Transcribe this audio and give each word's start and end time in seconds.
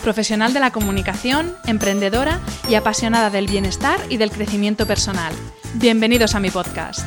profesional 0.00 0.52
de 0.52 0.60
la 0.60 0.72
comunicación, 0.72 1.54
emprendedora 1.66 2.40
y 2.68 2.74
apasionada 2.74 3.30
del 3.30 3.46
bienestar 3.46 4.00
y 4.08 4.16
del 4.16 4.30
crecimiento 4.30 4.86
personal. 4.86 5.32
Bienvenidos 5.74 6.34
a 6.34 6.40
mi 6.40 6.50
podcast. 6.50 7.06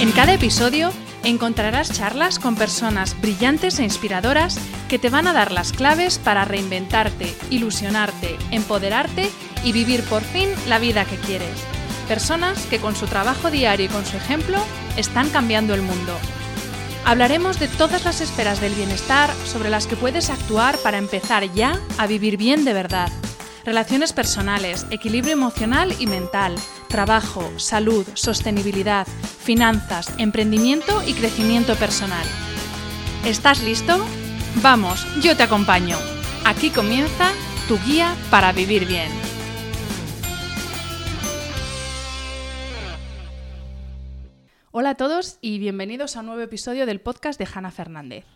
En 0.00 0.12
cada 0.12 0.34
episodio 0.34 0.92
encontrarás 1.24 1.92
charlas 1.92 2.38
con 2.38 2.54
personas 2.54 3.20
brillantes 3.20 3.80
e 3.80 3.84
inspiradoras 3.84 4.58
que 4.88 4.98
te 4.98 5.10
van 5.10 5.26
a 5.26 5.32
dar 5.32 5.50
las 5.50 5.72
claves 5.72 6.18
para 6.18 6.44
reinventarte, 6.44 7.34
ilusionarte, 7.50 8.36
empoderarte 8.52 9.30
y 9.64 9.72
vivir 9.72 10.02
por 10.04 10.22
fin 10.22 10.48
la 10.68 10.78
vida 10.78 11.04
que 11.04 11.16
quieres. 11.16 11.56
Personas 12.08 12.66
que 12.66 12.78
con 12.78 12.94
su 12.94 13.06
trabajo 13.06 13.50
diario 13.50 13.86
y 13.86 13.88
con 13.88 14.04
su 14.06 14.16
ejemplo 14.16 14.58
están 14.96 15.28
cambiando 15.30 15.74
el 15.74 15.82
mundo. 15.82 16.16
Hablaremos 17.04 17.60
de 17.60 17.68
todas 17.68 18.04
las 18.04 18.20
esferas 18.20 18.60
del 18.60 18.74
bienestar 18.74 19.32
sobre 19.44 19.70
las 19.70 19.86
que 19.86 19.96
puedes 19.96 20.28
actuar 20.28 20.76
para 20.78 20.98
empezar 20.98 21.52
ya 21.52 21.80
a 21.98 22.06
vivir 22.06 22.36
bien 22.36 22.64
de 22.64 22.72
verdad. 22.72 23.10
Relaciones 23.64 24.12
personales, 24.12 24.86
equilibrio 24.90 25.32
emocional 25.32 25.94
y 25.98 26.06
mental, 26.06 26.54
trabajo, 26.88 27.48
salud, 27.58 28.06
sostenibilidad, 28.14 29.06
finanzas, 29.06 30.12
emprendimiento 30.18 31.02
y 31.06 31.14
crecimiento 31.14 31.76
personal. 31.76 32.26
¿Estás 33.24 33.62
listo? 33.62 34.04
Vamos, 34.62 35.06
yo 35.20 35.36
te 35.36 35.42
acompaño. 35.42 35.96
Aquí 36.44 36.70
comienza 36.70 37.30
tu 37.68 37.78
guía 37.80 38.14
para 38.30 38.52
vivir 38.52 38.86
bien. 38.86 39.35
Hola 44.78 44.90
a 44.90 44.94
todos 44.96 45.38
y 45.40 45.58
bienvenidos 45.58 46.16
a 46.16 46.20
un 46.20 46.26
nuevo 46.26 46.42
episodio 46.42 46.84
del 46.84 47.00
podcast 47.00 47.38
de 47.38 47.48
Hanna 47.50 47.70
Fernández. 47.70 48.26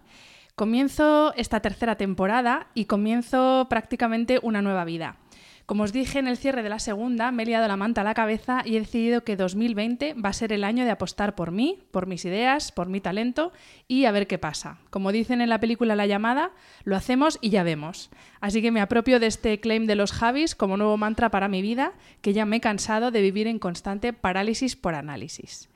Comienzo 0.55 1.35
esta 1.37 1.61
tercera 1.61 1.97
temporada 1.97 2.69
y 2.73 2.87
comienzo 2.87 3.67
prácticamente 3.69 4.41
una 4.43 4.63
nueva 4.63 4.87
vida. 4.87 5.19
Como 5.67 5.83
os 5.83 5.93
dije 5.93 6.19
en 6.19 6.29
el 6.29 6.39
cierre 6.39 6.63
de 6.63 6.71
la 6.71 6.79
segunda, 6.79 7.31
me 7.31 7.43
he 7.43 7.47
liado 7.47 7.69
la 7.69 7.77
manta 7.77 8.01
a 8.01 8.05
la 8.05 8.15
cabeza 8.15 8.63
y 8.65 8.77
he 8.77 8.81
decidido 8.81 9.23
que 9.23 9.37
2020 9.37 10.15
va 10.15 10.31
a 10.31 10.33
ser 10.33 10.55
el 10.55 10.65
año 10.65 10.87
de 10.87 10.93
apostar 10.93 11.35
por 11.35 11.51
mí, 11.51 11.83
por 11.91 12.07
mis 12.07 12.25
ideas, 12.25 12.73
por 12.73 12.89
mi 12.89 13.03
talento 13.03 13.53
y 13.87 14.07
a 14.07 14.11
ver 14.11 14.27
qué 14.27 14.39
pasa. 14.39 14.79
Como 14.89 15.13
dicen 15.13 15.43
en 15.43 15.51
la 15.51 15.61
película 15.61 15.95
La 15.95 16.07
llamada, 16.07 16.53
lo 16.85 16.97
hacemos 16.97 17.39
y 17.43 17.51
ya 17.51 17.65
vemos. 17.65 18.09
Así 18.41 18.63
que 18.63 18.71
me 18.71 18.81
apropio 18.81 19.21
de 19.21 19.27
este 19.27 19.61
claim 19.61 19.85
de 19.85 19.95
los 19.95 20.13
Javis 20.13 20.55
como 20.55 20.79
nuevo 20.79 20.97
mantra 20.97 21.31
para 21.31 21.49
mi 21.49 21.61
vida, 21.61 21.93
que 22.23 22.33
ya 22.33 22.47
me 22.47 22.57
he 22.57 22.61
cansado 22.63 23.11
de 23.11 23.21
vivir 23.21 23.47
en 23.47 23.59
constante 23.59 24.15
parálisis 24.15 24.75
por 24.75 24.95
análisis. 24.95 25.69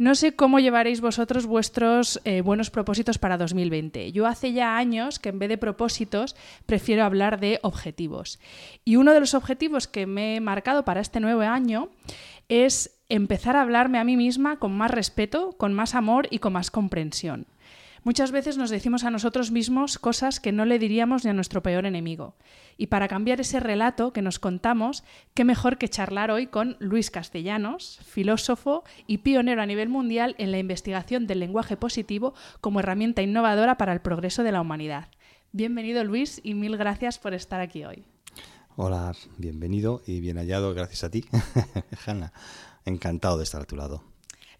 No 0.00 0.14
sé 0.14 0.34
cómo 0.34 0.60
llevaréis 0.60 1.02
vosotros 1.02 1.44
vuestros 1.44 2.22
eh, 2.24 2.40
buenos 2.40 2.70
propósitos 2.70 3.18
para 3.18 3.36
2020. 3.36 4.12
Yo 4.12 4.26
hace 4.26 4.54
ya 4.54 4.78
años 4.78 5.18
que 5.18 5.28
en 5.28 5.38
vez 5.38 5.50
de 5.50 5.58
propósitos 5.58 6.36
prefiero 6.64 7.04
hablar 7.04 7.38
de 7.38 7.58
objetivos. 7.60 8.38
Y 8.82 8.96
uno 8.96 9.12
de 9.12 9.20
los 9.20 9.34
objetivos 9.34 9.88
que 9.88 10.06
me 10.06 10.36
he 10.36 10.40
marcado 10.40 10.86
para 10.86 11.02
este 11.02 11.20
nuevo 11.20 11.42
año 11.42 11.90
es 12.48 12.98
empezar 13.10 13.56
a 13.56 13.60
hablarme 13.60 13.98
a 13.98 14.04
mí 14.04 14.16
misma 14.16 14.58
con 14.58 14.74
más 14.74 14.90
respeto, 14.90 15.52
con 15.58 15.74
más 15.74 15.94
amor 15.94 16.28
y 16.30 16.38
con 16.38 16.54
más 16.54 16.70
comprensión. 16.70 17.46
Muchas 18.02 18.32
veces 18.32 18.56
nos 18.56 18.70
decimos 18.70 19.04
a 19.04 19.10
nosotros 19.10 19.50
mismos 19.50 19.98
cosas 19.98 20.40
que 20.40 20.52
no 20.52 20.64
le 20.64 20.78
diríamos 20.78 21.24
ni 21.24 21.30
a 21.30 21.34
nuestro 21.34 21.62
peor 21.62 21.84
enemigo. 21.84 22.34
Y 22.78 22.86
para 22.86 23.08
cambiar 23.08 23.42
ese 23.42 23.60
relato 23.60 24.14
que 24.14 24.22
nos 24.22 24.38
contamos, 24.38 25.04
qué 25.34 25.44
mejor 25.44 25.76
que 25.76 25.88
charlar 25.88 26.30
hoy 26.30 26.46
con 26.46 26.76
Luis 26.78 27.10
Castellanos, 27.10 28.00
filósofo 28.02 28.84
y 29.06 29.18
pionero 29.18 29.60
a 29.60 29.66
nivel 29.66 29.90
mundial 29.90 30.34
en 30.38 30.50
la 30.50 30.58
investigación 30.58 31.26
del 31.26 31.40
lenguaje 31.40 31.76
positivo 31.76 32.32
como 32.62 32.80
herramienta 32.80 33.20
innovadora 33.20 33.76
para 33.76 33.92
el 33.92 34.00
progreso 34.00 34.44
de 34.44 34.52
la 34.52 34.62
humanidad. 34.62 35.08
Bienvenido 35.52 36.02
Luis 36.02 36.40
y 36.42 36.54
mil 36.54 36.78
gracias 36.78 37.18
por 37.18 37.34
estar 37.34 37.60
aquí 37.60 37.84
hoy. 37.84 38.04
Hola, 38.76 39.12
bienvenido 39.36 40.00
y 40.06 40.20
bien 40.20 40.38
hallado, 40.38 40.72
gracias 40.72 41.04
a 41.04 41.10
ti, 41.10 41.26
Hanna. 42.06 42.32
Encantado 42.86 43.36
de 43.36 43.44
estar 43.44 43.60
a 43.60 43.66
tu 43.66 43.76
lado. 43.76 44.09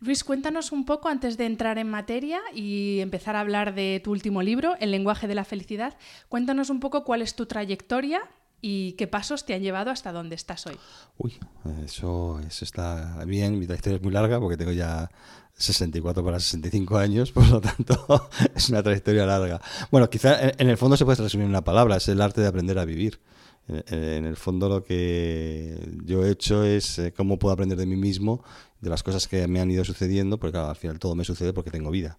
Luis, 0.03 0.25
cuéntanos 0.25 0.73
un 0.73 0.87
poco 0.87 1.09
antes 1.09 1.37
de 1.37 1.45
entrar 1.45 1.77
en 1.77 1.91
materia 1.91 2.41
y 2.55 3.01
empezar 3.01 3.37
a 3.37 3.41
hablar 3.41 3.75
de 3.75 4.01
tu 4.03 4.13
último 4.13 4.41
libro, 4.41 4.75
El 4.81 4.93
lenguaje 4.93 5.29
de 5.29 5.35
la 5.35 5.45
felicidad. 5.45 5.95
Cuéntanos 6.31 6.71
un 6.71 6.81
poco 6.81 7.05
cuál 7.05 7.21
es 7.21 7.35
tu 7.37 7.45
trayectoria 7.45 8.23
y 8.63 8.93
qué 8.93 9.07
pasos 9.07 9.45
te 9.45 9.53
han 9.53 9.61
llevado 9.61 9.91
hasta 9.91 10.11
donde 10.11 10.37
estás 10.37 10.67
hoy. 10.67 10.79
Uy, 11.19 11.39
eso, 11.85 12.41
está 12.49 13.23
bien. 13.27 13.59
Mi 13.59 13.67
trayectoria 13.67 13.97
es 13.97 14.03
muy 14.03 14.13
larga 14.13 14.41
porque 14.41 14.57
tengo 14.57 14.73
ya 14.73 15.11
64 15.53 16.25
para 16.25 16.41
65 16.41 16.97
años, 16.97 17.31
por 17.33 17.47
lo 17.51 17.61
tanto 17.61 18.31
es 18.55 18.71
una 18.71 18.83
trayectoria 18.83 19.27
larga. 19.27 19.61
Bueno, 19.91 20.09
quizá 20.09 20.39
en 20.41 20.71
el 20.71 20.79
fondo 20.79 20.97
se 20.97 21.05
puede 21.05 21.23
resumir 21.23 21.45
en 21.45 21.51
una 21.51 21.65
palabra, 21.65 21.97
es 21.97 22.09
el 22.09 22.23
arte 22.23 22.41
de 22.41 22.47
aprender 22.47 22.79
a 22.79 22.87
vivir. 22.87 23.21
En 23.69 24.25
el 24.25 24.37
fondo 24.37 24.69
lo 24.69 24.83
que 24.83 25.79
yo 26.05 26.25
he 26.25 26.31
hecho 26.31 26.65
es 26.65 26.99
eh, 26.99 27.13
cómo 27.13 27.39
puedo 27.39 27.53
aprender 27.53 27.79
de 27.79 27.87
mí 27.87 27.95
mismo 27.95 28.43
de 28.81 28.91
las 28.91 29.03
cosas 29.03 29.29
que 29.29 29.47
me 29.49 29.61
han 29.61 29.71
ido 29.71 29.85
sucediendo, 29.85 30.39
porque 30.39 30.59
al 30.59 30.77
final 30.77 30.99
todo 30.99 31.15
me 31.15 31.25
sucede 31.25 31.53
porque 31.53 31.71
tengo 31.71 31.91
vida. 31.91 32.19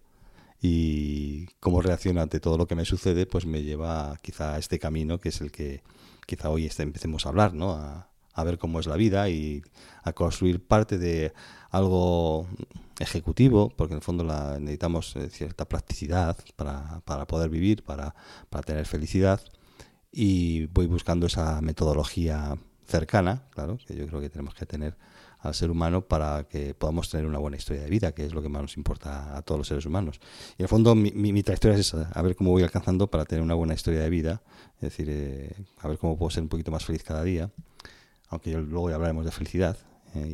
Y 0.60 1.46
cómo 1.58 1.82
reacciono 1.82 2.20
ante 2.20 2.38
todo 2.38 2.56
lo 2.56 2.66
que 2.68 2.76
me 2.76 2.84
sucede, 2.84 3.26
pues 3.26 3.46
me 3.46 3.62
lleva 3.62 4.16
quizá 4.22 4.54
a 4.54 4.58
este 4.58 4.78
camino 4.78 5.18
que 5.18 5.30
es 5.30 5.40
el 5.40 5.50
que 5.50 5.82
quizá 6.24 6.50
hoy 6.50 6.66
este, 6.66 6.84
empecemos 6.84 7.26
a 7.26 7.30
hablar, 7.30 7.52
¿no? 7.52 7.72
A, 7.72 8.08
ver 8.44 8.58
cómo 8.58 8.80
es 8.80 8.86
la 8.86 8.96
vida 8.96 9.28
y 9.28 9.62
a 10.04 10.12
construir 10.14 10.64
parte 10.64 10.98
de 10.98 11.32
algo 11.70 12.46
ejecutivo, 12.98 13.70
porque 13.76 13.92
en 13.92 13.98
el 13.98 14.02
fondo 14.02 14.24
la, 14.24 14.58
necesitamos 14.58 15.16
eh, 15.16 15.28
cierta 15.28 15.68
practicidad 15.68 16.36
para, 16.56 17.00
para 17.04 17.26
poder 17.26 17.50
vivir, 17.50 17.82
para, 17.84 18.14
para 18.48 18.62
tener 18.62 18.86
felicidad. 18.86 19.40
Y 20.10 20.66
voy 20.66 20.86
buscando 20.86 21.26
esa 21.26 21.60
metodología 21.60 22.56
cercana, 22.86 23.42
claro, 23.50 23.78
que 23.86 23.96
yo 23.96 24.06
creo 24.06 24.20
que 24.20 24.30
tenemos 24.30 24.54
que 24.54 24.66
tener 24.66 24.96
al 25.42 25.54
ser 25.54 25.70
humano 25.70 26.02
para 26.02 26.44
que 26.48 26.72
podamos 26.72 27.10
tener 27.10 27.26
una 27.26 27.38
buena 27.38 27.56
historia 27.56 27.82
de 27.82 27.90
vida, 27.90 28.12
que 28.12 28.24
es 28.24 28.32
lo 28.32 28.42
que 28.42 28.48
más 28.48 28.62
nos 28.62 28.76
importa 28.76 29.36
a 29.36 29.42
todos 29.42 29.58
los 29.58 29.68
seres 29.68 29.84
humanos. 29.84 30.20
Y 30.52 30.62
en 30.62 30.64
el 30.64 30.68
fondo 30.68 30.94
mi, 30.94 31.10
mi, 31.10 31.42
trayectoria 31.42 31.74
es 31.76 31.88
esa, 31.88 32.10
a 32.14 32.22
ver 32.22 32.36
cómo 32.36 32.50
voy 32.50 32.62
alcanzando 32.62 33.08
para 33.08 33.24
tener 33.24 33.42
una 33.42 33.54
buena 33.54 33.74
historia 33.74 34.00
de 34.00 34.10
vida, 34.10 34.42
es 34.76 34.82
decir, 34.82 35.08
eh, 35.10 35.52
a 35.78 35.88
ver 35.88 35.98
cómo 35.98 36.16
puedo 36.16 36.30
ser 36.30 36.44
un 36.44 36.48
poquito 36.48 36.70
más 36.70 36.84
feliz 36.84 37.02
cada 37.02 37.24
día, 37.24 37.50
aunque 38.28 38.52
luego 38.52 38.88
ya 38.88 38.94
hablaremos 38.94 39.24
de 39.24 39.32
felicidad. 39.32 39.76
Eh, 40.14 40.28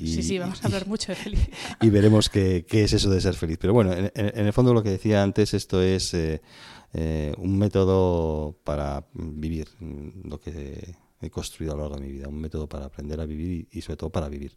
y, 0.00 0.06
sí, 0.06 0.22
sí, 0.22 0.38
vamos 0.38 0.64
a 0.64 0.68
hablar 0.68 0.86
mucho 0.86 1.12
de 1.12 1.16
felicidad. 1.16 1.56
Y 1.82 1.90
veremos 1.90 2.30
qué, 2.30 2.64
qué, 2.66 2.84
es 2.84 2.94
eso 2.94 3.10
de 3.10 3.20
ser 3.20 3.34
feliz. 3.34 3.58
Pero 3.60 3.74
bueno, 3.74 3.92
en, 3.92 4.10
en, 4.14 4.46
el 4.46 4.52
fondo 4.54 4.72
lo 4.72 4.82
que 4.82 4.90
decía 4.90 5.22
antes, 5.22 5.52
esto 5.52 5.82
es 5.82 6.14
eh, 6.14 7.34
un 7.36 7.58
método 7.58 8.56
para 8.64 9.06
vivir, 9.12 9.68
lo 10.24 10.40
que 10.40 10.96
he 11.20 11.30
construido 11.30 11.72
a 11.72 11.76
lo 11.76 11.82
largo 11.82 11.96
de 11.96 12.06
mi 12.06 12.12
vida, 12.12 12.28
un 12.28 12.40
método 12.40 12.68
para 12.68 12.86
aprender 12.86 13.20
a 13.20 13.26
vivir 13.26 13.68
y, 13.70 13.80
sobre 13.80 13.96
todo 13.96 14.10
para 14.10 14.28
vivir. 14.28 14.52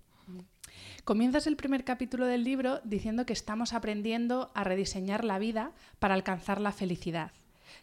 Comienzas 1.04 1.48
el 1.48 1.56
primer 1.56 1.84
capítulo 1.84 2.26
del 2.26 2.44
libro 2.44 2.82
diciendo 2.84 3.26
que 3.26 3.34
estamos 3.34 3.74
aprendiendo 3.74 4.52
a 4.54 4.64
rediseñar 4.64 5.24
la 5.24 5.40
vida 5.40 5.72
para 5.98 6.14
alcanzar 6.14 6.62
la 6.62 6.72
felicidad. 6.72 7.32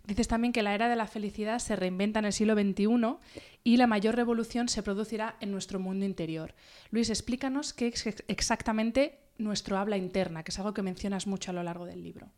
Dices 0.06 0.28
también 0.28 0.52
que 0.52 0.62
la 0.62 0.74
era 0.74 0.88
de 0.88 0.96
la 0.96 1.06
felicidad 1.06 1.58
se 1.58 1.74
reinventa 1.74 2.20
en 2.20 2.26
el 2.26 2.32
siglo 2.32 2.54
XXI 2.54 3.16
y 3.64 3.76
la 3.76 3.86
mayor 3.86 4.14
revolución 4.14 4.68
se 4.68 4.82
producirá 4.82 5.36
en 5.40 5.50
nuestro 5.50 5.80
mundo 5.80 6.04
interior. 6.04 6.54
Luis, 6.90 7.10
explícanos 7.10 7.72
qué 7.72 7.88
es 7.88 8.06
exactamente 8.28 9.18
nuestro 9.38 9.78
habla 9.78 9.96
interna, 9.96 10.42
que 10.42 10.50
es 10.50 10.58
algo 10.58 10.74
que 10.74 10.82
mencionas 10.82 11.26
mucho 11.26 11.50
a 11.50 11.54
lo 11.54 11.62
largo 11.62 11.86
del 11.86 12.02
libro. 12.02 12.28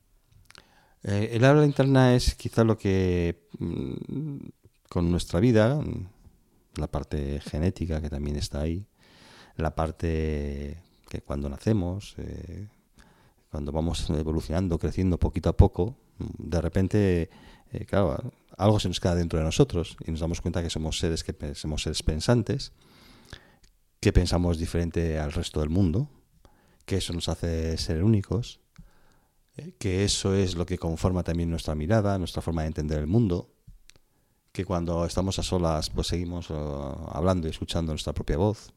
Eh, 1.03 1.31
el 1.33 1.45
habla 1.45 1.65
interna 1.65 2.15
es 2.15 2.35
quizá 2.35 2.65
lo 2.65 2.77
que 2.77 3.47
mm, 3.59 4.37
con 4.89 5.11
nuestra 5.11 5.39
vida, 5.39 5.81
la 6.79 6.89
parte 6.89 7.41
genética 7.41 8.01
que 8.01 8.11
también 8.11 8.37
está 8.37 8.61
ahí, 8.61 8.87
la 9.57 9.75
parte 9.75 10.79
que 11.09 11.21
cuando 11.23 11.49
nacemos, 11.49 12.15
eh, 12.19 12.69
cuando 13.51 13.73
vamos 13.73 14.09
evolucionando, 14.11 14.79
creciendo 14.79 15.19
poquito 15.19 15.49
a 15.49 15.57
poco, 15.57 15.97
de 16.19 16.61
repente, 16.61 17.31
eh, 17.73 17.87
algo 18.57 18.81
se 18.81 18.89
nos 18.89 19.01
queda 19.01 19.15
dentro 19.15 19.39
de 19.39 19.45
nosotros 19.45 19.97
y 20.07 20.11
nos 20.11 20.21
damos 20.21 20.41
cuenta 20.41 20.63
que 20.63 20.71
somos 20.71 20.99
seres 20.99 21.25
que 21.25 21.55
somos 21.55 21.83
seres 21.83 22.03
pensantes, 22.03 22.73
que 24.01 24.13
pensamos 24.13 24.59
diferente 24.59 25.19
al 25.19 25.33
resto 25.33 25.61
del 25.61 25.71
mundo, 25.71 26.09
que 26.85 26.97
eso 26.97 27.13
nos 27.13 27.29
hace 27.29 27.77
ser 27.79 28.03
únicos, 28.03 28.61
eh, 29.57 29.73
que 29.79 30.05
eso 30.05 30.35
es 30.35 30.57
lo 30.57 30.67
que 30.67 30.79
conforma 30.79 31.23
también 31.23 31.51
nuestra 31.51 31.75
mirada, 31.75 32.19
nuestra 32.19 32.43
forma 32.43 32.63
de 32.63 32.69
entender 32.69 32.99
el 32.99 33.07
mundo, 33.07 33.51
que 34.53 34.65
cuando 34.65 35.05
estamos 35.05 35.39
a 35.39 35.43
solas 35.43 35.91
pues 35.91 36.09
seguimos 36.09 36.51
hablando 36.51 37.47
y 37.47 37.51
escuchando 37.51 37.93
nuestra 37.93 38.13
propia 38.13 38.37
voz, 38.37 38.73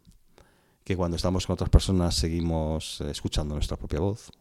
que 0.84 0.96
cuando 0.96 1.16
estamos 1.16 1.46
con 1.46 1.54
otras 1.54 1.70
personas 1.70 2.16
seguimos 2.16 3.02
eh, 3.02 3.12
escuchando 3.12 3.56
nuestra 3.56 3.78
propia 3.78 4.00
voz, 4.00 4.32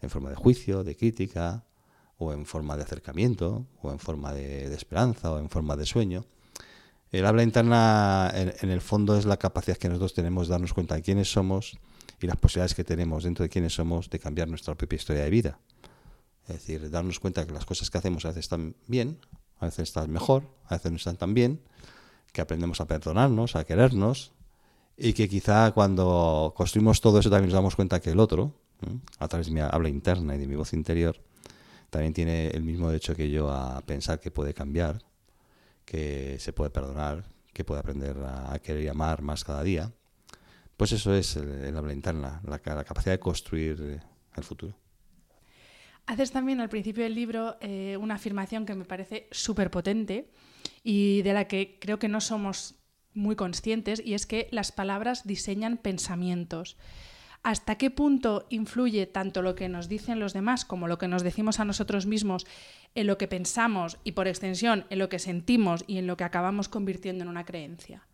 en 0.00 0.10
forma 0.10 0.30
de 0.30 0.36
juicio, 0.36 0.84
de 0.84 0.96
crítica, 0.96 1.64
o 2.18 2.32
en 2.32 2.46
forma 2.46 2.76
de 2.76 2.82
acercamiento, 2.82 3.66
o 3.80 3.90
en 3.90 3.98
forma 3.98 4.32
de, 4.32 4.72
esperanza, 4.74 5.32
o 5.32 5.38
en 5.38 5.48
forma 5.48 5.76
de 5.76 5.86
sueño. 5.86 6.24
El 7.10 7.26
habla 7.26 7.42
interna, 7.42 8.30
en, 8.34 8.70
el 8.70 8.80
fondo, 8.80 9.16
es 9.16 9.26
la 9.26 9.36
capacidad 9.36 9.76
que 9.76 9.88
nosotros 9.88 10.14
tenemos 10.14 10.48
de 10.48 10.52
darnos 10.52 10.72
cuenta 10.72 10.94
de 10.94 11.02
quiénes 11.02 11.30
somos 11.30 11.78
y 12.20 12.26
las 12.26 12.36
posibilidades 12.36 12.74
que 12.74 12.84
tenemos 12.84 13.24
dentro 13.24 13.42
de 13.42 13.48
quiénes 13.48 13.74
somos 13.74 14.08
de 14.08 14.18
cambiar 14.18 14.48
nuestra 14.48 14.74
propia 14.74 14.96
historia 14.96 15.24
de 15.24 15.30
vida. 15.30 15.58
Es 16.48 16.54
decir, 16.54 16.90
darnos 16.90 17.20
cuenta 17.20 17.46
que 17.46 17.52
las 17.52 17.66
cosas 17.66 17.90
que 17.90 17.98
hacemos 17.98 18.24
a 18.24 18.28
veces 18.28 18.44
están 18.44 18.76
bien, 18.86 19.18
a 19.62 19.66
veces 19.66 19.88
están 19.88 20.10
mejor, 20.10 20.42
a 20.66 20.74
veces 20.74 20.90
no 20.90 20.96
están 20.96 21.16
tan 21.16 21.34
bien, 21.34 21.60
que 22.32 22.40
aprendemos 22.40 22.80
a 22.80 22.86
perdonarnos, 22.86 23.54
a 23.54 23.64
querernos, 23.64 24.32
y 24.96 25.12
que 25.12 25.28
quizá 25.28 25.70
cuando 25.70 26.52
construimos 26.56 27.00
todo 27.00 27.20
eso 27.20 27.30
también 27.30 27.50
nos 27.50 27.54
damos 27.54 27.76
cuenta 27.76 28.00
que 28.00 28.10
el 28.10 28.18
otro, 28.18 28.52
a 29.20 29.28
través 29.28 29.46
de 29.46 29.52
mi 29.52 29.60
habla 29.60 29.88
interna 29.88 30.34
y 30.34 30.38
de 30.38 30.48
mi 30.48 30.56
voz 30.56 30.72
interior, 30.72 31.16
también 31.90 32.12
tiene 32.12 32.48
el 32.48 32.64
mismo 32.64 32.88
derecho 32.88 33.14
que 33.14 33.30
yo 33.30 33.50
a 33.50 33.80
pensar 33.82 34.18
que 34.18 34.32
puede 34.32 34.52
cambiar, 34.52 35.00
que 35.84 36.38
se 36.40 36.52
puede 36.52 36.70
perdonar, 36.70 37.24
que 37.52 37.64
puede 37.64 37.80
aprender 37.80 38.16
a 38.18 38.58
querer 38.58 38.82
y 38.82 38.88
amar 38.88 39.22
más 39.22 39.44
cada 39.44 39.62
día. 39.62 39.92
Pues 40.76 40.90
eso 40.90 41.14
es 41.14 41.36
el, 41.36 41.76
habla 41.76 41.92
interna, 41.92 42.40
la, 42.44 42.58
capacidad 42.58 43.12
de 43.12 43.20
construir 43.20 44.00
el 44.34 44.42
futuro. 44.42 44.74
Haces 46.06 46.32
también 46.32 46.60
al 46.60 46.68
principio 46.68 47.04
del 47.04 47.14
libro 47.14 47.56
eh, 47.60 47.96
una 48.00 48.14
afirmación 48.14 48.66
que 48.66 48.74
me 48.74 48.84
parece 48.84 49.28
súper 49.30 49.70
potente 49.70 50.30
y 50.82 51.22
de 51.22 51.32
la 51.32 51.46
que 51.46 51.78
creo 51.80 51.98
que 51.98 52.08
no 52.08 52.20
somos 52.20 52.76
muy 53.14 53.36
conscientes, 53.36 54.02
y 54.04 54.14
es 54.14 54.26
que 54.26 54.48
las 54.52 54.72
palabras 54.72 55.26
diseñan 55.26 55.76
pensamientos 55.76 56.76
hasta 57.42 57.74
qué 57.74 57.90
punto 57.90 58.46
influye 58.50 59.06
tanto 59.06 59.42
lo 59.42 59.54
que 59.54 59.68
nos 59.68 59.88
dicen 59.88 60.20
los 60.20 60.32
demás 60.32 60.64
como 60.64 60.86
lo 60.86 60.98
que 60.98 61.08
nos 61.08 61.22
decimos 61.22 61.58
a 61.58 61.64
nosotros 61.64 62.06
mismos 62.06 62.46
en 62.94 63.06
lo 63.06 63.18
que 63.18 63.26
pensamos 63.26 63.98
y 64.04 64.12
por 64.12 64.28
extensión 64.28 64.86
en 64.90 64.98
lo 65.00 65.08
que 65.08 65.18
sentimos 65.18 65.84
y 65.86 65.98
en 65.98 66.06
lo 66.06 66.16
que 66.16 66.24
acabamos 66.24 66.68
convirtiendo 66.68 67.24
en 67.24 67.28
una 67.28 67.44
creencia. 67.44 68.06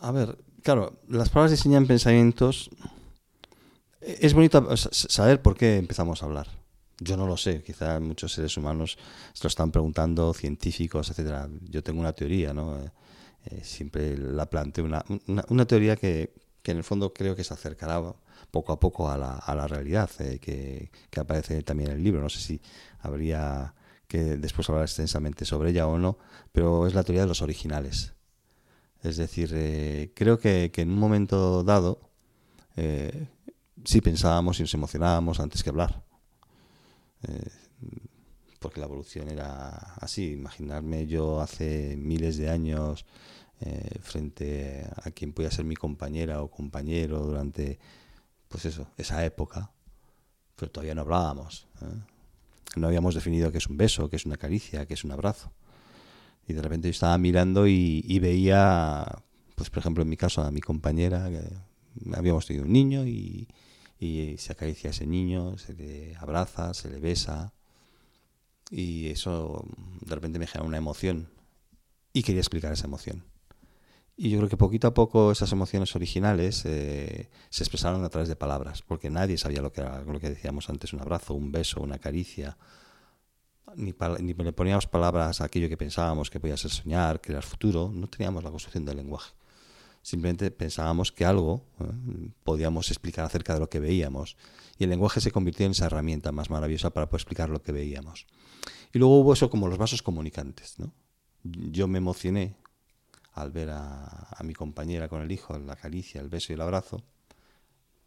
A 0.00 0.10
ver, 0.12 0.38
claro, 0.62 0.98
las 1.08 1.28
palabras 1.28 1.50
diseñan 1.52 1.86
pensamientos. 1.86 2.70
Es 4.02 4.34
bonito 4.34 4.76
saber 4.76 5.42
por 5.42 5.56
qué 5.56 5.76
empezamos 5.76 6.22
a 6.22 6.26
hablar. 6.26 6.48
Yo 6.98 7.16
no 7.16 7.26
lo 7.26 7.36
sé, 7.36 7.62
quizá 7.62 7.98
muchos 8.00 8.32
seres 8.32 8.56
humanos 8.56 8.98
se 9.32 9.44
lo 9.44 9.48
están 9.48 9.70
preguntando, 9.70 10.32
científicos, 10.34 11.10
etcétera. 11.10 11.48
Yo 11.68 11.82
tengo 11.82 12.00
una 12.00 12.12
teoría, 12.12 12.52
¿no? 12.52 12.78
Eh, 12.78 12.90
eh, 13.46 13.60
siempre 13.64 14.16
la 14.16 14.46
planteo, 14.46 14.84
una, 14.84 15.04
una 15.48 15.66
teoría 15.66 15.96
que, 15.96 16.32
que 16.62 16.70
en 16.70 16.78
el 16.78 16.84
fondo 16.84 17.12
creo 17.12 17.34
que 17.34 17.44
se 17.44 17.54
acercará 17.54 18.00
poco 18.50 18.72
a 18.72 18.80
poco 18.80 19.10
a 19.10 19.18
la, 19.18 19.36
a 19.36 19.54
la 19.54 19.66
realidad, 19.66 20.10
eh, 20.20 20.38
que, 20.38 20.90
aparece 21.20 21.62
también 21.62 21.90
en 21.90 21.96
el 21.96 22.04
libro. 22.04 22.20
No 22.20 22.28
sé 22.28 22.40
si 22.40 22.60
habría 23.00 23.74
que 24.06 24.36
después 24.36 24.68
hablar 24.68 24.84
extensamente 24.84 25.44
sobre 25.44 25.70
ella 25.70 25.86
o 25.86 25.98
no, 25.98 26.18
pero 26.52 26.86
es 26.86 26.94
la 26.94 27.02
teoría 27.02 27.22
de 27.22 27.28
los 27.28 27.42
originales. 27.42 28.14
Es 29.02 29.16
decir, 29.16 29.50
eh, 29.54 30.12
creo 30.14 30.38
que, 30.38 30.70
en 30.76 30.90
un 30.90 30.98
momento 30.98 31.64
dado 31.64 32.10
sí 33.84 34.00
pensábamos 34.00 34.58
y 34.58 34.62
nos 34.62 34.74
emocionábamos 34.74 35.40
antes 35.40 35.62
que 35.62 35.70
hablar. 35.70 36.02
porque 38.58 38.80
la 38.80 38.86
evolución 38.86 39.28
era 39.28 39.70
así. 40.00 40.32
Imaginarme 40.32 41.06
yo 41.06 41.40
hace 41.40 41.96
miles 41.96 42.36
de 42.36 42.48
años 42.48 43.04
eh, 43.64 43.98
frente 44.00 44.84
a 45.04 45.12
quien 45.12 45.32
pueda 45.32 45.48
ser 45.50 45.64
mi 45.64 45.76
compañera 45.76 46.42
o 46.42 46.50
compañero 46.50 47.20
durante, 47.20 47.78
pues 48.48 48.64
eso, 48.64 48.88
esa 48.96 49.24
época, 49.24 49.70
pero 50.56 50.72
todavía 50.72 50.96
no 50.96 51.02
hablábamos. 51.02 51.68
¿eh? 51.80 51.86
No 52.74 52.88
habíamos 52.88 53.14
definido 53.14 53.52
qué 53.52 53.58
es 53.58 53.68
un 53.68 53.76
beso, 53.76 54.08
qué 54.10 54.16
es 54.16 54.26
una 54.26 54.36
caricia, 54.36 54.86
qué 54.86 54.94
es 54.94 55.04
un 55.04 55.12
abrazo. 55.12 55.52
Y 56.48 56.54
de 56.54 56.62
repente 56.62 56.88
yo 56.88 56.90
estaba 56.90 57.16
mirando 57.18 57.68
y, 57.68 58.18
veía, 58.18 59.06
pues 59.54 59.70
por 59.70 59.78
ejemplo 59.78 60.02
en 60.02 60.08
mi 60.08 60.16
caso, 60.16 60.42
a 60.42 60.50
mi 60.50 60.60
compañera, 60.60 61.30
que 61.30 62.16
habíamos 62.16 62.46
tenido 62.46 62.64
un 62.64 62.72
niño 62.72 63.06
y, 63.06 63.46
y 64.02 64.36
se 64.38 64.52
acaricia 64.52 64.90
a 64.90 64.92
ese 64.92 65.06
niño, 65.06 65.56
se 65.58 65.74
le 65.74 66.16
abraza, 66.16 66.74
se 66.74 66.90
le 66.90 66.98
besa. 66.98 67.52
Y 68.68 69.10
eso 69.10 69.64
de 70.00 70.14
repente 70.14 70.40
me 70.40 70.48
genera 70.48 70.66
una 70.66 70.78
emoción. 70.78 71.28
Y 72.12 72.24
quería 72.24 72.40
explicar 72.40 72.72
esa 72.72 72.86
emoción. 72.86 73.24
Y 74.16 74.30
yo 74.30 74.38
creo 74.38 74.48
que 74.48 74.56
poquito 74.56 74.88
a 74.88 74.94
poco 74.94 75.30
esas 75.30 75.52
emociones 75.52 75.94
originales 75.94 76.64
eh, 76.64 77.30
se 77.48 77.62
expresaron 77.62 78.04
a 78.04 78.08
través 78.08 78.28
de 78.28 78.34
palabras, 78.34 78.82
porque 78.82 79.08
nadie 79.08 79.38
sabía 79.38 79.62
lo 79.62 79.72
que 79.72 79.82
era 79.82 80.02
lo 80.02 80.18
que 80.18 80.30
decíamos 80.30 80.68
antes, 80.68 80.92
un 80.92 81.00
abrazo, 81.00 81.34
un 81.34 81.52
beso, 81.52 81.80
una 81.80 81.98
caricia. 81.98 82.58
Ni, 83.76 83.94
ni 84.20 84.34
le 84.34 84.52
poníamos 84.52 84.86
palabras 84.88 85.40
a 85.40 85.44
aquello 85.44 85.68
que 85.68 85.76
pensábamos 85.76 86.28
que 86.28 86.40
podía 86.40 86.56
ser 86.56 86.72
soñar, 86.72 87.20
crear 87.20 87.44
futuro, 87.44 87.90
no 87.94 88.08
teníamos 88.08 88.42
la 88.42 88.50
construcción 88.50 88.84
del 88.84 88.96
lenguaje. 88.96 89.32
Simplemente 90.02 90.50
pensábamos 90.50 91.12
que 91.12 91.24
algo 91.24 91.64
eh, 91.80 91.84
podíamos 92.44 92.90
explicar 92.90 93.24
acerca 93.24 93.54
de 93.54 93.60
lo 93.60 93.68
que 93.68 93.80
veíamos. 93.80 94.36
Y 94.78 94.84
el 94.84 94.90
lenguaje 94.90 95.20
se 95.20 95.30
convirtió 95.30 95.64
en 95.66 95.72
esa 95.72 95.86
herramienta 95.86 96.32
más 96.32 96.50
maravillosa 96.50 96.90
para 96.90 97.08
poder 97.08 97.20
explicar 97.20 97.50
lo 97.50 97.62
que 97.62 97.72
veíamos. 97.72 98.26
Y 98.92 98.98
luego 98.98 99.20
hubo 99.20 99.32
eso 99.32 99.48
como 99.48 99.68
los 99.68 99.78
vasos 99.78 100.02
comunicantes. 100.02 100.78
¿no? 100.78 100.92
Yo 101.44 101.88
me 101.88 101.98
emocioné 101.98 102.56
al 103.32 103.50
ver 103.50 103.70
a, 103.70 104.36
mi 104.44 104.54
compañera 104.54 105.08
con 105.08 105.22
el 105.22 105.32
hijo, 105.32 105.58
la 105.58 105.76
caricia, 105.76 106.20
el 106.20 106.28
beso 106.28 106.52
y 106.52 106.54
el 106.54 106.60
abrazo, 106.60 107.02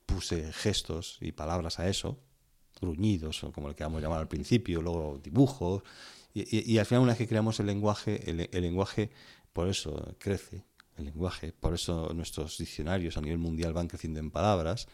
puse 0.06 0.54
gestos 0.54 1.18
y 1.22 1.32
palabras 1.32 1.80
a 1.80 1.88
eso, 1.88 2.20
gruñidos, 2.80 3.44
o 3.44 3.52
como 3.52 3.70
le 3.70 3.76
queramos 3.76 4.02
llamar 4.02 4.20
al 4.20 4.28
principio, 4.28 4.82
luego 4.82 5.20
dibujos, 5.24 5.82
y, 6.34 6.78
al 6.78 6.86
final 6.86 7.04
una 7.04 7.14
vez 7.14 7.18
que 7.18 7.28
creamos 7.30 7.62
el 7.62 7.68
lenguaje, 7.68 8.30
el, 8.30 8.62
lenguaje 8.62 9.10
por 9.54 9.70
eso 9.70 10.16
crece, 10.20 10.66
el 10.98 11.06
lenguaje, 11.06 11.52
por 11.52 11.74
eso 11.74 12.12
nuestros 12.14 12.58
diccionarios 12.58 13.18
a 13.18 13.22
nivel 13.22 13.38
mundial 13.38 13.74
van 13.74 13.88
creciendo 13.88 14.20
en 14.20 14.32
palabras, 14.32 14.88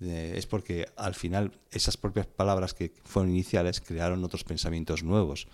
eh, 0.00 0.34
es 0.36 0.46
porque 0.46 0.86
al 0.96 1.14
final 1.14 1.52
esas 1.70 1.96
propias 1.96 2.26
palabras 2.26 2.74
que 2.74 2.92
fueron 3.04 3.30
iniciales 3.30 3.80
crearon 3.80 4.24
otros 4.24 4.44
pensamientos 4.44 5.02
nuevos. 5.02 5.46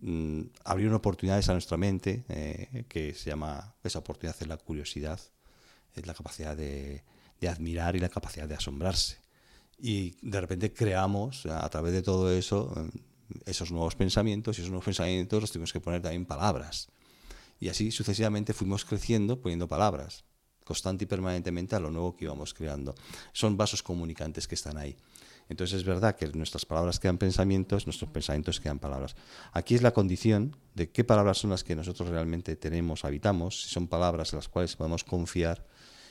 Mm, 0.00 0.42
abrieron 0.64 0.94
oportunidades 0.94 1.48
a 1.48 1.52
nuestra 1.52 1.76
mente, 1.76 2.24
eh, 2.28 2.84
que 2.88 3.14
se 3.14 3.30
llama, 3.30 3.74
esa 3.82 3.98
oportunidad 4.00 4.36
es 4.40 4.46
la 4.46 4.58
curiosidad, 4.58 5.20
es 5.94 6.06
la 6.06 6.14
capacidad 6.14 6.56
de, 6.56 7.02
admirar 7.48 7.94
y 7.94 7.98
la 7.98 8.08
capacidad 8.08 8.48
de 8.48 8.54
asombrarse. 8.54 9.18
Y 9.78 10.16
de 10.22 10.40
repente 10.40 10.72
creamos 10.72 11.44
a 11.44 11.68
través 11.68 11.92
de 11.92 12.00
todo 12.00 12.32
eso 12.32 12.72
mm, 12.74 13.38
esos 13.44 13.70
nuevos 13.70 13.96
pensamientos 13.96 14.56
y 14.56 14.62
esos 14.62 14.70
nuevos 14.70 14.86
pensamientos 14.86 15.42
los 15.42 15.52
tuvimos 15.52 15.72
que 15.72 15.80
poner 15.80 16.00
también 16.00 16.24
palabras. 16.24 16.88
Y 17.60 17.68
así 17.68 17.90
sucesivamente 17.90 18.52
fuimos 18.52 18.84
creciendo 18.84 19.40
poniendo 19.40 19.68
palabras, 19.68 20.24
constante 20.64 21.04
y 21.04 21.06
permanentemente 21.06 21.76
a 21.76 21.80
lo 21.80 21.90
nuevo 21.90 22.16
que 22.16 22.24
íbamos 22.24 22.54
creando. 22.54 22.94
Son 23.32 23.56
vasos 23.56 23.82
comunicantes 23.82 24.48
que 24.48 24.54
están 24.54 24.76
ahí. 24.76 24.96
Entonces 25.48 25.78
es 25.78 25.84
verdad 25.84 26.16
que 26.16 26.26
nuestras 26.28 26.64
palabras 26.64 26.98
quedan 26.98 27.18
pensamientos, 27.18 27.86
nuestros 27.86 28.10
pensamientos 28.10 28.60
quedan 28.60 28.78
palabras. 28.78 29.14
Aquí 29.52 29.74
es 29.74 29.82
la 29.82 29.92
condición 29.92 30.56
de 30.74 30.90
qué 30.90 31.04
palabras 31.04 31.38
son 31.38 31.50
las 31.50 31.64
que 31.64 31.76
nosotros 31.76 32.08
realmente 32.08 32.56
tenemos, 32.56 33.04
habitamos, 33.04 33.62
si 33.62 33.68
son 33.68 33.86
palabras 33.86 34.32
en 34.32 34.38
las 34.38 34.48
cuales 34.48 34.74
podemos 34.74 35.04
confiar 35.04 35.66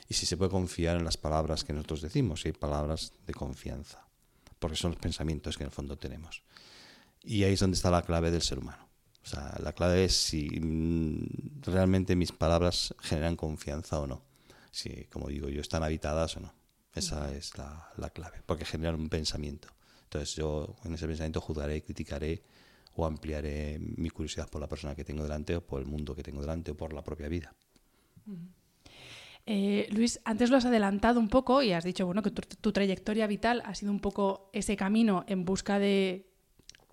y 0.07 0.13
si 0.13 0.25
se 0.25 0.37
puede 0.37 0.51
confiar 0.51 0.97
en 0.97 1.03
las 1.03 1.17
palabras 1.17 1.63
que 1.63 1.73
nosotros 1.73 2.01
decimos, 2.01 2.41
si 2.41 2.49
hay 2.49 2.53
palabras 2.53 3.13
de 3.25 3.33
confianza, 3.33 4.05
porque 4.59 4.77
son 4.77 4.91
los 4.91 4.99
pensamientos 4.99 5.57
que 5.57 5.63
en 5.63 5.69
el 5.69 5.73
fondo 5.73 5.97
tenemos. 5.97 6.43
Y 7.23 7.43
ahí 7.43 7.53
es 7.53 7.59
donde 7.59 7.75
está 7.75 7.89
la 7.89 8.03
clave 8.03 8.29
del 8.29 8.41
ser 8.41 8.59
humano. 8.59 8.87
O 9.23 9.25
sea, 9.25 9.55
la 9.63 9.73
clave 9.73 10.05
es 10.05 10.15
si 10.15 10.49
mm, 10.49 11.61
realmente 11.61 12.15
mis 12.15 12.31
palabras 12.31 12.93
generan 12.99 13.35
confianza 13.35 13.99
o 13.99 14.07
no. 14.07 14.21
Si, 14.71 15.05
como 15.05 15.29
digo 15.29 15.49
yo, 15.49 15.61
están 15.61 15.83
habitadas 15.83 16.35
o 16.37 16.41
no. 16.41 16.53
Esa 16.93 17.33
es 17.33 17.57
la, 17.57 18.09
clave, 18.13 18.41
porque 18.45 18.65
generan 18.65 18.99
un 18.99 19.09
pensamiento. 19.09 19.69
Entonces 20.03 20.35
yo 20.35 20.75
en 20.83 20.93
ese 20.93 21.07
pensamiento 21.07 21.41
juzgaré, 21.41 21.81
criticaré 21.81 22.43
o 22.95 23.05
ampliaré 23.05 23.79
mi 23.79 24.11
curiosidad 24.11 24.47
por 24.47 24.61
la 24.61 24.67
persona 24.67 24.93
que 24.93 25.03
tengo 25.03 25.23
delante 25.23 25.55
o 25.55 25.65
por 25.65 25.81
el 25.81 25.87
mundo 25.87 26.15
que 26.15 26.21
tengo 26.21 26.41
delante 26.41 26.71
o 26.71 26.77
por 26.77 26.93
la 26.93 27.03
propia 27.03 27.27
vida. 27.27 27.55
Eh, 29.47 29.87
Luis, 29.91 30.19
antes 30.23 30.51
lo 30.51 30.57
has 30.57 30.65
adelantado 30.65 31.19
un 31.19 31.29
poco 31.29 31.63
y 31.63 31.73
has 31.73 31.83
dicho 31.83 32.05
bueno, 32.05 32.21
que 32.21 32.29
tu, 32.29 32.43
tu 32.43 32.71
trayectoria 32.71 33.25
vital 33.25 33.63
ha 33.65 33.73
sido 33.73 33.91
un 33.91 33.99
poco 33.99 34.51
ese 34.53 34.77
camino 34.77 35.25
en 35.27 35.45
busca 35.45 35.79
de, 35.79 36.27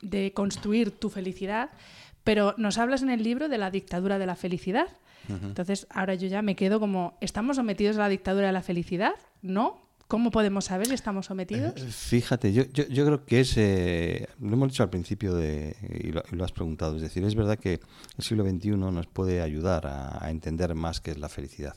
de 0.03 0.33
construir 0.33 0.93
tu 0.93 1.11
felicidad, 1.11 1.71
pero 2.25 2.55
nos 2.57 2.79
hablas 2.79 3.03
en 3.03 3.11
el 3.11 3.23
libro 3.23 3.49
de 3.49 3.59
la 3.59 3.71
dictadura 3.71 4.19
de 4.19 4.27
la 4.27 4.37
felicidad. 4.37 4.89
Entonces, 5.29 5.87
ahora 5.91 6.15
yo 6.15 6.27
ya 6.27 6.43
me 6.43 6.57
quedo 6.57 6.81
como, 6.81 7.17
¿estamos 7.21 7.57
sometidos 7.57 7.97
a 7.97 8.01
la 8.01 8.09
dictadura 8.09 8.49
de 8.49 8.53
la 8.53 8.63
felicidad? 8.63 9.15
¿No? 9.43 9.90
¿Cómo 10.11 10.33
podemos 10.33 10.65
saber 10.65 10.89
si 10.89 10.95
estamos 10.95 11.27
sometidos? 11.27 11.73
Eh, 11.77 11.87
Fíjate, 11.89 12.53
yo, 12.53 12.65
yo, 12.65 13.05
creo 13.07 13.25
que 13.25 13.39
es, 13.43 13.57
eh, 13.57 14.27
lo 14.41 14.55
hemos 14.55 14.71
dicho 14.71 14.83
al 14.83 14.91
principio 14.91 15.37
de, 15.37 15.77
y, 16.03 16.11
lo, 16.11 16.45
has 16.45 16.51
preguntado, 16.51 16.97
es 16.97 17.03
decir, 17.03 17.23
es 17.23 17.37
verdad 17.37 17.61
que 17.61 17.75
el 18.19 18.25
siglo 18.25 18.43
XXI 18.43 18.71
nos 18.71 19.07
puede 19.07 19.41
ayudar 19.41 19.87
a, 19.87 20.29
entender 20.29 20.75
más 20.75 21.01
qué 21.01 21.13
es 21.13 21.19
la 21.19 21.29
felicidad. 21.29 21.77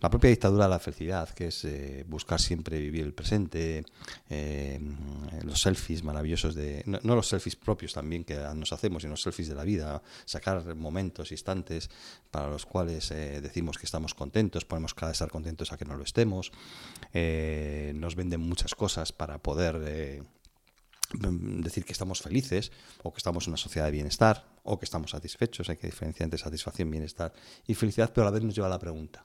La 0.00 0.10
propia 0.10 0.28
dictadura 0.28 0.64
de 0.64 0.70
la 0.70 0.80
felicidad, 0.80 1.28
que 1.28 1.46
es 1.46 1.64
eh, 1.66 2.04
buscar 2.08 2.40
siempre 2.40 2.80
vivir 2.80 3.04
el 3.04 3.14
presente, 3.14 3.84
los 5.44 5.60
selfies 5.60 6.02
maravillosos 6.02 6.56
de, 6.56 6.82
no, 6.84 7.14
los 7.14 7.28
selfies 7.28 7.54
propios 7.54 7.92
también 7.92 8.24
que 8.24 8.34
nos 8.56 8.72
hacemos, 8.72 9.02
sino 9.02 9.12
los 9.12 9.22
selfies 9.22 9.50
de 9.50 9.54
la 9.54 9.62
vida, 9.62 10.02
sacar 10.24 10.74
momentos, 10.74 11.30
instantes 11.30 11.90
para 12.32 12.48
los 12.48 12.66
cuales 12.66 13.10
decimos 13.10 13.78
que 13.78 13.86
estamos 13.86 14.14
contentos, 14.14 14.64
ponemos 14.64 14.94
cada 14.94 15.12
estar 15.12 15.30
contentos 15.30 15.72
a 15.72 15.76
que 15.76 15.84
no 15.84 15.94
lo 15.94 16.02
estemos. 16.02 16.50
Nos 17.94 18.14
venden 18.14 18.40
muchas 18.40 18.74
cosas 18.74 19.12
para 19.12 19.38
poder 19.38 19.82
eh, 19.86 20.22
decir 21.14 21.84
que 21.84 21.92
estamos 21.92 22.20
felices 22.20 22.72
o 23.02 23.12
que 23.12 23.18
estamos 23.18 23.46
en 23.46 23.52
una 23.52 23.56
sociedad 23.56 23.86
de 23.86 23.92
bienestar 23.92 24.44
o 24.62 24.78
que 24.78 24.84
estamos 24.84 25.10
satisfechos. 25.10 25.68
Hay 25.70 25.76
que 25.76 25.86
diferenciar 25.86 26.26
entre 26.26 26.38
satisfacción, 26.38 26.90
bienestar 26.90 27.32
y 27.66 27.74
felicidad, 27.74 28.12
pero 28.12 28.26
a 28.26 28.30
la 28.30 28.34
vez 28.34 28.42
nos 28.42 28.54
lleva 28.54 28.66
a 28.66 28.70
la 28.70 28.78
pregunta. 28.78 29.24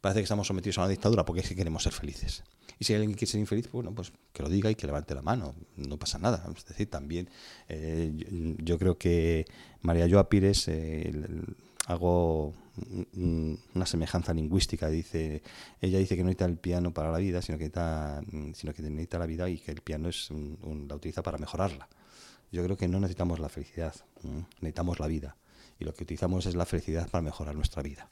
Parece 0.00 0.20
que 0.20 0.24
estamos 0.24 0.46
sometidos 0.46 0.78
a 0.78 0.82
una 0.82 0.90
dictadura 0.90 1.24
porque 1.24 1.40
es 1.40 1.48
que 1.48 1.56
queremos 1.56 1.82
ser 1.82 1.92
felices. 1.92 2.44
Y 2.78 2.84
si 2.84 2.92
hay 2.92 2.98
alguien 2.98 3.14
que 3.14 3.18
quiere 3.18 3.32
ser 3.32 3.40
infeliz, 3.40 3.70
bueno, 3.72 3.92
pues 3.92 4.12
que 4.32 4.42
lo 4.42 4.48
diga 4.48 4.70
y 4.70 4.76
que 4.76 4.86
levante 4.86 5.14
la 5.14 5.22
mano. 5.22 5.54
No 5.76 5.98
pasa 5.98 6.18
nada. 6.18 6.48
Es 6.56 6.64
decir, 6.64 6.88
también 6.88 7.28
eh, 7.68 8.12
yo, 8.58 8.78
creo 8.78 8.96
que 8.96 9.46
María 9.82 10.08
Joa 10.08 10.28
Pires, 10.28 10.68
eh, 10.68 11.08
el, 11.08 11.56
hago 11.86 12.54
una 13.14 13.86
semejanza 13.86 14.34
lingüística. 14.34 14.88
Dice, 14.88 15.42
ella 15.80 15.98
dice 15.98 16.16
que 16.16 16.22
no 16.22 16.28
necesita 16.28 16.46
el 16.46 16.58
piano 16.58 16.92
para 16.92 17.10
la 17.10 17.18
vida, 17.18 17.42
sino 17.42 17.58
que 17.58 17.64
necesita, 17.64 18.20
sino 18.54 18.72
que 18.72 18.82
necesita 18.82 19.18
la 19.18 19.26
vida 19.26 19.48
y 19.48 19.58
que 19.58 19.70
el 19.70 19.80
piano 19.80 20.08
es 20.08 20.30
un, 20.30 20.58
un, 20.62 20.88
la 20.88 20.96
utiliza 20.96 21.22
para 21.22 21.38
mejorarla. 21.38 21.88
Yo 22.50 22.64
creo 22.64 22.76
que 22.76 22.88
no 22.88 22.98
necesitamos 23.00 23.40
la 23.40 23.48
felicidad, 23.48 23.94
necesitamos 24.60 25.00
la 25.00 25.06
vida. 25.06 25.36
Y 25.78 25.84
lo 25.84 25.94
que 25.94 26.04
utilizamos 26.04 26.46
es 26.46 26.54
la 26.54 26.66
felicidad 26.66 27.08
para 27.10 27.22
mejorar 27.22 27.54
nuestra 27.54 27.82
vida. 27.82 28.10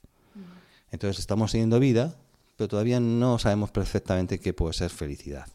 Entonces 0.91 1.19
estamos 1.19 1.53
teniendo 1.53 1.81
vida, 1.81 2.17
pero 2.57 2.69
todavía 2.69 3.01
no 3.01 3.39
sabemos 3.39 3.71
perfectamente 3.71 4.39
qué 4.39 4.53
puede 4.53 4.75
ser 4.75 4.91
felicidad. 4.91 5.49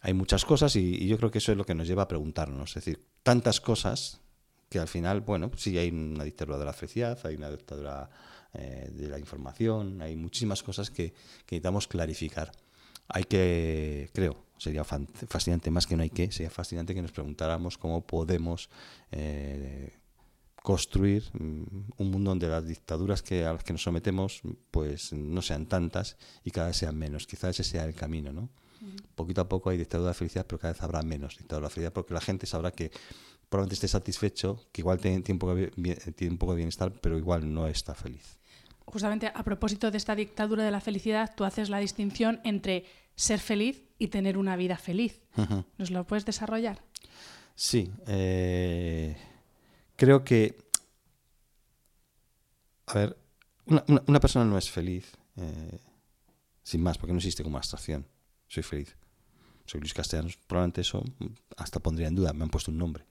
Hay 0.00 0.12
muchas 0.12 0.44
cosas 0.44 0.76
y, 0.76 0.80
y 0.80 1.06
yo 1.06 1.16
creo 1.18 1.30
que 1.30 1.38
eso 1.38 1.52
es 1.52 1.58
lo 1.58 1.64
que 1.64 1.74
nos 1.74 1.86
lleva 1.86 2.02
a 2.02 2.08
preguntarnos. 2.08 2.70
Es 2.70 2.84
decir, 2.84 3.04
tantas 3.22 3.60
cosas 3.60 4.20
que 4.74 4.80
al 4.80 4.88
final, 4.88 5.20
bueno, 5.20 5.52
sí 5.56 5.78
hay 5.78 5.90
una 5.90 6.24
dictadura 6.24 6.58
de 6.58 6.64
la 6.64 6.72
felicidad, 6.72 7.16
hay 7.22 7.36
una 7.36 7.48
dictadura 7.48 8.10
eh, 8.52 8.90
de 8.92 9.08
la 9.08 9.20
información, 9.20 10.02
hay 10.02 10.16
muchísimas 10.16 10.64
cosas 10.64 10.90
que, 10.90 11.12
que, 11.46 11.54
necesitamos 11.54 11.86
clarificar. 11.86 12.50
Hay 13.06 13.22
que, 13.22 14.10
creo, 14.12 14.46
sería 14.58 14.82
fascinante, 14.82 15.70
más 15.70 15.86
que 15.86 15.96
no 15.96 16.02
hay 16.02 16.10
que, 16.10 16.32
sería 16.32 16.50
fascinante 16.50 16.92
que 16.92 17.02
nos 17.02 17.12
preguntáramos 17.12 17.78
cómo 17.78 18.04
podemos 18.04 18.68
eh, 19.12 19.92
construir 20.56 21.22
mm, 21.34 21.92
un 21.98 22.10
mundo 22.10 22.30
donde 22.32 22.48
las 22.48 22.66
dictaduras 22.66 23.22
que, 23.22 23.44
a 23.44 23.52
las 23.52 23.62
que 23.62 23.74
nos 23.74 23.82
sometemos 23.84 24.42
pues 24.72 25.12
no 25.12 25.40
sean 25.40 25.66
tantas 25.66 26.16
y 26.42 26.50
cada 26.50 26.66
vez 26.66 26.78
sean 26.78 26.96
menos. 26.98 27.28
Quizás 27.28 27.60
ese 27.60 27.62
sea 27.62 27.84
el 27.84 27.94
camino, 27.94 28.32
¿no? 28.32 28.48
Poquito 29.14 29.40
a 29.40 29.48
poco 29.48 29.70
hay 29.70 29.78
dictadura 29.78 30.08
de 30.08 30.14
felicidad, 30.14 30.46
pero 30.46 30.58
cada 30.58 30.72
vez 30.72 30.82
habrá 30.82 31.02
menos 31.02 31.38
dictadura 31.38 31.60
de 31.60 31.62
la 31.62 31.70
felicidad 31.70 31.92
porque 31.92 32.12
la 32.12 32.20
gente 32.20 32.46
sabrá 32.46 32.70
que 32.72 32.90
probablemente 33.54 33.74
esté 33.76 33.86
satisfecho, 33.86 34.66
que 34.72 34.80
igual 34.80 34.98
tiene, 34.98 35.20
tiene, 35.20 35.36
un 35.36 35.38
poco 35.38 35.54
de, 35.54 35.68
tiene 36.16 36.32
un 36.32 36.38
poco 36.38 36.54
de 36.54 36.56
bienestar, 36.56 36.90
pero 37.00 37.16
igual 37.16 37.54
no 37.54 37.68
está 37.68 37.94
feliz. 37.94 38.36
Justamente 38.84 39.30
a 39.32 39.44
propósito 39.44 39.92
de 39.92 39.96
esta 39.96 40.16
dictadura 40.16 40.64
de 40.64 40.72
la 40.72 40.80
felicidad, 40.80 41.32
tú 41.36 41.44
haces 41.44 41.70
la 41.70 41.78
distinción 41.78 42.40
entre 42.42 42.84
ser 43.14 43.38
feliz 43.38 43.84
y 43.96 44.08
tener 44.08 44.38
una 44.38 44.56
vida 44.56 44.76
feliz. 44.76 45.20
¿Nos 45.78 45.92
lo 45.92 46.04
puedes 46.04 46.24
desarrollar? 46.24 46.82
Sí. 47.54 47.92
Eh, 48.08 49.16
creo 49.94 50.24
que. 50.24 50.58
A 52.86 52.94
ver, 52.94 53.16
una, 53.66 53.84
una, 53.86 54.02
una 54.04 54.18
persona 54.18 54.44
no 54.44 54.58
es 54.58 54.68
feliz, 54.68 55.12
eh, 55.36 55.78
sin 56.64 56.82
más, 56.82 56.98
porque 56.98 57.12
no 57.12 57.18
existe 57.18 57.44
como 57.44 57.56
abstracción. 57.56 58.04
Soy 58.48 58.64
feliz. 58.64 58.96
Soy 59.64 59.78
Luis 59.78 59.94
Castellanos. 59.94 60.38
Probablemente 60.48 60.80
eso 60.80 61.04
hasta 61.56 61.78
pondría 61.78 62.08
en 62.08 62.16
duda. 62.16 62.32
Me 62.32 62.42
han 62.42 62.50
puesto 62.50 62.72
un 62.72 62.78
nombre. 62.78 63.04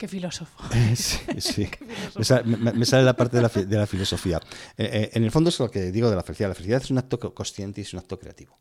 Qué 0.00 0.08
filósofo. 0.08 0.64
sí, 0.96 1.18
sí. 1.40 1.66
Qué 1.66 1.84
filósofo. 1.84 2.18
Me, 2.20 2.24
sale, 2.24 2.56
me, 2.56 2.72
me, 2.72 2.86
sale, 2.86 3.04
la 3.04 3.14
parte 3.14 3.36
de 3.36 3.42
la, 3.42 3.48
de 3.50 3.76
la 3.76 3.86
filosofía. 3.86 4.40
Eh, 4.78 4.88
eh, 4.90 5.10
en 5.12 5.24
el 5.24 5.30
fondo 5.30 5.50
es 5.50 5.60
lo 5.60 5.70
que 5.70 5.92
digo 5.92 6.08
de 6.08 6.16
la 6.16 6.22
felicidad. 6.22 6.48
La 6.48 6.54
felicidad 6.54 6.82
es 6.82 6.90
un 6.90 6.96
acto 6.96 7.18
consciente 7.34 7.82
y 7.82 7.84
es 7.84 7.92
un 7.92 7.98
acto 7.98 8.18
creativo. 8.18 8.58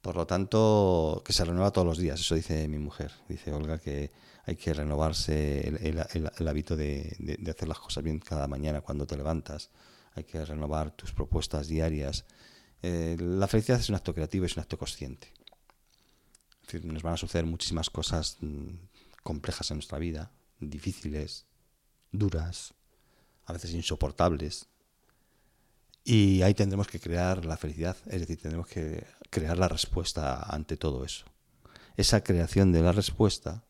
Por 0.00 0.14
lo 0.14 0.28
tanto, 0.28 1.24
que 1.26 1.32
se 1.32 1.44
renueva 1.44 1.72
todos 1.72 1.88
los 1.88 1.98
días. 1.98 2.20
Eso 2.20 2.36
dice 2.36 2.68
mi 2.68 2.78
mujer. 2.78 3.10
Dice 3.28 3.52
Olga 3.52 3.80
que 3.80 4.12
hay 4.44 4.54
que 4.54 4.72
renovarse 4.74 5.66
el, 5.66 5.76
el, 5.78 6.06
el, 6.12 6.30
el 6.38 6.48
hábito 6.48 6.76
de, 6.76 7.16
de, 7.18 7.36
de, 7.40 7.50
hacer 7.50 7.66
las 7.66 7.80
cosas 7.80 8.04
bien 8.04 8.20
cada 8.20 8.46
mañana 8.46 8.80
cuando 8.80 9.08
te 9.08 9.16
levantas. 9.16 9.70
Hay 10.14 10.22
que 10.22 10.44
renovar 10.44 10.92
tus 10.92 11.12
propuestas 11.12 11.66
diarias. 11.66 12.26
Eh, 12.80 13.16
la 13.18 13.48
felicidad 13.48 13.80
es 13.80 13.88
un 13.88 13.96
acto 13.96 14.14
creativo 14.14 14.44
y 14.44 14.46
es 14.46 14.56
un 14.56 14.62
acto 14.62 14.78
consciente. 14.78 15.32
Es 16.62 16.72
decir, 16.72 16.84
nos 16.84 17.02
van 17.02 17.14
a 17.14 17.16
suceder 17.16 17.44
muchísimas 17.44 17.90
cosas 17.90 18.36
mm, 18.40 18.68
complejas 19.24 19.72
en 19.72 19.78
nuestra 19.78 19.98
vida, 19.98 20.30
difíciles, 20.60 21.46
duras, 22.12 22.74
a 23.46 23.52
veces 23.52 23.72
insoportables. 23.74 24.68
Y 26.04 26.42
ahí 26.42 26.54
tendremos 26.54 26.86
que 26.86 27.00
crear 27.00 27.44
la 27.44 27.56
felicidad, 27.56 27.96
es 28.06 28.20
decir, 28.20 28.40
tendremos 28.40 28.68
que 28.68 29.04
crear 29.30 29.58
la 29.58 29.68
respuesta 29.68 30.42
ante 30.42 30.76
todo 30.76 31.04
eso. 31.04 31.24
Esa 31.96 32.22
creación 32.22 32.70
de 32.70 32.82
la 32.82 32.92
respuesta 32.92 33.64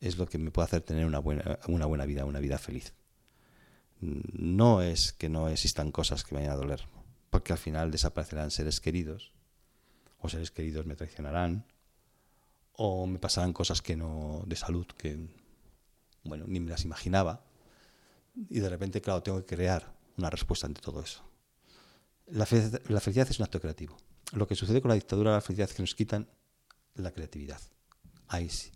es 0.00 0.18
lo 0.18 0.26
que 0.26 0.38
me 0.38 0.50
puede 0.50 0.66
hacer 0.66 0.82
tener 0.82 1.06
una 1.06 1.18
buena, 1.18 1.58
una 1.66 1.86
buena 1.86 2.04
vida, 2.04 2.24
una 2.24 2.40
vida 2.40 2.58
feliz. 2.58 2.92
No 4.00 4.82
es 4.82 5.12
que 5.12 5.28
no 5.28 5.48
existan 5.48 5.90
cosas 5.90 6.22
que 6.22 6.34
me 6.34 6.42
vayan 6.42 6.52
a 6.54 6.60
doler, 6.60 6.86
porque 7.30 7.52
al 7.52 7.58
final 7.58 7.90
desaparecerán 7.90 8.50
seres 8.50 8.80
queridos, 8.80 9.32
o 10.18 10.28
seres 10.28 10.50
queridos 10.50 10.86
me 10.86 10.96
traicionarán, 10.96 11.64
o 12.80 13.06
me 13.06 13.18
pasarán 13.18 13.52
cosas 13.52 13.82
que 13.82 13.96
no 13.96 14.44
de 14.46 14.54
salud 14.54 14.86
que 14.96 15.18
bueno 16.22 16.44
ni 16.46 16.60
me 16.60 16.70
las 16.70 16.84
imaginaba. 16.84 17.44
Y 18.48 18.60
de 18.60 18.68
repente 18.68 19.00
claro 19.00 19.22
tengo 19.22 19.38
que 19.44 19.56
crear 19.56 19.92
una 20.16 20.30
respuesta 20.30 20.66
ante 20.66 20.80
todo 20.80 21.02
eso. 21.02 21.24
La, 22.26 22.46
fe 22.46 22.70
la 22.88 23.00
felicidad 23.00 23.28
es 23.28 23.38
un 23.40 23.44
acto 23.44 23.60
creativo. 23.60 23.96
Lo 24.32 24.46
que 24.46 24.54
sucede 24.54 24.80
con 24.80 24.90
la 24.90 24.94
dictadura 24.94 25.32
la 25.32 25.40
felicidad 25.40 25.68
es 25.68 25.76
que 25.76 25.82
nos 25.82 25.94
quitan 25.94 26.28
la 26.94 27.10
creatividad. 27.10 27.60
Ahí 28.28 28.48
sí. 28.48 28.70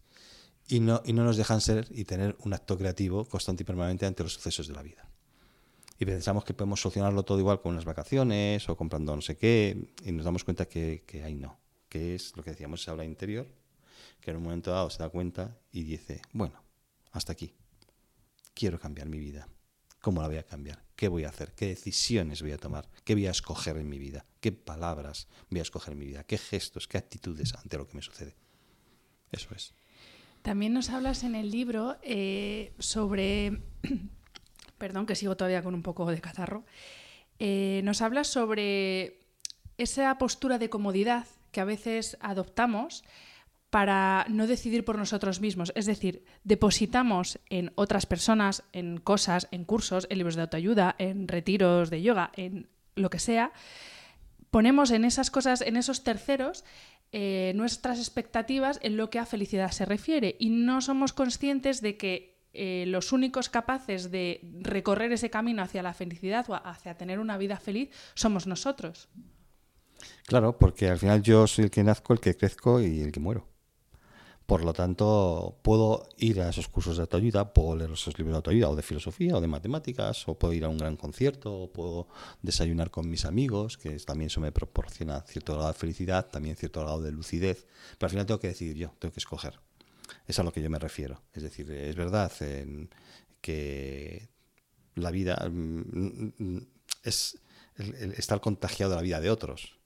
Y 0.68 0.80
no, 0.80 1.02
y 1.04 1.12
no 1.12 1.22
nos 1.22 1.36
dejan 1.36 1.60
ser 1.60 1.86
y 1.90 2.04
tener 2.04 2.36
un 2.40 2.54
acto 2.54 2.76
creativo 2.76 3.24
constante 3.26 3.62
y 3.62 3.66
permanente 3.66 4.06
ante 4.06 4.24
los 4.24 4.32
sucesos 4.32 4.66
de 4.66 4.74
la 4.74 4.82
vida. 4.82 5.08
Y 5.98 6.06
pensamos 6.06 6.44
que 6.44 6.54
podemos 6.54 6.80
solucionarlo 6.80 7.22
todo 7.22 7.38
igual 7.38 7.60
con 7.60 7.72
unas 7.72 7.84
vacaciones 7.84 8.68
o 8.68 8.76
comprando 8.76 9.14
no 9.14 9.22
sé 9.22 9.36
qué 9.36 9.92
y 10.04 10.10
nos 10.10 10.24
damos 10.24 10.42
cuenta 10.42 10.66
que, 10.66 11.04
que 11.06 11.22
ahí 11.22 11.34
no 11.34 11.60
que 11.88 12.14
es 12.14 12.34
lo 12.38 12.42
que 12.42 12.52
decíamos 12.52 12.80
esa 12.80 12.92
habla 12.92 13.04
interior 13.04 13.46
que 14.22 14.30
en 14.30 14.38
un 14.38 14.44
momento 14.44 14.70
dado 14.70 14.88
se 14.88 15.02
da 15.02 15.08
cuenta 15.08 15.58
y 15.72 15.82
dice, 15.82 16.22
bueno, 16.32 16.62
hasta 17.10 17.32
aquí, 17.32 17.52
quiero 18.54 18.78
cambiar 18.78 19.08
mi 19.08 19.18
vida. 19.18 19.48
¿Cómo 20.00 20.22
la 20.22 20.28
voy 20.28 20.38
a 20.38 20.44
cambiar? 20.44 20.82
¿Qué 20.96 21.08
voy 21.08 21.24
a 21.24 21.28
hacer? 21.28 21.52
¿Qué 21.52 21.66
decisiones 21.66 22.40
voy 22.40 22.52
a 22.52 22.58
tomar? 22.58 22.88
¿Qué 23.04 23.14
voy 23.14 23.26
a 23.26 23.30
escoger 23.30 23.76
en 23.76 23.88
mi 23.88 23.98
vida? 23.98 24.24
¿Qué 24.40 24.52
palabras 24.52 25.28
voy 25.50 25.58
a 25.58 25.62
escoger 25.62 25.92
en 25.92 25.98
mi 25.98 26.06
vida? 26.06 26.24
¿Qué 26.24 26.38
gestos? 26.38 26.88
¿Qué 26.88 26.98
actitudes 26.98 27.54
ante 27.54 27.76
lo 27.76 27.86
que 27.86 27.96
me 27.96 28.02
sucede? 28.02 28.34
Eso 29.30 29.54
es. 29.54 29.74
También 30.42 30.72
nos 30.72 30.90
hablas 30.90 31.22
en 31.24 31.34
el 31.34 31.50
libro 31.50 31.98
eh, 32.02 32.72
sobre, 32.78 33.62
perdón 34.78 35.06
que 35.06 35.14
sigo 35.14 35.36
todavía 35.36 35.62
con 35.62 35.74
un 35.74 35.82
poco 35.82 36.10
de 36.10 36.20
catarro, 36.20 36.64
eh, 37.38 37.80
nos 37.84 38.02
hablas 38.02 38.28
sobre 38.28 39.20
esa 39.78 40.16
postura 40.18 40.58
de 40.58 40.70
comodidad 40.70 41.26
que 41.50 41.60
a 41.60 41.64
veces 41.64 42.16
adoptamos 42.20 43.04
para 43.72 44.26
no 44.28 44.46
decidir 44.46 44.84
por 44.84 44.98
nosotros 44.98 45.40
mismos. 45.40 45.72
Es 45.74 45.86
decir, 45.86 46.26
depositamos 46.44 47.38
en 47.48 47.72
otras 47.74 48.04
personas, 48.04 48.64
en 48.74 48.98
cosas, 48.98 49.48
en 49.50 49.64
cursos, 49.64 50.06
en 50.10 50.18
libros 50.18 50.36
de 50.36 50.42
autoayuda, 50.42 50.94
en 50.98 51.26
retiros 51.26 51.88
de 51.88 52.02
yoga, 52.02 52.32
en 52.36 52.68
lo 52.96 53.08
que 53.08 53.18
sea, 53.18 53.50
ponemos 54.50 54.90
en 54.90 55.06
esas 55.06 55.30
cosas, 55.30 55.62
en 55.62 55.78
esos 55.78 56.04
terceros, 56.04 56.66
eh, 57.12 57.54
nuestras 57.56 57.98
expectativas 57.98 58.78
en 58.82 58.98
lo 58.98 59.08
que 59.08 59.18
a 59.18 59.24
felicidad 59.24 59.70
se 59.70 59.86
refiere 59.86 60.36
y 60.38 60.50
no 60.50 60.82
somos 60.82 61.14
conscientes 61.14 61.80
de 61.80 61.96
que 61.96 62.42
eh, 62.52 62.84
los 62.88 63.10
únicos 63.10 63.48
capaces 63.48 64.10
de 64.10 64.40
recorrer 64.60 65.12
ese 65.12 65.30
camino 65.30 65.62
hacia 65.62 65.82
la 65.82 65.94
felicidad 65.94 66.44
o 66.50 66.54
hacia 66.56 66.98
tener 66.98 67.18
una 67.18 67.38
vida 67.38 67.56
feliz 67.56 67.88
somos 68.12 68.46
nosotros. 68.46 69.08
Claro, 70.26 70.58
porque 70.58 70.90
al 70.90 70.98
final 70.98 71.22
yo 71.22 71.46
soy 71.46 71.64
el 71.64 71.70
que 71.70 71.82
nazco, 71.82 72.12
el 72.12 72.20
que 72.20 72.36
crezco 72.36 72.78
y 72.82 73.00
el 73.00 73.12
que 73.12 73.20
muero. 73.20 73.51
Por 74.46 74.64
lo 74.64 74.72
tanto, 74.72 75.58
puedo 75.62 76.08
ir 76.18 76.40
a 76.40 76.50
esos 76.50 76.68
cursos 76.68 76.96
de 76.96 77.02
autoayuda, 77.02 77.52
puedo 77.52 77.76
leer 77.76 77.92
esos 77.92 78.18
libros 78.18 78.32
de 78.32 78.36
autoayuda, 78.36 78.70
o 78.70 78.76
de 78.76 78.82
filosofía, 78.82 79.36
o 79.36 79.40
de 79.40 79.46
matemáticas, 79.46 80.26
o 80.28 80.38
puedo 80.38 80.52
ir 80.52 80.64
a 80.64 80.68
un 80.68 80.78
gran 80.78 80.96
concierto, 80.96 81.54
o 81.54 81.72
puedo 81.72 82.08
desayunar 82.42 82.90
con 82.90 83.08
mis 83.08 83.24
amigos, 83.24 83.78
que 83.78 83.96
también 84.00 84.26
eso 84.26 84.40
me 84.40 84.52
proporciona 84.52 85.20
cierto 85.22 85.54
grado 85.54 85.68
de 85.68 85.74
felicidad, 85.74 86.26
también 86.30 86.56
cierto 86.56 86.80
grado 86.80 87.00
de 87.00 87.12
lucidez. 87.12 87.66
Pero 87.98 88.06
al 88.06 88.10
final 88.10 88.26
tengo 88.26 88.40
que 88.40 88.48
decidir 88.48 88.76
yo, 88.76 88.94
tengo 88.98 89.12
que 89.12 89.20
escoger. 89.20 89.60
Es 90.26 90.38
a 90.38 90.42
lo 90.42 90.52
que 90.52 90.60
yo 90.60 90.68
me 90.68 90.78
refiero. 90.78 91.22
Es 91.32 91.42
decir, 91.42 91.70
es 91.70 91.96
verdad 91.96 92.30
que 93.40 94.28
la 94.96 95.10
vida 95.10 95.48
mm, 95.50 96.58
es 97.04 97.38
estar 98.16 98.40
contagiado 98.40 98.90
de 98.90 98.96
la 98.96 99.02
vida 99.02 99.20
de 99.20 99.30
otros. 99.30 99.78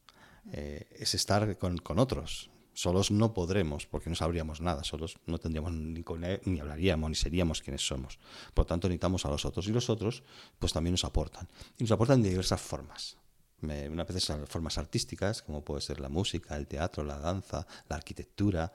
Eh, 0.53 0.87
es 0.93 1.15
estar 1.15 1.59
con 1.59 1.99
otros, 1.99 2.51
Solos 2.77 3.11
no 3.11 3.33
podremos, 3.33 3.87
porque 3.87 4.11
no 4.11 4.17
sabríamos 4.17 4.61
nada, 4.61 4.85
solos 4.85 5.17
no 5.25 5.39
tendríamos 5.39 5.73
ni, 5.73 6.61
hablaríamos, 6.61 7.09
ni 7.09 7.17
seríamos 7.17 7.63
quienes 7.63 7.87
somos. 7.87 8.19
Por 8.53 8.67
tanto, 8.67 8.87
necesitamos 8.87 9.25
a 9.25 9.31
los 9.31 9.47
otros. 9.47 9.67
Y 9.67 9.73
los 9.73 9.89
otros, 9.89 10.23
pues 10.59 10.75
también 10.75 10.93
nos 10.93 11.07
aportan. 11.07 11.49
Y 11.79 11.85
nos 11.85 11.93
aportan 11.93 12.23
de 12.23 12.29
diversas 12.29 12.61
formas. 12.61 13.17
Una 13.63 14.05
vez 14.05 14.31
formas 14.47 14.77
artísticas, 14.77 15.41
como 15.41 15.65
puede 15.65 15.81
ser 15.81 16.01
la 16.01 16.11
música, 16.11 16.55
el 16.55 16.67
teatro, 16.67 17.03
la 17.03 17.19
danza, 17.19 17.67
la 17.89 17.97
arquitectura, 17.97 18.71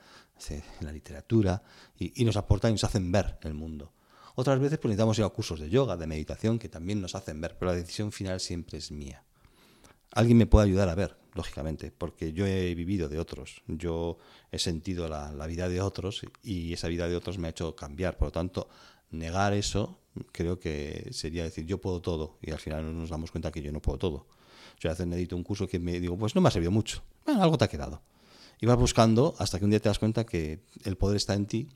la 0.79 0.91
literatura, 0.91 1.61
y, 1.95 2.25
nos 2.25 2.37
aportan 2.37 2.71
y 2.71 2.73
nos 2.73 2.83
hacen 2.83 3.11
ver 3.11 3.37
el 3.43 3.53
mundo. 3.53 3.93
Otras 4.33 4.59
veces 4.59 4.79
pues, 4.79 4.89
necesitamos 4.89 5.19
ir 5.19 5.25
a 5.25 5.29
cursos 5.29 5.59
de 5.59 5.69
yoga, 5.69 5.95
de 5.95 6.07
meditación, 6.07 6.57
que 6.57 6.69
también 6.69 7.01
nos 7.01 7.13
hacen 7.13 7.39
ver, 7.39 7.55
pero 7.55 7.69
la 7.69 7.77
decisión 7.77 8.11
final 8.11 8.39
siempre 8.39 8.79
es 8.79 8.89
mía. 8.89 9.23
Alguien 10.09 10.39
me 10.39 10.47
puede 10.47 10.65
ayudar 10.65 10.89
a 10.89 10.95
ver, 10.95 11.20
lógicamente, 11.33 11.91
porque 11.91 12.33
yo 12.33 12.45
he 12.45 12.73
vivido 12.75 13.09
de 13.09 13.19
otros, 13.19 13.61
yo 13.67 14.17
he 14.51 14.59
sentido 14.59 15.07
la, 15.07 15.47
vida 15.47 15.69
de 15.69 15.81
otros 15.81 16.21
y 16.43 16.73
esa 16.73 16.87
vida 16.87 17.07
de 17.07 17.15
otros 17.15 17.37
me 17.37 17.47
ha 17.47 17.51
hecho 17.51 17.75
cambiar. 17.75 18.17
Por 18.17 18.27
lo 18.27 18.31
tanto, 18.31 18.67
negar 19.11 19.53
eso 19.53 19.99
creo 20.31 20.59
que 20.59 21.09
sería 21.11 21.43
decir 21.43 21.65
yo 21.65 21.79
puedo 21.79 22.01
todo 22.01 22.37
y 22.41 22.51
al 22.51 22.59
final 22.59 22.95
nos 22.95 23.09
damos 23.09 23.31
cuenta 23.31 23.51
que 23.51 23.61
yo 23.61 23.71
no 23.71 23.81
puedo 23.81 23.97
todo. 23.97 24.27
Yo 24.79 24.91
a 24.91 24.95
necesito 25.05 25.35
un 25.35 25.43
curso 25.43 25.67
que 25.67 25.79
me 25.79 25.99
digo, 25.99 26.17
pues 26.17 26.35
no 26.35 26.41
me 26.41 26.47
ha 26.47 26.51
servido 26.51 26.71
mucho, 26.71 27.03
bueno, 27.25 27.41
algo 27.43 27.57
te 27.57 27.65
ha 27.65 27.67
quedado. 27.67 28.01
Y 28.59 28.65
vas 28.65 28.77
buscando 28.77 29.35
hasta 29.39 29.57
que 29.57 29.65
un 29.65 29.71
día 29.71 29.79
te 29.79 29.89
das 29.89 29.99
cuenta 29.99 30.25
que 30.25 30.63
el 30.83 30.97
poder 30.97 31.17
está 31.17 31.33
en 31.33 31.45
ti, 31.45 31.69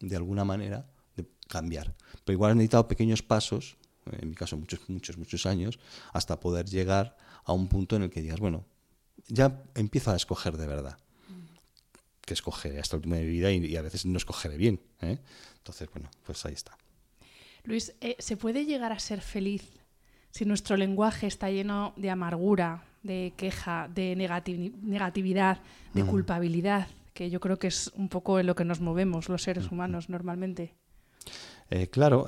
de 0.00 0.16
alguna 0.16 0.44
manera, 0.44 0.86
de 1.16 1.26
cambiar. 1.48 1.94
Pero 2.24 2.34
igual 2.34 2.52
has 2.52 2.56
necesitado 2.56 2.88
pequeños 2.88 3.22
pasos, 3.22 3.76
en 4.10 4.30
mi 4.30 4.34
caso 4.34 4.56
muchos, 4.56 4.80
muchos, 4.88 5.18
muchos 5.18 5.46
años, 5.46 5.78
hasta 6.12 6.40
poder 6.40 6.66
llegar 6.66 7.16
a 7.44 7.52
un 7.52 7.68
punto 7.68 7.96
en 7.96 8.02
el 8.02 8.10
que 8.10 8.22
digas, 8.22 8.40
bueno, 8.40 8.64
ya 9.28 9.62
empiezo 9.74 10.10
a 10.10 10.16
escoger 10.16 10.56
de 10.56 10.66
verdad. 10.66 10.98
Que 12.20 12.34
escogeré 12.34 12.78
hasta 12.78 12.96
el 12.96 12.98
último 12.98 13.16
de 13.16 13.22
mi 13.22 13.28
vida 13.28 13.50
y, 13.50 13.76
a 13.76 13.82
veces 13.82 14.06
no 14.06 14.16
escogeré 14.16 14.56
bien. 14.56 14.80
¿eh? 15.00 15.18
Entonces, 15.58 15.88
bueno, 15.92 16.08
pues 16.24 16.44
ahí 16.46 16.54
está. 16.54 16.76
Luis, 17.64 17.94
eh, 18.00 18.16
¿se 18.18 18.36
puede 18.36 18.64
llegar 18.64 18.92
a 18.92 18.98
ser 18.98 19.20
feliz 19.20 19.64
si 20.30 20.44
nuestro 20.44 20.76
lenguaje 20.76 21.26
está 21.26 21.50
lleno 21.50 21.94
de 21.96 22.10
amargura, 22.10 22.84
de 23.02 23.32
queja, 23.36 23.88
de 23.92 24.14
negatividad, 24.16 25.60
de 25.94 26.04
culpabilidad? 26.04 26.88
Que 27.12 27.28
yo 27.28 27.40
creo 27.40 27.58
que 27.58 27.66
es 27.66 27.90
un 27.94 28.08
poco 28.08 28.38
en 28.38 28.46
lo 28.46 28.54
que 28.54 28.64
nos 28.64 28.80
movemos 28.80 29.28
los 29.28 29.42
seres 29.42 29.70
humanos 29.70 30.08
normalmente. 30.08 30.74
Eh, 31.70 31.88
claro, 31.88 32.26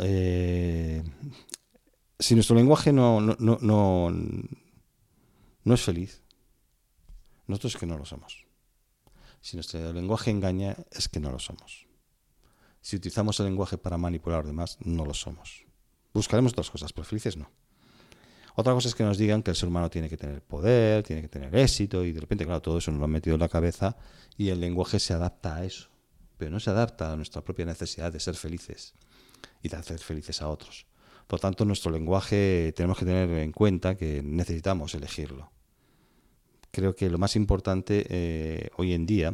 si 2.19 2.35
nuestro 2.35 2.57
lenguaje 2.57 2.93
no, 2.93 3.21
no, 3.21 3.37
no, 3.39 4.11
no 5.65 5.75
es 5.75 5.81
feliz, 5.81 6.24
nosotros 7.47 7.75
es 7.75 7.81
que 7.81 7.87
no 7.87 7.99
lo 7.99 8.05
somos. 8.05 8.47
Si 9.41 9.57
nuestro 9.57 9.93
lenguaje 9.93 10.31
engaña, 10.31 10.77
es 10.91 11.09
que 11.09 11.21
no 11.21 11.31
lo 11.31 11.39
somos. 11.39 11.87
Si 12.81 12.97
utilizamos 12.97 13.39
el 13.41 13.47
lenguaje 13.47 13.77
para 13.77 13.99
manipular 13.99 14.39
a 14.39 14.43
los 14.43 14.49
demás, 14.49 14.79
no 14.81 15.05
lo 15.05 15.15
somos. 15.15 15.65
Buscaremos 16.15 16.53
otras 16.53 16.71
cosas, 16.71 16.93
pero 16.93 17.05
felices 17.05 17.37
no. 17.37 17.51
Otra 18.57 18.73
cosa 18.73 18.89
es 18.89 18.95
que 18.95 19.05
nos 19.05 19.19
digan 19.19 19.43
que 19.43 19.51
el 19.51 19.57
ser 19.57 19.69
humano 19.69 19.91
tiene 19.91 20.09
que 20.09 20.17
tener 20.17 20.41
poder, 20.41 21.03
tiene 21.03 21.23
que 21.23 21.29
tener 21.29 21.55
éxito, 21.57 22.05
y 22.05 22.13
de 22.13 22.21
repente, 22.21 22.45
claro, 22.45 22.63
todo 22.63 22.79
eso 22.79 22.91
nos 22.91 23.01
lo 23.01 23.05
han 23.05 23.11
metido 23.11 23.35
en 23.35 23.41
la 23.41 23.49
cabeza 23.49 23.97
y 24.37 24.49
el 24.49 24.61
lenguaje 24.61 25.01
se 25.01 25.13
adapta 25.13 25.57
a 25.57 25.65
eso. 25.65 25.89
Pero 26.39 26.51
no 26.51 26.61
se 26.61 26.71
adapta 26.71 27.13
a 27.13 27.17
nuestra 27.17 27.43
propia 27.43 27.67
necesidad 27.67 28.13
de 28.13 28.21
ser 28.21 28.37
felices 28.37 28.95
y 29.63 29.69
de 29.69 29.77
hacer 29.77 29.99
felices 29.99 30.41
a 30.41 30.49
otros. 30.49 30.87
Por 31.27 31.41
tanto, 31.41 31.65
nuestro 31.65 31.91
lenguaje 31.91 32.73
tenemos 32.77 32.99
que 32.99 33.05
tener 33.05 33.31
en 33.31 33.53
cuenta 33.53 33.97
que 33.97 34.23
necesitamos 34.23 34.95
elegirlo 34.95 35.54
creo 36.75 36.95
que 36.95 37.09
lo 37.09 37.19
más 37.19 37.37
importante 37.37 38.05
eh, 38.09 38.69
hoy 38.77 38.93
en 38.93 39.07
día, 39.07 39.31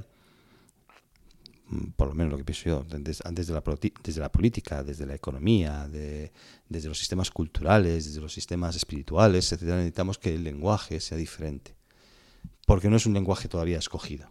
mm, 1.69 1.93
por 1.97 2.09
lo 2.09 2.15
menos 2.15 2.33
lo 2.33 2.39
que 2.39 2.45
pienso 2.45 2.65
yo, 2.65 2.85
desde, 2.85 3.53
la, 3.53 4.31
política, 4.31 4.85
desde 4.85 5.07
la 5.07 5.15
economía, 5.15 5.89
desde 5.89 6.89
los 6.89 6.99
sistemas 6.99 7.31
culturales, 7.31 8.05
desde 8.05 8.21
los 8.21 8.33
sistemas 8.33 8.77
espirituales, 8.77 9.53
etc., 9.53 9.63
necesitamos 9.63 10.19
que 10.19 10.35
el 10.35 10.45
lenguaje 10.45 11.01
sea 11.01 11.17
diferente, 11.17 11.75
porque 12.67 12.91
no 12.91 12.97
es 12.97 13.07
un 13.07 13.15
lenguaje 13.15 13.49
todavía 13.49 13.79
escogido. 13.79 14.31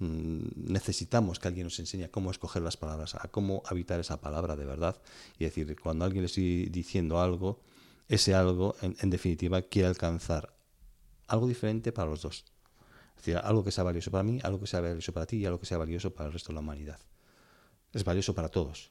Mm, 0.00 0.72
necesitamos 0.72 1.38
que 1.38 1.48
alguien 1.48 1.64
nos 1.64 1.78
enseñe 1.78 2.08
cómo 2.10 2.30
escoger 2.30 2.62
las 2.62 2.76
palabras, 2.76 3.14
a 3.14 3.28
cómo 3.28 3.62
habitar 3.66 4.00
esa 4.00 4.20
palabra 4.20 4.56
de 4.56 4.64
verdad. 4.64 5.00
Y 5.38 5.44
decir, 5.44 5.76
cuando 5.80 6.04
alguien 6.04 6.22
le 6.22 6.26
estoy 6.26 6.66
diciendo 6.66 7.20
algo, 7.20 7.60
ese 8.08 8.34
algo, 8.34 8.74
en 8.80 9.10
definitiva, 9.10 9.62
quiere 9.62 9.88
alcanzar 9.88 10.57
algo 11.28 11.46
diferente 11.46 11.92
para 11.92 12.10
los 12.10 12.22
dos. 12.22 12.44
Es 13.10 13.24
decir, 13.24 13.36
algo 13.36 13.64
que 13.64 13.70
sea 13.70 13.84
valioso 13.84 14.10
para 14.10 14.24
mí, 14.24 14.40
algo 14.42 14.60
que 14.60 14.66
sea 14.66 14.80
valioso 14.80 15.12
para 15.12 15.26
ti 15.26 15.38
y 15.38 15.46
algo 15.46 15.60
que 15.60 15.66
sea 15.66 15.78
valioso 15.78 16.12
para 16.12 16.28
el 16.28 16.32
resto 16.32 16.48
de 16.48 16.54
la 16.54 16.60
humanidad. 16.60 16.98
Es 17.92 18.04
valioso 18.04 18.34
para 18.34 18.48
todos. 18.48 18.90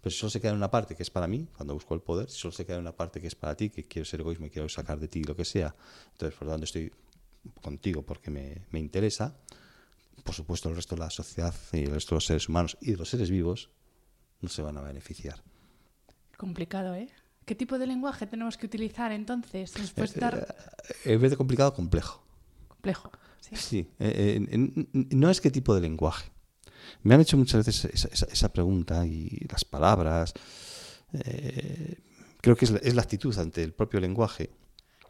Pero 0.00 0.12
si 0.12 0.18
solo 0.18 0.30
se 0.30 0.40
queda 0.40 0.50
en 0.50 0.58
una 0.58 0.70
parte 0.70 0.94
que 0.94 1.02
es 1.02 1.10
para 1.10 1.26
mí, 1.26 1.48
cuando 1.56 1.74
busco 1.74 1.94
el 1.94 2.00
poder, 2.00 2.30
si 2.30 2.38
solo 2.38 2.52
se 2.52 2.66
queda 2.66 2.76
en 2.76 2.82
una 2.82 2.94
parte 2.94 3.20
que 3.20 3.26
es 3.26 3.34
para 3.34 3.56
ti, 3.56 3.70
que 3.70 3.86
quiero 3.86 4.04
ser 4.04 4.20
egoísmo 4.20 4.46
y 4.46 4.50
quiero 4.50 4.68
sacar 4.68 4.98
de 4.98 5.08
ti 5.08 5.24
lo 5.24 5.34
que 5.34 5.44
sea, 5.44 5.74
entonces 6.12 6.38
por 6.38 6.46
lo 6.46 6.52
tanto 6.52 6.64
estoy 6.64 6.92
contigo 7.62 8.02
porque 8.02 8.30
me, 8.30 8.66
me 8.70 8.78
interesa, 8.78 9.36
por 10.22 10.34
supuesto 10.34 10.68
el 10.68 10.76
resto 10.76 10.94
de 10.94 11.00
la 11.00 11.10
sociedad 11.10 11.54
y 11.72 11.84
el 11.84 11.92
resto 11.92 12.14
de 12.14 12.16
los 12.16 12.26
seres 12.26 12.48
humanos 12.48 12.76
y 12.80 12.92
de 12.92 12.96
los 12.98 13.08
seres 13.08 13.30
vivos 13.30 13.70
no 14.40 14.48
se 14.48 14.62
van 14.62 14.76
a 14.76 14.82
beneficiar. 14.82 15.42
Complicado, 16.36 16.94
¿eh? 16.94 17.08
¿Qué 17.44 17.54
tipo 17.54 17.78
de 17.78 17.86
lenguaje 17.86 18.26
tenemos 18.26 18.56
que 18.56 18.66
utilizar 18.66 19.12
entonces? 19.12 19.74
Estar... 19.96 20.56
Eh, 21.04 21.12
en 21.12 21.20
vez 21.20 21.30
de 21.30 21.36
complicado, 21.36 21.74
complejo. 21.74 22.24
Complejo, 22.68 23.10
sí. 23.40 23.56
sí 23.56 23.88
eh, 23.98 24.46
eh, 24.50 24.86
no 24.92 25.30
es 25.30 25.40
qué 25.40 25.50
tipo 25.50 25.74
de 25.74 25.80
lenguaje. 25.80 26.30
Me 27.02 27.14
han 27.14 27.20
hecho 27.20 27.36
muchas 27.36 27.64
veces 27.66 28.06
esa, 28.12 28.52
pregunta 28.52 29.06
y 29.06 29.46
las 29.50 29.64
palabras. 29.64 30.32
creo 32.40 32.56
que 32.56 32.64
es 32.64 32.70
es 32.70 32.94
la 32.94 33.02
actitud 33.02 33.36
ante 33.38 33.62
el 33.62 33.72
propio 33.72 34.00
lenguaje 34.00 34.50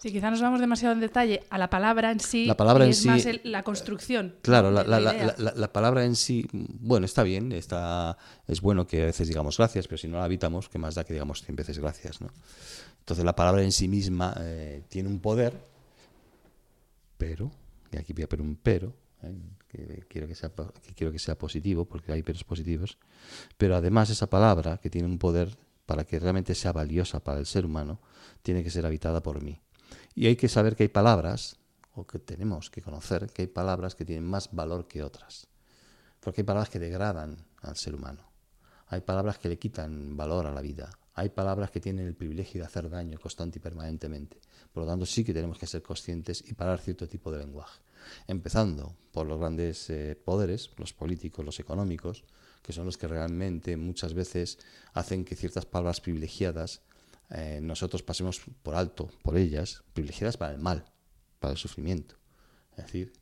Sí, 0.04 0.12
quizá 0.12 0.30
nos 0.30 0.42
vamos 0.42 0.60
demasiado 0.60 0.92
en 0.92 1.00
detalle 1.00 1.44
a 1.48 1.56
la 1.56 1.70
palabra 1.70 2.12
en 2.12 2.20
sí. 2.20 2.44
La 2.44 2.58
palabra 2.58 2.84
y 2.84 2.88
en 2.88 2.90
es 2.90 2.98
sí. 2.98 3.08
Más 3.08 3.26
la 3.42 3.62
construcción. 3.62 4.36
Claro, 4.42 4.70
la, 4.70 4.84
la, 4.84 5.72
palabra 5.72 6.04
en 6.04 6.14
sí, 6.14 6.46
bueno, 6.52 7.06
está 7.06 7.22
bien, 7.22 7.52
está, 7.52 8.18
es 8.46 8.60
bueno 8.60 8.86
que 8.86 9.04
a 9.04 9.06
veces 9.06 9.28
digamos 9.28 9.56
gracias, 9.56 9.88
pero 9.88 9.96
si 9.96 10.06
no 10.06 10.18
la 10.18 10.24
habitamos, 10.24 10.68
¿qué 10.68 10.76
más 10.76 10.94
da 10.94 11.04
que 11.04 11.14
digamos 11.14 11.42
100 11.42 11.56
veces 11.56 11.78
gracias? 11.78 12.20
¿no? 12.20 12.28
Entonces 12.98 13.24
la 13.24 13.34
palabra 13.34 13.62
en 13.62 13.72
sí 13.72 13.88
misma 13.88 14.34
eh, 14.40 14.82
tiene 14.90 15.08
un 15.08 15.20
poder, 15.20 15.58
pero, 17.16 17.50
y 17.90 17.96
aquí 17.96 18.12
voy 18.12 18.24
a 18.24 18.28
poner 18.28 18.44
un 18.44 18.56
pero, 18.56 18.92
¿eh? 19.22 19.32
que, 19.68 20.04
quiero 20.06 20.26
que, 20.26 20.34
sea, 20.34 20.50
que 20.50 20.92
quiero 20.92 21.14
que 21.14 21.18
sea 21.18 21.38
positivo, 21.38 21.86
porque 21.86 22.12
hay 22.12 22.22
peros 22.22 22.44
positivos, 22.44 22.98
pero 23.56 23.74
además 23.74 24.10
esa 24.10 24.28
palabra 24.28 24.76
que 24.76 24.90
tiene 24.90 25.08
un 25.08 25.16
poder 25.16 25.56
para 25.86 26.04
que 26.04 26.18
realmente 26.18 26.54
sea 26.54 26.72
valiosa 26.72 27.24
para 27.24 27.38
el 27.38 27.46
ser 27.46 27.64
humano, 27.64 28.02
tiene 28.42 28.62
que 28.62 28.68
ser 28.68 28.84
habitada 28.84 29.22
por 29.22 29.42
mí. 29.42 29.63
Y 30.14 30.26
hay 30.26 30.36
que 30.36 30.48
saber 30.48 30.76
que 30.76 30.84
hay 30.84 30.88
palabras, 30.88 31.56
o 31.94 32.06
que 32.06 32.18
tenemos 32.18 32.70
que 32.70 32.82
conocer, 32.82 33.30
que 33.30 33.42
hay 33.42 33.48
palabras 33.48 33.94
que 33.94 34.04
tienen 34.04 34.24
más 34.24 34.52
valor 34.52 34.86
que 34.86 35.02
otras. 35.02 35.46
Porque 36.20 36.40
hay 36.40 36.44
palabras 36.44 36.70
que 36.70 36.78
degradan 36.78 37.46
al 37.62 37.76
ser 37.76 37.94
humano. 37.94 38.22
Hay 38.86 39.00
palabras 39.00 39.38
que 39.38 39.48
le 39.48 39.58
quitan 39.58 40.16
valor 40.16 40.46
a 40.46 40.52
la 40.52 40.60
vida. 40.60 40.90
Hay 41.14 41.30
palabras 41.30 41.70
que 41.70 41.80
tienen 41.80 42.06
el 42.06 42.14
privilegio 42.14 42.60
de 42.60 42.66
hacer 42.66 42.90
daño 42.90 43.18
constante 43.18 43.58
y 43.58 43.62
permanentemente. 43.62 44.40
Por 44.72 44.82
lo 44.82 44.88
tanto, 44.88 45.06
sí 45.06 45.24
que 45.24 45.32
tenemos 45.32 45.58
que 45.58 45.66
ser 45.66 45.82
conscientes 45.82 46.44
y 46.46 46.54
parar 46.54 46.80
cierto 46.80 47.08
tipo 47.08 47.30
de 47.30 47.38
lenguaje. 47.38 47.80
Empezando 48.26 48.96
por 49.12 49.26
los 49.26 49.38
grandes 49.38 49.88
eh, 49.90 50.16
poderes, 50.22 50.70
los 50.76 50.92
políticos, 50.92 51.44
los 51.44 51.60
económicos, 51.60 52.24
que 52.62 52.72
son 52.72 52.86
los 52.86 52.98
que 52.98 53.08
realmente 53.08 53.76
muchas 53.76 54.14
veces 54.14 54.58
hacen 54.92 55.24
que 55.24 55.36
ciertas 55.36 55.66
palabras 55.66 56.00
privilegiadas 56.00 56.82
eh, 57.30 57.60
nosotros 57.62 58.02
pasemos 58.02 58.40
por 58.62 58.74
alto 58.74 59.10
por 59.22 59.36
ellas, 59.36 59.82
privilegiadas 59.92 60.36
para 60.36 60.52
el 60.52 60.58
mal, 60.58 60.84
para 61.40 61.52
el 61.52 61.58
sufrimiento. 61.58 62.16
Es 62.76 62.86
decir, 62.86 63.12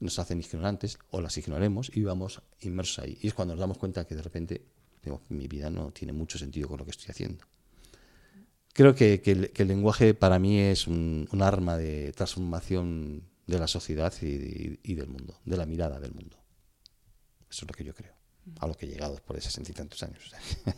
nos 0.00 0.18
hacen 0.18 0.40
ignorantes 0.40 0.98
o 1.10 1.20
las 1.20 1.36
ignoremos 1.38 1.90
y 1.94 2.02
vamos 2.02 2.42
inmersos 2.60 3.00
ahí. 3.00 3.18
Y 3.22 3.28
es 3.28 3.34
cuando 3.34 3.54
nos 3.54 3.60
damos 3.60 3.78
cuenta 3.78 4.06
que 4.06 4.14
de 4.14 4.22
repente 4.22 4.66
Digo, 5.04 5.22
mi 5.28 5.46
vida 5.46 5.70
no 5.70 5.92
tiene 5.92 6.12
mucho 6.12 6.38
sentido 6.38 6.68
con 6.68 6.78
lo 6.78 6.84
que 6.84 6.92
estoy 6.92 7.10
haciendo. 7.10 7.44
Creo 8.72 8.94
que, 8.94 9.20
que 9.20 9.52
el, 9.54 9.68
lenguaje 9.68 10.14
para 10.14 10.38
mí 10.38 10.58
es 10.58 10.86
un, 10.86 11.28
arma 11.40 11.76
de 11.76 12.12
transformación 12.12 13.28
de 13.46 13.58
la 13.58 13.68
sociedad 13.68 14.12
y, 14.20 14.94
del 14.94 15.06
mundo, 15.06 15.38
de 15.44 15.56
la 15.56 15.66
mirada 15.66 16.00
del 16.00 16.12
mundo. 16.12 16.38
Eso 17.48 17.64
es 17.64 17.68
lo 17.68 17.74
que 17.74 17.84
yo 17.84 17.94
creo, 17.94 18.14
a 18.58 18.66
lo 18.66 18.74
que 18.74 18.86
he 18.86 18.88
llegado 18.88 19.16
por 19.16 19.36
de 19.36 19.42
sesenta 19.42 19.72
tantos 19.74 20.02
años. 20.02 20.32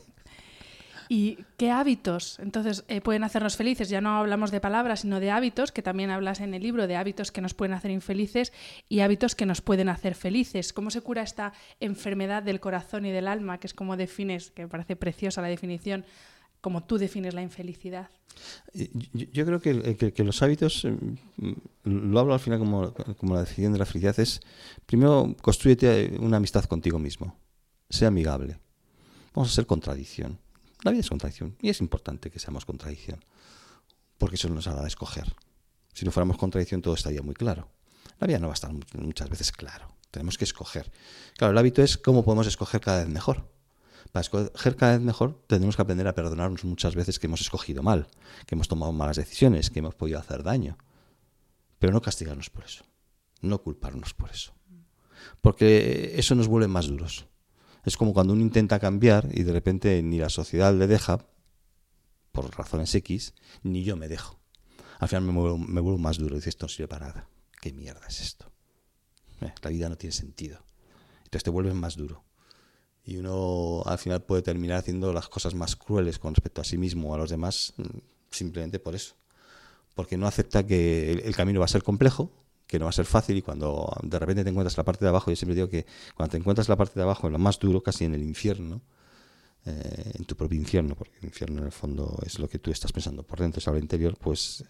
¿Y 1.09 1.39
qué 1.57 1.71
hábitos 1.71 2.39
entonces 2.41 2.85
eh, 2.89 3.01
pueden 3.01 3.25
hacernos 3.25 3.57
felices? 3.57 3.89
Ya 3.89 4.01
no 4.01 4.17
hablamos 4.19 4.51
de 4.51 4.61
palabras, 4.61 5.01
sino 5.01 5.21
de 5.21 5.31
hábitos, 5.31 5.73
que 5.73 5.83
también 5.83 6.11
hablas 6.11 6.41
en 6.41 6.55
el 6.55 6.63
libro 6.63 6.87
de 6.87 6.97
hábitos 6.97 7.31
que 7.31 7.41
nos 7.41 7.55
pueden 7.55 7.75
hacer 7.75 7.91
infelices 7.91 8.53
y 8.89 9.01
hábitos 9.01 9.35
que 9.35 9.47
nos 9.47 9.61
pueden 9.61 9.89
hacer 9.89 10.15
felices. 10.15 10.73
¿Cómo 10.73 10.91
se 10.91 11.01
cura 11.01 11.23
esta 11.23 11.53
enfermedad 11.81 12.43
del 12.43 12.61
corazón 12.61 13.07
y 13.07 13.13
del 13.13 13.29
alma, 13.29 13.59
que 13.59 13.67
es 13.67 13.75
como 13.75 13.97
defines, 13.97 14.51
que 14.51 14.63
me 14.63 14.69
parece 14.69 14.97
preciosa 14.97 15.43
la 15.43 15.49
definición, 15.49 16.05
como 16.61 16.85
tú 16.85 16.99
defines 16.99 17.35
la 17.35 17.43
infelicidad? 17.43 18.11
Eh, 18.75 18.91
Yo, 19.13 19.47
creo 19.47 19.61
que, 19.61 20.25
los 20.25 20.43
hábitos, 20.43 20.85
eh, 20.85 20.91
mm, 21.37 21.53
lo 21.85 22.21
hablo 22.21 22.35
al 22.35 22.41
final 22.41 22.59
como, 22.59 22.93
la 23.35 23.41
definición 23.41 23.73
de 23.73 23.79
la 23.79 23.87
felicidad, 23.87 24.19
es 24.19 24.41
primero 24.85 25.35
construyete 25.41 26.17
una 26.19 26.39
amistad 26.39 26.65
contigo 26.65 26.99
mismo, 26.99 27.37
sea 27.89 28.09
amigable. 28.09 28.59
Vamos 29.35 29.53
a 29.53 29.55
ser 29.55 29.67
contradicción. 29.67 30.39
La 30.83 30.91
vida 30.91 31.01
es 31.01 31.09
contradicción 31.09 31.57
y 31.61 31.69
es 31.71 31.81
importante 31.81 32.31
que 32.31 32.39
seamos 32.39 32.65
contradicción, 32.65 33.25
porque 34.19 34.37
eso 34.37 34.49
nos 34.49 34.67
hará 34.67 34.83
de 34.83 34.89
escoger. 34.89 35.35
Si 35.93 36.05
no 36.05 36.11
fuéramos 36.13 36.37
contradicción 36.37 36.83
todo 36.83 36.95
estaría 36.95 37.23
muy 37.23 37.35
claro. 37.35 37.71
La 38.19 38.27
vida 38.27 38.39
no 38.39 38.47
va 38.49 38.53
a 38.53 38.55
estar 38.55 38.73
mu- 38.73 38.81
muchas 38.99 39.29
veces 39.29 39.53
claro. 39.53 39.95
Tenemos 40.11 40.39
que 40.39 40.45
escoger. 40.45 40.91
Claro, 41.37 41.53
el 41.53 41.59
hábito 41.59 41.83
es 41.83 41.99
cómo 41.99 42.25
podemos 42.25 42.47
escoger 42.47 42.81
cada 42.81 43.01
vez 43.01 43.09
mejor. 43.09 43.51
Para 44.13 44.21
escoger 44.23 44.77
cada 44.77 44.93
vez 44.93 45.01
mejor 45.01 45.43
tenemos 45.47 45.77
que 45.77 45.83
aprender 45.83 46.07
a 46.07 46.15
perdonarnos 46.15 46.65
muchas 46.65 46.95
veces 46.95 47.19
que 47.19 47.27
hemos 47.27 47.41
escogido 47.41 47.83
mal, 47.83 48.07
que 48.47 48.55
hemos 48.55 48.69
tomado 48.69 48.93
malas 48.93 49.17
decisiones, 49.17 49.69
que 49.71 49.81
hemos 49.81 49.95
podido 49.95 50.19
hacer 50.19 50.43
daño. 50.43 50.79
Pero 51.79 51.93
no 51.93 52.01
castigarnos 52.01 52.49
por 52.49 52.65
eso, 52.65 52.85
no 53.43 53.61
culparnos 53.63 54.15
por 54.15 54.31
eso. 54.31 54.55
Porque 55.43 56.15
eso 56.17 56.35
nos 56.35 56.47
vuelve 56.49 56.69
más 56.69 56.87
duros. 56.87 57.27
Es 57.87 57.97
como 57.97 58.13
cuando 58.13 58.33
uno 58.33 58.43
intenta 58.43 58.81
cambiar 58.81 59.29
y 59.33 59.45
de 59.45 59.53
repente 59.53 60.03
ni 60.03 60.19
la 60.19 60.29
sociedad 60.29 60.75
le 60.75 60.89
deja, 60.89 61.25
por 62.33 62.55
razones 62.59 62.93
X, 62.95 63.33
ni 63.63 63.85
yo 63.85 63.97
me 63.97 64.09
dejo. 64.09 64.41
Al 64.99 65.09
final 65.09 65.23
me 65.23 65.81
vuelvo, 65.81 65.97
más 65.97 66.19
duro 66.19 66.35
y 66.35 66.39
dices, 66.39 66.49
esto 66.49 66.67
no 66.67 66.69
sirve 66.69 66.89
para 66.89 67.07
nada. 67.07 67.29
¿Qué 67.63 67.73
mierda 67.73 68.05
es 68.09 68.21
esto? 68.21 68.51
Eh, 69.41 69.53
la 69.63 69.71
vida 69.71 69.89
no 69.89 69.97
tiene 69.97 70.13
sentido. 70.13 70.59
Entonces 71.19 71.45
te 71.45 71.51
vuelves 71.51 71.75
más 71.75 71.97
duro 71.97 72.25
y 73.05 73.19
uno 73.19 73.85
al 73.87 73.99
final 73.99 74.25
puede 74.25 74.43
terminar 74.43 74.79
haciendo 74.79 75.13
las 75.13 75.29
cosas 75.29 75.55
más 75.55 75.77
crueles 75.77 76.19
con 76.19 76.35
respecto 76.35 76.61
a 76.61 76.65
sí 76.65 76.77
mismo 76.77 77.11
o 77.11 77.15
a 77.15 77.19
los 77.19 77.31
demás 77.31 77.73
mm, 77.77 77.99
simplemente 78.33 78.81
por 78.81 78.97
eso. 78.97 79.15
Porque 79.95 80.17
no 80.17 80.27
acepta 80.27 80.67
que 80.67 81.13
el, 81.13 81.21
el 81.21 81.37
camino 81.37 81.61
va 81.61 81.67
a 81.67 81.69
ser 81.69 81.85
complejo, 81.85 82.33
que 82.67 82.79
no 82.79 82.87
va 82.87 82.91
a 82.91 82.93
ser 82.93 83.07
fácil 83.07 83.37
y 83.37 83.43
cuando 83.43 83.93
de 84.03 84.19
repente 84.19 84.43
te 84.45 84.51
encuentras 84.51 84.75
en 84.75 84.81
la 84.81 84.85
parte 84.85 85.05
de 85.05 85.09
abajo, 85.09 85.31
yo 85.31 85.37
siempre 85.37 85.55
digo 85.55 85.69
que 85.69 85.87
cuando 86.15 86.33
te 86.33 86.37
encuentras 86.39 86.69
en 86.69 86.73
la 86.73 86.77
parte 86.77 86.95
de 86.95 87.03
abajo, 87.03 87.27
en 87.29 87.33
lo 87.35 87.39
más 87.39 87.59
duro, 87.59 87.83
casi 87.83 88.05
en 88.05 88.15
el 88.15 88.23
infierno, 88.23 88.83
eh, 89.65 90.13
en 90.15 90.25
tu 90.25 90.37
propio 90.37 90.59
infierno, 90.59 90.95
porque 90.95 91.19
el 91.19 91.25
infierno 91.27 91.59
en 91.61 91.67
el 91.67 91.73
fondo 91.73 92.19
es 92.25 92.39
lo 92.39 92.49
que 92.49 92.59
tú 92.59 92.71
estás 92.71 92.93
pensando 92.93 93.23
por 93.23 93.39
dentro, 93.41 93.59
es 93.61 93.69
algo 93.69 93.79
interior, 93.81 94.17
pues 94.19 94.65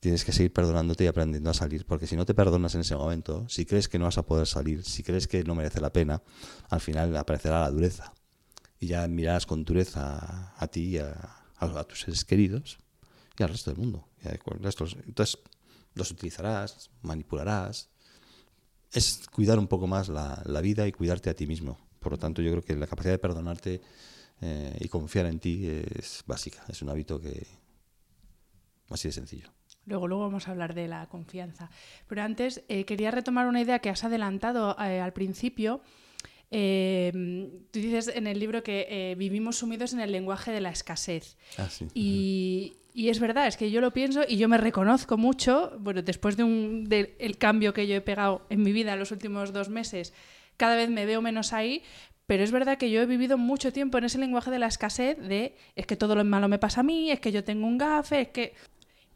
tienes 0.00 0.24
que 0.24 0.32
seguir 0.32 0.52
perdonándote 0.52 1.04
y 1.04 1.06
aprendiendo 1.08 1.50
a 1.50 1.54
salir, 1.54 1.84
porque 1.84 2.06
si 2.06 2.16
no 2.16 2.24
te 2.24 2.32
perdonas 2.34 2.74
en 2.74 2.80
ese 2.80 2.96
momento, 2.96 3.46
si 3.48 3.66
crees 3.66 3.88
que 3.88 3.98
no 3.98 4.06
vas 4.06 4.16
a 4.18 4.22
poder 4.24 4.46
salir, 4.46 4.82
si 4.84 5.02
crees 5.02 5.28
que 5.28 5.44
no 5.44 5.54
merece 5.54 5.80
la 5.80 5.92
pena, 5.92 6.22
al 6.70 6.80
final 6.80 7.14
aparecerá 7.16 7.60
la 7.60 7.70
dureza. 7.70 8.12
Y 8.78 8.86
ya 8.86 9.06
mirarás 9.08 9.44
con 9.44 9.62
dureza 9.64 10.54
a, 10.56 10.66
ti 10.68 10.96
a, 10.96 11.12
a- 11.58 11.80
a 11.80 11.84
tus 11.84 12.00
seres 12.00 12.24
queridos 12.24 12.78
y 13.38 13.42
al 13.42 13.50
resto 13.50 13.70
del 13.70 13.78
mundo. 13.78 14.08
Y 14.24 14.28
al 14.28 14.38
resto- 14.62 14.86
entonces 15.06 15.38
los 15.94 16.10
utilizarás, 16.10 16.90
manipularás. 17.02 17.90
Es 18.92 19.28
cuidar 19.32 19.58
un 19.58 19.68
poco 19.68 19.86
más 19.86 20.08
la, 20.08 20.60
vida 20.62 20.86
y 20.86 20.92
cuidarte 20.92 21.30
a 21.30 21.34
ti 21.34 21.46
mismo. 21.46 21.78
Por 21.98 22.12
lo 22.12 22.18
tanto, 22.18 22.42
yo 22.42 22.50
creo 22.50 22.62
que 22.62 22.74
la 22.74 22.86
capacidad 22.86 23.14
de 23.14 23.18
perdonarte 23.18 23.80
eh, 24.40 24.76
y 24.80 24.88
confiar 24.88 25.26
en 25.26 25.38
ti 25.38 25.66
es 25.66 26.24
básica. 26.26 26.64
Es 26.68 26.82
un 26.82 26.88
hábito 26.88 27.20
que 27.20 27.46
así 28.90 29.08
de 29.08 29.12
sencillo. 29.12 29.50
Luego, 29.86 30.08
luego 30.08 30.24
vamos 30.24 30.46
a 30.46 30.50
hablar 30.50 30.74
de 30.74 30.88
la 30.88 31.08
confianza. 31.08 31.70
Pero 32.06 32.22
antes 32.22 32.62
eh, 32.68 32.84
quería 32.84 33.10
retomar 33.10 33.46
una 33.46 33.60
idea 33.60 33.78
que 33.78 33.90
has 33.90 34.04
adelantado 34.04 34.76
eh, 34.78 35.00
al 35.00 35.12
principio. 35.12 35.80
Eh, 36.50 37.12
tú 37.70 37.78
dices 37.78 38.08
en 38.14 38.26
el 38.26 38.40
libro 38.40 38.62
que 38.62 38.86
eh, 38.90 39.14
vivimos 39.16 39.58
sumidos 39.58 39.92
en 39.92 40.00
el 40.00 40.10
lenguaje 40.12 40.50
de 40.50 40.60
la 40.60 40.70
escasez. 40.70 41.36
Ah, 41.56 41.68
sí. 41.70 41.86
Y, 41.94 42.72
y 42.92 43.08
es 43.08 43.20
verdad, 43.20 43.46
es 43.46 43.56
que 43.56 43.70
yo 43.70 43.80
lo 43.80 43.92
pienso 43.92 44.22
y 44.28 44.36
yo 44.36 44.48
me 44.48 44.58
reconozco 44.58 45.16
mucho, 45.16 45.72
bueno, 45.78 46.02
después 46.02 46.36
de 46.36 46.44
un, 46.44 46.84
del 46.88 47.14
el 47.18 47.38
cambio 47.38 47.72
que 47.72 47.86
yo 47.86 47.94
he 47.94 48.00
pegado 48.00 48.46
en 48.50 48.62
mi 48.62 48.72
vida 48.72 48.94
en 48.94 48.98
los 48.98 49.12
últimos 49.12 49.52
dos 49.52 49.68
meses, 49.68 50.12
cada 50.56 50.76
vez 50.76 50.90
me 50.90 51.06
veo 51.06 51.22
menos 51.22 51.52
ahí, 51.52 51.82
pero 52.26 52.44
es 52.44 52.52
verdad 52.52 52.78
que 52.78 52.90
yo 52.90 53.00
he 53.00 53.06
vivido 53.06 53.38
mucho 53.38 53.72
tiempo 53.72 53.98
en 53.98 54.04
ese 54.04 54.18
lenguaje 54.18 54.50
de 54.50 54.58
la 54.58 54.66
escasez 54.66 55.18
de 55.18 55.56
es 55.74 55.86
que 55.86 55.96
todo 55.96 56.14
lo 56.14 56.24
malo 56.24 56.48
me 56.48 56.58
pasa 56.58 56.80
a 56.80 56.84
mí, 56.84 57.10
es 57.10 57.20
que 57.20 57.32
yo 57.32 57.44
tengo 57.44 57.66
un 57.66 57.78
gafe, 57.78 58.20
es 58.22 58.28
que 58.28 58.54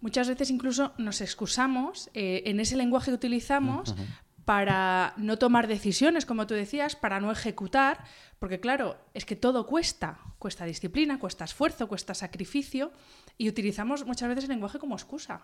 muchas 0.00 0.28
veces 0.28 0.50
incluso 0.50 0.92
nos 0.98 1.20
excusamos 1.20 2.10
eh, 2.14 2.42
en 2.46 2.60
ese 2.60 2.76
lenguaje 2.76 3.10
que 3.10 3.16
utilizamos 3.16 3.94
para 4.44 5.14
no 5.16 5.38
tomar 5.38 5.66
decisiones, 5.68 6.26
como 6.26 6.46
tú 6.46 6.54
decías, 6.54 6.96
para 6.96 7.20
no 7.20 7.30
ejecutar, 7.32 8.04
porque 8.38 8.60
claro, 8.60 8.96
es 9.14 9.24
que 9.24 9.36
todo 9.36 9.66
cuesta, 9.66 10.18
cuesta 10.38 10.64
disciplina, 10.64 11.18
cuesta 11.18 11.44
esfuerzo, 11.44 11.88
cuesta 11.88 12.14
sacrificio, 12.14 12.92
y 13.38 13.48
utilizamos 13.48 14.04
muchas 14.04 14.28
veces 14.28 14.44
el 14.44 14.50
lenguaje 14.50 14.78
como 14.78 14.94
excusa. 14.94 15.42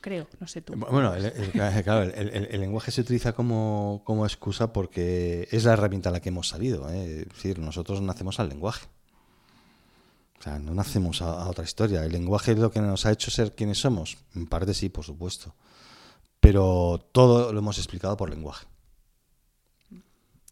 Creo, 0.00 0.28
no 0.38 0.46
sé 0.46 0.60
tú. 0.60 0.74
Bueno, 0.76 1.14
el, 1.14 1.24
el- 1.24 1.50
claro, 1.82 2.02
el 2.02 2.60
lenguaje 2.60 2.90
se 2.90 3.00
utiliza 3.00 3.32
como, 3.32 4.02
como 4.04 4.26
excusa 4.26 4.70
porque 4.70 5.48
es 5.50 5.64
la 5.64 5.72
herramienta 5.72 6.10
a 6.10 6.12
la 6.12 6.20
que 6.20 6.28
hemos 6.28 6.48
salido. 6.48 6.90
¿eh? 6.90 7.22
Es 7.22 7.28
decir, 7.28 7.58
nosotros 7.58 8.02
nacemos 8.02 8.38
al 8.38 8.50
lenguaje. 8.50 8.86
O 10.38 10.42
sea, 10.42 10.58
no 10.58 10.74
nacemos 10.74 11.22
a, 11.22 11.30
a 11.42 11.48
otra 11.48 11.64
historia. 11.64 12.04
El 12.04 12.12
lenguaje 12.12 12.52
es 12.52 12.58
lo 12.58 12.70
que 12.70 12.82
nos 12.82 13.06
ha 13.06 13.12
hecho 13.12 13.30
ser 13.30 13.54
quienes 13.54 13.78
somos. 13.78 14.18
En 14.34 14.46
parte 14.46 14.74
sí, 14.74 14.90
por 14.90 15.06
supuesto. 15.06 15.54
Pero 16.44 17.08
todo 17.12 17.54
lo 17.54 17.58
hemos 17.58 17.78
explicado 17.78 18.18
por 18.18 18.28
lenguaje. 18.28 18.66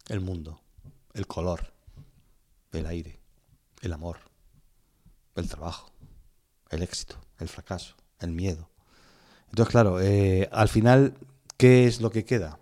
El 0.09 0.23
mundo, 0.23 0.59
el 1.13 1.27
color, 1.27 1.71
el 2.73 2.87
aire, 2.87 3.21
el 3.83 3.93
amor, 3.93 4.17
el 5.37 5.51
trabajo, 5.51 5.93
el 6.71 6.83
éxito, 6.83 7.17
el 7.41 7.49
fracaso, 7.51 7.95
el 8.21 8.31
miedo. 8.33 8.71
Entonces, 9.51 9.71
claro, 9.71 10.01
eh, 10.01 10.49
al 10.51 10.71
final, 10.71 11.15
¿qué 11.59 11.87
es 11.87 12.01
lo 12.01 12.11
que 12.11 12.25
queda? 12.25 12.59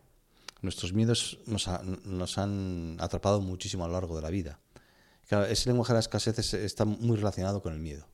Nuestros 0.61 0.93
miedos 0.93 1.38
nos, 1.47 1.69
ha- 1.69 1.83
nos 1.85 2.37
han 2.37 2.97
atrapado 2.99 3.40
muchísimo 3.40 3.85
a 3.85 3.87
lo 3.87 3.93
largo 3.93 4.16
de 4.16 4.23
la 4.23 4.31
vida. 4.31 4.59
Claro, 5.29 5.45
ese 5.47 5.69
lenguaje 5.71 5.93
de 5.93 5.99
la 5.99 6.01
escasez 6.01 6.37
es- 6.40 6.55
está 6.55 6.85
muy 6.85 7.16
relacionado 7.16 7.62
con 7.62 7.73
el 7.75 7.79
miedo. 7.79 8.09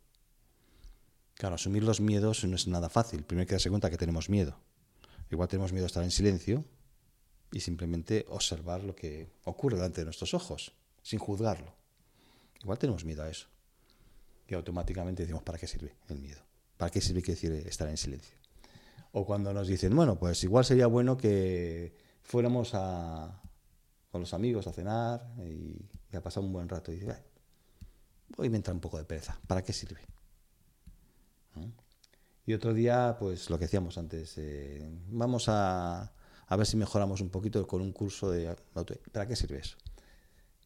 Claro, 1.36 1.54
asumir 1.54 1.84
los 1.84 2.02
miedos 2.02 2.44
no 2.44 2.54
es 2.54 2.66
nada 2.66 2.90
fácil. 2.90 3.24
Primero 3.24 3.44
hay 3.44 3.46
que 3.46 3.54
darse 3.54 3.70
cuenta 3.70 3.88
que 3.88 3.96
tenemos 3.96 4.28
miedo. 4.28 4.58
Igual 5.30 5.48
tenemos 5.48 5.72
miedo 5.72 5.84
a 5.84 5.88
estar 5.88 6.04
en 6.04 6.10
silencio 6.10 6.64
y 7.52 7.60
simplemente 7.60 8.26
observar 8.28 8.84
lo 8.84 8.94
que 8.94 9.30
ocurre 9.44 9.76
delante 9.76 10.00
de 10.00 10.06
nuestros 10.06 10.34
ojos, 10.34 10.72
sin 11.02 11.18
juzgarlo. 11.18 11.74
Igual 12.62 12.78
tenemos 12.78 13.04
miedo 13.04 13.22
a 13.22 13.28
eso. 13.28 13.48
Y 14.48 14.54
automáticamente 14.54 15.22
decimos, 15.22 15.42
¿para 15.42 15.58
qué 15.58 15.66
sirve 15.66 15.96
el 16.08 16.18
miedo? 16.18 16.40
¿Para 16.76 16.90
qué 16.90 17.00
sirve 17.00 17.22
decir 17.22 17.52
estar 17.52 17.88
en 17.88 17.96
silencio? 17.96 18.36
O 19.12 19.24
cuando 19.24 19.52
nos 19.52 19.66
dicen, 19.66 19.94
bueno, 19.96 20.18
pues 20.18 20.42
igual 20.44 20.64
sería 20.64 20.86
bueno 20.86 21.16
que 21.16 21.94
fuéramos 22.22 22.70
con 22.70 24.20
los 24.20 24.34
amigos 24.34 24.66
a 24.66 24.72
cenar 24.72 25.26
y, 25.44 25.76
a 26.16 26.20
pasar 26.20 26.42
un 26.42 26.52
buen 26.52 26.68
rato. 26.68 26.92
Y 26.92 26.94
dice, 26.94 27.06
"Bueno, 27.06 27.22
hoy 28.36 28.50
me 28.50 28.56
entra 28.56 28.72
un 28.72 28.80
poco 28.80 28.98
de 28.98 29.04
pereza, 29.04 29.38
¿para 29.46 29.62
qué 29.62 29.72
sirve? 29.72 30.00
Y 32.46 32.54
otro 32.54 32.72
día, 32.72 33.16
pues 33.18 33.50
lo 33.50 33.58
que 33.58 33.64
decíamos 33.64 33.98
antes, 33.98 34.34
eh, 34.38 34.88
vamos 35.08 35.48
a, 35.48 36.12
a 36.46 36.56
ver 36.56 36.66
si 36.66 36.76
mejoramos 36.76 37.20
un 37.20 37.28
poquito 37.28 37.66
con 37.66 37.80
un 37.82 37.92
curso 37.92 38.30
de 38.30 38.54
auto. 38.74 38.94
¿Para 39.12 39.26
qué 39.26 39.34
sirve 39.34 39.58
eso? 39.58 39.76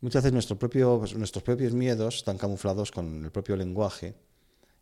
Muchas 0.02 0.22
veces 0.22 0.32
nuestro 0.32 0.58
propio, 0.58 0.98
pues, 0.98 1.14
nuestros 1.14 1.42
propios 1.42 1.72
miedos 1.72 2.16
están 2.16 2.38
camuflados 2.38 2.90
con 2.90 3.24
el 3.24 3.30
propio 3.30 3.56
lenguaje. 3.56 4.14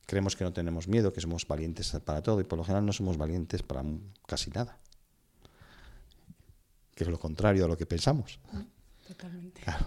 Creemos 0.06 0.36
que 0.36 0.44
no 0.44 0.52
tenemos 0.52 0.88
miedo, 0.88 1.12
que 1.12 1.20
somos 1.20 1.46
valientes 1.46 1.90
para 2.04 2.22
todo 2.22 2.40
y 2.40 2.44
por 2.44 2.58
lo 2.58 2.64
general 2.64 2.84
no 2.84 2.92
somos 2.92 3.16
valientes 3.16 3.62
para 3.62 3.84
casi 4.26 4.50
nada. 4.50 4.78
Que 6.94 7.04
es 7.04 7.10
lo 7.10 7.18
contrario 7.18 7.64
a 7.64 7.68
lo 7.68 7.76
que 7.76 7.86
pensamos. 7.86 8.40
Totalmente. 9.06 9.60
Claro, 9.62 9.86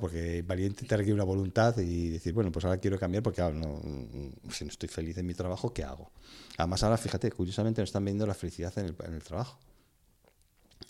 porque 0.00 0.42
valiente 0.42 0.84
te 0.84 0.96
requiere 0.96 1.14
una 1.14 1.24
voluntad 1.24 1.78
y 1.78 2.08
decir, 2.08 2.32
bueno, 2.32 2.50
pues 2.50 2.64
ahora 2.64 2.78
quiero 2.78 2.98
cambiar 2.98 3.22
porque 3.22 3.36
claro, 3.36 3.54
no, 3.54 3.80
mm, 3.82 4.50
si 4.50 4.64
no 4.64 4.70
estoy 4.70 4.88
feliz 4.88 5.16
en 5.18 5.26
mi 5.26 5.34
trabajo, 5.34 5.72
¿qué 5.72 5.84
hago? 5.84 6.10
Además 6.56 6.82
ahora, 6.82 6.96
fíjate, 6.96 7.30
curiosamente 7.30 7.80
nos 7.82 7.88
están 7.90 8.04
viendo 8.04 8.26
la 8.26 8.34
felicidad 8.34 8.76
en 8.78 8.86
el, 8.86 8.96
en 9.04 9.14
el 9.14 9.22
trabajo. 9.22 9.58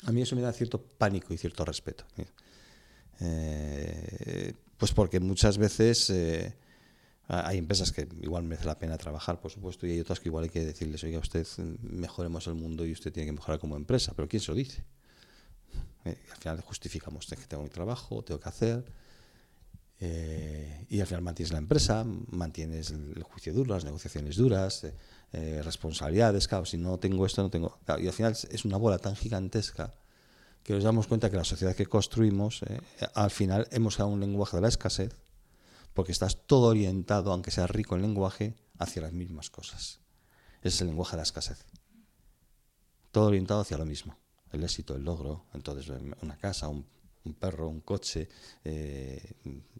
A 0.05 0.13
mí 0.13 0.23
eso 0.23 0.37
me 0.37 0.43
da 0.43 0.53
cierto 0.53 0.83
pánico 0.83 1.35
y 1.35 1.37
cierto 1.37 1.65
respeto. 1.65 2.05
Eh, 3.21 4.53
pues 4.77 4.93
porque 4.93 5.21
muchas 5.21 5.59
veces 5.59 6.11
eh, 6.11 6.55
hay 7.29 7.59
empresas 7.59 7.93
que 7.93 8.07
igual 8.21 8.45
merece 8.45 8.67
la 8.67 8.79
pena 8.79 8.97
trabajar, 8.99 9.41
por 9.41 9.51
supuesto, 9.51 9.87
y 9.87 9.93
hay 9.93 10.01
otras 10.01 10.21
que 10.21 10.29
igual 10.29 10.45
hay 10.45 10.51
que 10.51 10.65
decirles, 10.65 11.03
oiga, 11.05 11.19
usted 11.19 11.47
mejoremos 11.83 12.47
el 12.47 12.55
mundo 12.55 12.85
y 12.87 12.93
usted 12.93 13.13
tiene 13.13 13.27
que 13.27 13.33
mejorar 13.33 13.59
como 13.59 13.77
empresa, 13.77 14.13
pero 14.15 14.29
¿quién 14.29 14.41
se 14.41 14.53
lo 14.53 14.57
dice? 14.57 14.85
Eh, 16.05 16.19
al 16.31 16.37
final 16.39 16.61
justificamos 16.61 17.27
que 17.27 17.37
tengo 17.37 17.63
mi 17.63 17.71
trabajo, 17.71 18.23
tengo 18.23 18.41
que 18.41 18.49
hacer, 18.49 18.85
y 19.99 21.01
al 21.01 21.07
final 21.07 21.23
mantienes 21.23 21.53
la 21.53 21.59
empresa, 21.59 22.05
mantienes 22.05 22.91
el, 22.91 23.23
juicio 23.23 23.55
duro, 23.55 23.75
las 23.75 23.85
negociaciones 23.87 24.37
duras, 24.37 24.87
responsabilidades, 25.33 26.49
claro, 26.49 26.67
si 26.67 26.77
no 26.77 26.99
tengo 26.99 27.25
esto, 27.25 27.43
no 27.43 27.49
tengo... 27.49 27.79
y 27.99 28.07
al 28.07 28.13
final 28.13 28.37
es 28.51 28.65
una 28.67 28.77
bola 28.77 28.99
tan 28.99 29.17
gigantesca 29.17 29.95
que 30.67 30.73
nos 30.73 30.83
damos 30.83 31.07
cuenta 31.07 31.31
que 31.31 31.37
la 31.37 31.45
sociedad 31.45 31.77
que 31.77 31.87
construimos, 31.87 32.65
eh, 32.65 32.81
al 33.15 33.31
final 33.31 33.69
hemos 33.71 33.95
creado 33.95 34.11
un 34.11 34.19
lenguaje 34.19 34.57
de 34.57 34.63
la 34.63 34.67
escasez, 34.67 35.15
porque 35.95 36.11
estás 36.11 36.45
todo 36.45 36.67
orientado, 36.67 37.31
aunque 37.31 37.53
sea 37.53 37.69
rico 37.69 37.95
en 37.95 38.03
lenguaje, 38.03 38.57
hacia 38.77 39.03
las 39.03 39.13
mismas 39.13 39.49
cosas. 39.49 40.01
Ese 40.63 40.75
es 40.75 40.81
el 40.81 40.89
lenguaje 40.89 41.13
de 41.13 41.19
la 41.19 41.23
escasez. 41.23 41.65
Todo 43.13 43.27
orientado 43.27 43.61
hacia 43.61 43.79
lo 43.79 43.87
mismo. 43.87 44.19
El 44.57 44.65
éxito, 44.65 44.97
el 44.97 45.05
logro, 45.05 45.45
entonces 45.55 45.93
una 46.23 46.37
casa, 46.37 46.69
un, 46.69 46.85
perro, 47.39 47.69
un 47.69 47.81
coche, 47.81 48.29
eh, 48.65 49.33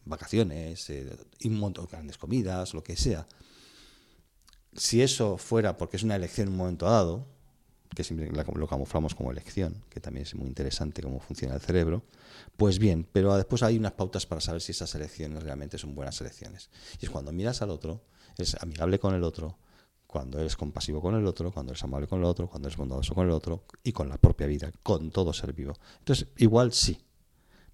vacaciones, 0.05 0.91
eh, 0.91 1.17
un 1.45 1.59
montón 1.59 1.87
de 1.87 1.93
grandes 1.93 2.19
comidas, 2.19 2.75
lo 2.75 2.83
que 2.83 2.97
sea. 2.97 3.27
Si 4.75 5.01
eso 5.01 5.39
fuera 5.39 5.77
porque 5.77 5.97
es 5.97 6.03
una 6.03 6.17
elección 6.17 6.49
en 6.49 6.53
un 6.53 6.59
momento 6.59 6.87
dado, 6.87 7.27
que 7.95 8.05
siempre 8.05 8.31
lo 8.31 8.67
camuflamos 8.69 9.15
como 9.15 9.31
elección, 9.31 9.83
que 9.89 10.01
también 10.01 10.27
es 10.27 10.35
muy 10.35 10.49
interesante 10.49 11.03
cómo 11.03 11.19
funciona 11.19 11.55
el 11.55 11.61
cerebro, 11.61 12.05
pues 12.57 12.79
bien, 12.79 13.09
pero 13.11 13.35
después 13.37 13.63
hay 13.63 13.79
unas 13.79 13.93
pautas 13.93 14.27
para 14.27 14.41
saber 14.41 14.61
si 14.61 14.73
esas 14.73 14.95
elecciones 14.95 15.43
realmente 15.43 15.79
son 15.79 15.95
buenas 15.95 16.21
elecciones. 16.21 16.69
Y 17.01 17.07
es 17.07 17.11
cuando 17.11 17.33
miras 17.33 17.63
al 17.63 17.71
otro, 17.71 18.03
eres 18.37 18.55
amigable 18.61 18.99
con 18.99 19.15
el 19.15 19.25
otro, 19.25 19.57
cuando 20.17 20.41
eres 20.41 20.57
compasivo 20.57 21.03
con 21.03 21.15
el 21.15 21.27
otro, 21.27 21.53
cuando 21.53 21.73
eres 21.73 21.85
amable 21.85 22.07
con 22.07 22.21
el 22.21 22.25
otro, 22.25 22.49
cuando 22.49 22.69
eres 22.69 22.79
bondadoso 22.79 23.15
con 23.15 23.27
el 23.27 23.33
otro 23.33 23.65
y 23.85 23.93
con 23.93 24.09
la 24.09 24.17
propia 24.17 24.47
vida, 24.47 24.73
con 24.83 25.11
todo 25.11 25.31
ser 25.35 25.53
vivo. 25.53 25.75
Entonces, 25.99 26.29
igual 26.39 26.73
sí, 26.73 26.99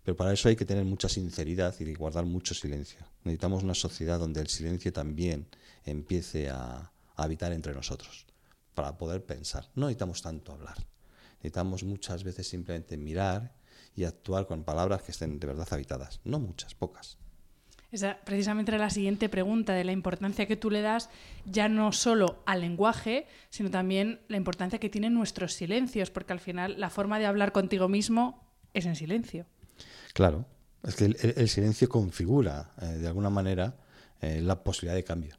pero 0.02 0.16
para 0.16 0.32
eso 0.32 0.48
hay 0.48 0.56
que 0.56 0.64
tener 0.64 0.84
mucha 0.84 1.08
sinceridad 1.08 1.72
y 1.78 1.94
guardar 1.94 2.24
mucho 2.26 2.52
silencio. 2.52 2.98
Necesitamos 3.22 3.62
una 3.62 3.74
sociedad 3.74 4.18
donde 4.18 4.40
el 4.40 4.48
silencio 4.48 4.92
también 4.92 5.46
empiece 5.84 6.50
a 6.50 6.90
habitar 7.14 7.52
entre 7.52 7.74
nosotros 7.74 8.26
para 8.74 8.98
poder 8.98 9.24
pensar. 9.24 9.70
No 9.76 9.86
necesitamos 9.86 10.20
tanto 10.20 10.50
hablar. 10.50 10.84
Necesitamos 11.36 11.84
muchas 11.84 12.24
veces 12.24 12.48
simplemente 12.48 12.96
mirar 12.96 13.54
y 13.94 14.02
actuar 14.02 14.48
con 14.48 14.64
palabras 14.64 15.02
que 15.02 15.12
estén 15.12 15.38
de 15.38 15.46
verdad 15.46 15.68
habitadas. 15.70 16.18
No 16.24 16.40
muchas, 16.40 16.74
pocas. 16.74 17.18
Esa 17.92 18.18
precisamente 18.24 18.72
era 18.72 18.78
la 18.78 18.90
siguiente 18.90 19.28
pregunta 19.28 19.74
de 19.74 19.84
la 19.84 19.92
importancia 19.92 20.46
que 20.46 20.56
tú 20.56 20.70
le 20.70 20.80
das 20.80 21.10
ya 21.44 21.68
no 21.68 21.92
solo 21.92 22.42
al 22.46 22.62
lenguaje, 22.62 23.26
sino 23.50 23.70
también 23.70 24.20
la 24.28 24.38
importancia 24.38 24.80
que 24.80 24.88
tienen 24.88 25.14
nuestros 25.14 25.52
silencios, 25.52 26.10
porque 26.10 26.32
al 26.32 26.40
final 26.40 26.80
la 26.80 26.90
forma 26.90 27.18
de 27.18 27.26
hablar 27.26 27.52
contigo 27.52 27.88
mismo 27.88 28.42
es 28.72 28.86
en 28.86 28.96
silencio. 28.96 29.46
Claro, 30.14 30.46
es 30.82 30.96
que 30.96 31.04
el, 31.04 31.48
silencio 31.48 31.88
configura 31.88 32.72
eh, 32.80 32.86
de 32.86 33.06
alguna 33.06 33.30
manera 33.30 33.76
eh, 34.20 34.40
la 34.40 34.64
posibilidad 34.64 34.96
de 34.96 35.04
cambio 35.04 35.36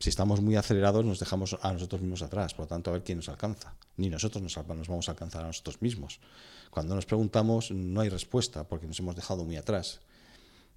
si 0.00 0.08
estamos 0.08 0.40
muy 0.40 0.56
acelerados 0.56 1.04
nos 1.04 1.20
dejamos 1.20 1.58
a 1.60 1.72
nosotros 1.74 2.00
mismos 2.00 2.22
atrás, 2.22 2.54
por 2.54 2.64
lo 2.64 2.68
tanto 2.68 2.88
a 2.88 2.94
ver 2.94 3.04
quién 3.04 3.18
nos 3.18 3.28
alcanza. 3.28 3.74
Ni 3.98 4.08
nosotros 4.08 4.42
nos, 4.42 4.54
vamos 4.66 5.08
a 5.08 5.12
alcanzar 5.12 5.44
a 5.44 5.48
nosotros 5.48 5.82
mismos. 5.82 6.20
Cuando 6.70 6.94
nos 6.94 7.04
preguntamos 7.04 7.70
no 7.70 8.00
hay 8.00 8.08
respuesta 8.08 8.66
porque 8.66 8.86
nos 8.86 8.98
hemos 8.98 9.14
dejado 9.14 9.44
muy 9.44 9.56
atrás. 9.56 10.00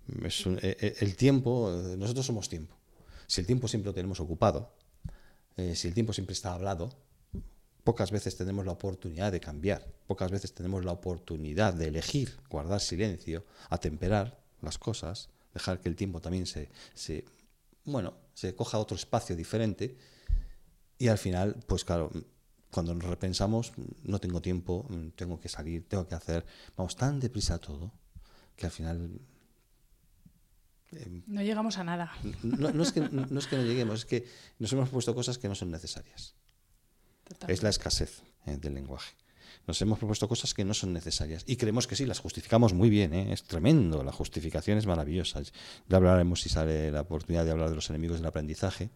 E, 0.07 0.77
e, 0.79 0.95
el 0.99 1.15
tiempo, 1.15 1.71
nosotros 1.97 2.25
somos 2.25 2.49
tiempo. 2.49 2.75
Si 3.27 3.41
el 3.41 3.47
tiempo 3.47 3.67
siempre 3.67 3.87
lo 3.87 3.93
tenemos 3.93 4.19
ocupado, 4.19 4.73
eh, 5.55 5.75
si 5.75 5.87
el 5.87 5.93
tiempo 5.93 6.13
siempre 6.13 6.33
está 6.33 6.53
hablado, 6.53 6.89
pocas 7.83 8.11
veces 8.11 8.35
tenemos 8.35 8.65
la 8.65 8.71
oportunidad 8.71 9.31
de 9.31 9.39
cambiar, 9.39 9.87
pocas 10.07 10.31
veces 10.31 10.53
tenemos 10.53 10.83
la 10.85 10.91
oportunidad 10.91 11.73
de 11.73 11.87
elegir, 11.87 12.37
guardar 12.49 12.81
silencio, 12.81 13.45
atemperar 13.69 14.39
las 14.61 14.77
cosas, 14.77 15.29
dejar 15.53 15.79
que 15.79 15.89
el 15.89 15.95
tiempo 15.95 16.21
también 16.21 16.45
se, 16.45 16.69
se 16.93 17.25
bueno, 17.85 18.13
se 18.33 18.55
coja 18.55 18.77
otro 18.77 18.95
espacio 18.95 19.35
diferente 19.35 19.97
y 20.97 21.07
al 21.09 21.17
final, 21.17 21.57
pues 21.67 21.83
claro, 21.83 22.11
cuando 22.71 22.95
nos 22.95 23.05
repensamos, 23.05 23.73
no 24.03 24.19
tengo 24.19 24.41
tiempo, 24.41 24.87
tengo 25.15 25.39
que 25.39 25.49
salir, 25.49 25.87
tengo 25.87 26.07
que 26.07 26.15
hacer, 26.15 26.45
vamos 26.75 26.95
tan 26.95 27.19
deprisa 27.19 27.59
todo 27.59 27.91
que 28.55 28.65
al 28.65 28.71
final... 28.71 29.19
No 31.27 31.41
llegamos 31.41 31.77
a 31.77 31.83
nada. 31.83 32.11
No, 32.43 32.83
es 32.83 32.91
que, 32.91 33.01
no, 33.01 33.39
es 33.39 33.47
que, 33.47 33.57
no 33.57 33.63
lleguemos, 33.63 33.99
es 33.99 34.05
que 34.05 34.25
nos 34.59 34.71
hemos 34.73 34.89
puesto 34.89 35.13
cosas 35.15 35.37
que 35.37 35.47
no 35.47 35.55
son 35.55 35.71
necesarias. 35.71 36.35
Es 37.47 37.63
la 37.63 37.69
escasez 37.69 38.21
eh, 38.45 38.57
del 38.57 38.73
lenguaje. 38.73 39.15
Nos 39.65 39.81
hemos 39.81 39.97
propuesto 39.97 40.27
cosas 40.27 40.53
que 40.53 40.65
no 40.65 40.73
son 40.73 40.91
necesarias 40.91 41.43
y 41.47 41.55
creemos 41.55 41.87
que 41.87 41.95
sí, 41.95 42.05
las 42.05 42.19
justificamos 42.19 42.73
muy 42.73 42.89
bien, 42.89 43.13
¿eh? 43.13 43.31
es 43.31 43.43
tremendo, 43.43 44.03
la 44.03 44.11
justificación 44.11 44.77
es 44.77 44.85
maravillosa. 44.85 45.41
Ya 45.87 45.97
hablaremos 45.97 46.41
si 46.41 46.49
sale 46.49 46.91
la 46.91 47.01
oportunidad 47.01 47.45
de 47.45 47.51
hablar 47.51 47.69
de 47.69 47.75
los 47.75 47.89
enemigos 47.89 48.17
del 48.17 48.25
aprendizaje, 48.25 48.89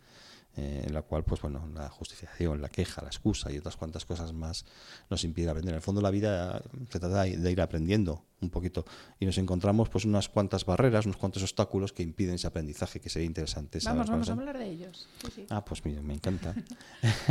eh, 0.57 0.83
en 0.87 0.93
la 0.93 1.03
cual, 1.03 1.23
pues 1.23 1.39
bueno, 1.39 1.69
la 1.75 1.87
justificación, 1.87 2.61
la 2.61 2.69
queja, 2.69 3.03
la 3.03 3.09
excusa 3.09 3.51
y 3.51 3.59
otras 3.59 3.77
cuantas 3.77 4.05
cosas 4.05 4.33
más 4.33 4.65
nos 5.07 5.23
impide 5.23 5.49
aprender. 5.49 5.69
En 5.73 5.75
el 5.75 5.81
fondo, 5.81 6.01
la 6.01 6.09
vida 6.09 6.63
se 6.89 6.99
trata 6.99 7.23
de 7.23 7.51
ir 7.51 7.61
aprendiendo 7.61 8.23
un 8.41 8.49
poquito 8.49 8.85
y 9.19 9.25
nos 9.25 9.37
encontramos 9.37 9.89
pues 9.89 10.05
unas 10.05 10.29
cuantas 10.29 10.65
barreras, 10.65 11.05
unos 11.05 11.17
cuantos 11.17 11.43
obstáculos 11.43 11.93
que 11.93 12.01
impiden 12.01 12.35
ese 12.35 12.47
aprendizaje 12.47 12.99
que 12.99 13.09
sería 13.09 13.27
interesante. 13.27 13.79
Vamos, 13.83 14.09
vamos 14.09 14.29
a 14.29 14.33
hablar 14.33 14.57
de 14.57 14.67
ellos. 14.67 15.07
Ah, 15.49 15.63
pues 15.63 15.85
mira, 15.85 16.01
me 16.01 16.15
encanta. 16.15 16.55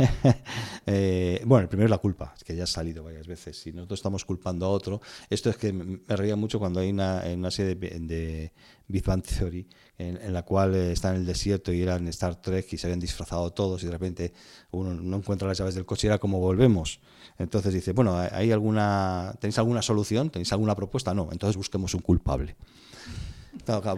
eh, 0.85 1.41
bueno, 1.45 1.63
el 1.63 1.67
primero 1.67 1.87
es 1.87 1.91
la 1.91 1.97
culpa, 1.97 2.33
que 2.45 2.55
ya 2.55 2.63
ha 2.63 2.67
salido 2.67 3.03
varias 3.03 3.27
veces. 3.27 3.59
Si 3.59 3.73
nosotros 3.73 3.99
estamos 3.99 4.23
culpando 4.23 4.65
a 4.65 4.69
otro, 4.69 5.01
esto 5.29 5.49
es 5.49 5.57
que 5.57 5.73
me 5.73 5.99
reía 6.07 6.37
mucho 6.37 6.59
cuando 6.59 6.79
hay 6.79 6.91
una, 6.91 7.23
una 7.33 7.51
serie 7.51 7.75
de, 7.75 7.99
de 7.99 8.53
Big 8.87 9.03
Bang 9.03 9.23
Theory 9.23 9.67
en, 9.97 10.33
la 10.33 10.43
cual 10.43 10.75
eh, 10.75 10.91
están 10.91 11.15
en 11.15 11.21
el 11.21 11.27
desierto 11.27 11.71
y 11.71 11.81
eran 11.81 12.07
Star 12.09 12.35
Trek 12.35 12.71
y 12.71 12.77
se 12.77 12.87
habían 12.87 12.99
disfrazado 12.99 13.51
todos 13.51 13.81
y 13.81 13.87
de 13.87 13.91
repente 13.91 14.33
uno 14.71 14.93
no 14.93 15.17
encuentra 15.17 15.47
las 15.47 15.57
llaves 15.57 15.75
del 15.75 15.85
coche 15.85 16.07
era 16.07 16.19
como 16.19 16.39
volvemos. 16.39 16.99
Entonces 17.39 17.73
dice, 17.73 17.93
bueno, 17.93 18.17
¿hay 18.17 18.51
alguna, 18.51 19.33
¿tenéis 19.39 19.57
alguna 19.57 19.81
solución? 19.81 20.29
¿Tenéis 20.29 20.51
alguna 20.53 20.75
propuesta? 20.75 21.13
No, 21.13 21.29
entonces 21.31 21.57
busquemos 21.57 21.93
un 21.93 22.01
culpable. 22.01 22.55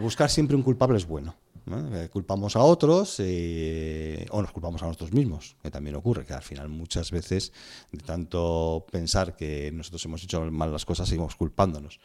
buscar 0.00 0.30
siempre 0.30 0.56
un 0.56 0.62
culpable 0.62 0.96
es 0.96 1.06
bueno. 1.06 1.34
Eh, 1.70 2.08
culpamos 2.10 2.56
a 2.56 2.60
otros 2.60 3.16
eh, 3.18 4.26
o 4.30 4.42
nos 4.42 4.50
culpamos 4.50 4.82
a 4.82 4.86
nosotros 4.86 5.12
mismos, 5.12 5.56
que 5.62 5.70
también 5.70 5.94
ocurre, 5.94 6.24
que 6.24 6.32
al 6.32 6.42
final 6.42 6.68
muchas 6.68 7.10
veces 7.10 7.52
de 7.92 7.98
tanto 7.98 8.86
pensar 8.90 9.36
que 9.36 9.70
nosotros 9.72 10.04
hemos 10.06 10.24
hecho 10.24 10.50
mal 10.50 10.72
las 10.72 10.84
cosas, 10.84 11.08
seguimos 11.08 11.36
culpándonos. 11.36 12.00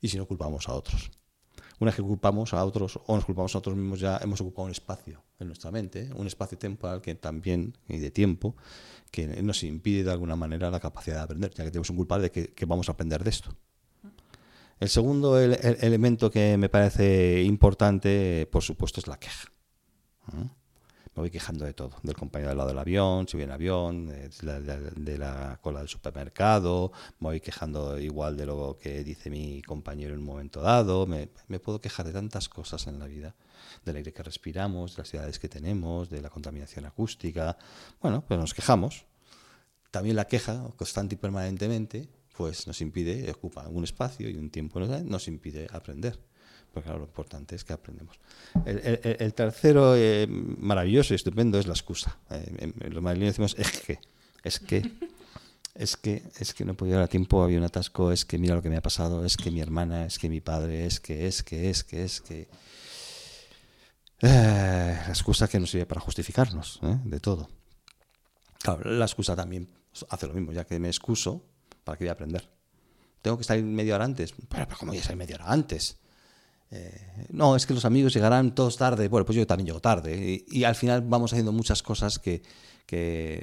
Y 0.00 0.08
si 0.08 0.16
no 0.16 0.26
culpamos 0.26 0.68
a 0.68 0.74
otros. 0.74 1.10
Una 1.80 1.88
vez 1.88 1.96
que 1.96 2.02
culpamos 2.02 2.52
a 2.52 2.62
otros 2.62 3.00
o 3.06 3.16
nos 3.16 3.24
culpamos 3.24 3.52
a 3.52 3.56
nosotros 3.56 3.74
mismos, 3.74 4.00
ya 4.00 4.18
hemos 4.22 4.40
ocupado 4.42 4.66
un 4.66 4.70
espacio 4.70 5.22
en 5.38 5.46
nuestra 5.46 5.70
mente, 5.70 6.10
un 6.14 6.26
espacio 6.26 6.58
temporal 6.58 7.00
que 7.00 7.14
también, 7.14 7.76
y 7.88 7.96
de 7.96 8.10
tiempo, 8.10 8.54
que 9.10 9.26
nos 9.42 9.62
impide 9.64 10.04
de 10.04 10.12
alguna 10.12 10.36
manera 10.36 10.70
la 10.70 10.78
capacidad 10.78 11.16
de 11.16 11.22
aprender, 11.22 11.50
ya 11.54 11.64
que 11.64 11.70
tenemos 11.70 11.88
un 11.88 11.96
culpable 11.96 12.28
de 12.28 12.52
que, 12.54 12.66
vamos 12.66 12.90
a 12.90 12.92
aprender 12.92 13.24
de 13.24 13.30
esto. 13.30 13.50
El 14.78 14.90
segundo 14.90 15.40
elemento 15.40 16.30
que 16.30 16.58
me 16.58 16.68
parece 16.68 17.42
importante, 17.42 18.46
por 18.52 18.62
supuesto, 18.62 19.00
es 19.00 19.06
la 19.06 19.18
queja 19.18 19.50
me 21.20 21.24
voy 21.24 21.30
quejando 21.30 21.66
de 21.66 21.74
todo, 21.74 21.90
del 22.02 22.16
compañero 22.16 22.50
al 22.50 22.56
lado 22.56 22.70
del 22.70 22.78
avión, 22.78 23.26
voy 23.30 23.42
en 23.42 23.50
avión, 23.50 24.06
de 24.06 25.18
la, 25.18 25.58
cola 25.60 25.80
del 25.80 25.88
supermercado, 25.88 26.92
me 27.18 27.28
voy 27.28 27.40
quejando 27.40 27.98
igual 27.98 28.38
de 28.38 28.46
lo 28.46 28.78
que 28.80 29.04
dice 29.04 29.28
mi 29.28 29.60
compañero 29.60 30.14
en 30.14 30.20
un 30.20 30.24
momento 30.24 30.62
dado, 30.62 31.06
me, 31.06 31.28
puedo 31.58 31.78
quejar 31.78 32.06
de 32.06 32.14
tantas 32.14 32.48
cosas 32.48 32.86
en 32.86 32.98
la 32.98 33.04
vida, 33.04 33.34
del 33.84 33.96
aire 33.96 34.14
que 34.14 34.22
respiramos, 34.22 34.96
de 34.96 35.02
las 35.02 35.10
ciudades 35.10 35.38
que 35.38 35.50
tenemos, 35.50 36.08
de 36.08 36.22
la 36.22 36.30
contaminación 36.30 36.86
acústica, 36.86 37.58
bueno, 38.00 38.24
pues 38.26 38.40
nos 38.40 38.54
quejamos. 38.54 39.04
También 39.90 40.16
la 40.16 40.26
queja, 40.26 40.70
constante 40.76 41.16
y 41.16 41.18
permanentemente, 41.18 42.08
pues 42.34 42.66
nos 42.66 42.80
impide, 42.80 43.30
ocupa 43.30 43.68
un 43.68 43.84
espacio 43.84 44.30
y 44.30 44.36
un 44.36 44.48
tiempo, 44.48 44.80
nos 44.80 45.28
impide 45.28 45.66
aprender. 45.70 46.18
Porque 46.72 46.86
claro, 46.86 47.00
lo 47.00 47.06
importante 47.06 47.56
es 47.56 47.64
que 47.64 47.72
aprendemos. 47.72 48.18
El, 48.64 49.34
tercero, 49.34 49.94
eh, 49.96 50.26
maravilloso 50.28 51.14
y 51.14 51.16
estupendo, 51.16 51.58
es 51.58 51.66
la 51.66 51.72
excusa. 51.72 52.18
Eh, 52.30 52.72
los 52.90 53.02
madrileños 53.02 53.36
decimos, 53.36 53.56
es 53.58 53.80
que, 53.80 53.98
es 54.44 54.60
que, 54.60 54.92
es 55.74 55.96
que, 55.96 56.22
es 56.38 56.54
que 56.54 56.64
no 56.64 56.74
llegar 56.74 57.02
a 57.02 57.08
tiempo, 57.08 57.42
había 57.42 57.58
un 57.58 57.64
atasco, 57.64 58.12
es 58.12 58.24
que 58.24 58.38
mira 58.38 58.54
lo 58.54 58.62
que 58.62 58.70
me 58.70 58.76
ha 58.76 58.82
pasado, 58.82 59.24
es 59.24 59.36
que 59.36 59.50
mi 59.50 59.60
hermana, 59.60 60.06
es 60.06 60.18
que 60.18 60.28
mi 60.28 60.40
padre, 60.40 60.86
es 60.86 61.00
que, 61.00 61.26
es 61.26 61.42
que, 61.42 61.70
es 61.70 61.82
que, 61.82 62.04
es 62.04 62.20
que... 62.20 62.48
Eh, 64.22 64.98
la 65.06 65.08
excusa 65.08 65.48
que 65.48 65.58
nos 65.58 65.70
sirve 65.70 65.86
para 65.86 66.00
justificarnos 66.00 66.78
de 67.04 67.20
todo. 67.20 67.48
La 68.84 69.06
excusa 69.06 69.34
también 69.34 69.68
hace 70.10 70.26
lo 70.26 70.34
mismo, 70.34 70.52
ya 70.52 70.64
que 70.64 70.78
me 70.78 70.88
excuso, 70.88 71.42
¿para 71.82 71.96
que 71.98 72.04
voy 72.04 72.10
a 72.10 72.12
aprender? 72.12 72.48
tengo 73.22 73.38
que 73.38 73.44
salir 73.44 73.64
media 73.64 73.94
hora 73.94 74.04
antes. 74.04 74.32
Pero, 74.32 74.66
pero 74.66 74.78
¿cómo 74.78 74.92
voy 74.92 75.00
a 75.00 75.02
salir 75.02 75.18
media 75.18 75.36
hora 75.36 75.52
antes? 75.52 75.98
Eh, 76.70 77.26
no, 77.30 77.56
es 77.56 77.66
que 77.66 77.74
los 77.74 77.84
amigos 77.84 78.14
llegarán 78.14 78.54
todos 78.54 78.76
tarde. 78.76 79.08
Bueno, 79.08 79.26
pues 79.26 79.36
yo 79.36 79.46
también 79.46 79.66
llego 79.66 79.80
tarde. 79.80 80.44
Y, 80.46 80.64
al 80.64 80.74
final 80.74 81.02
vamos 81.02 81.32
haciendo 81.32 81.52
muchas 81.52 81.82
cosas 81.82 82.18
que, 82.18 82.42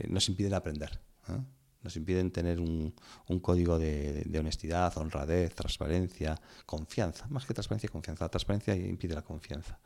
nos 0.09 0.29
impiden 0.29 0.53
aprender. 0.53 0.99
¿eh? 1.29 1.39
Nos 1.83 1.95
impiden 1.95 2.31
tener 2.31 2.59
un, 2.59 2.93
código 3.41 3.77
de, 3.77 4.25
honestidad, 4.39 4.97
honradez, 4.97 5.53
transparencia, 5.55 6.39
confianza. 6.65 7.27
Más 7.29 7.45
que 7.45 7.53
transparencia, 7.53 7.89
confianza. 7.89 8.25
La 8.25 8.29
transparencia 8.29 8.75
impide 8.75 9.13
la 9.13 9.21
confianza. 9.21 9.79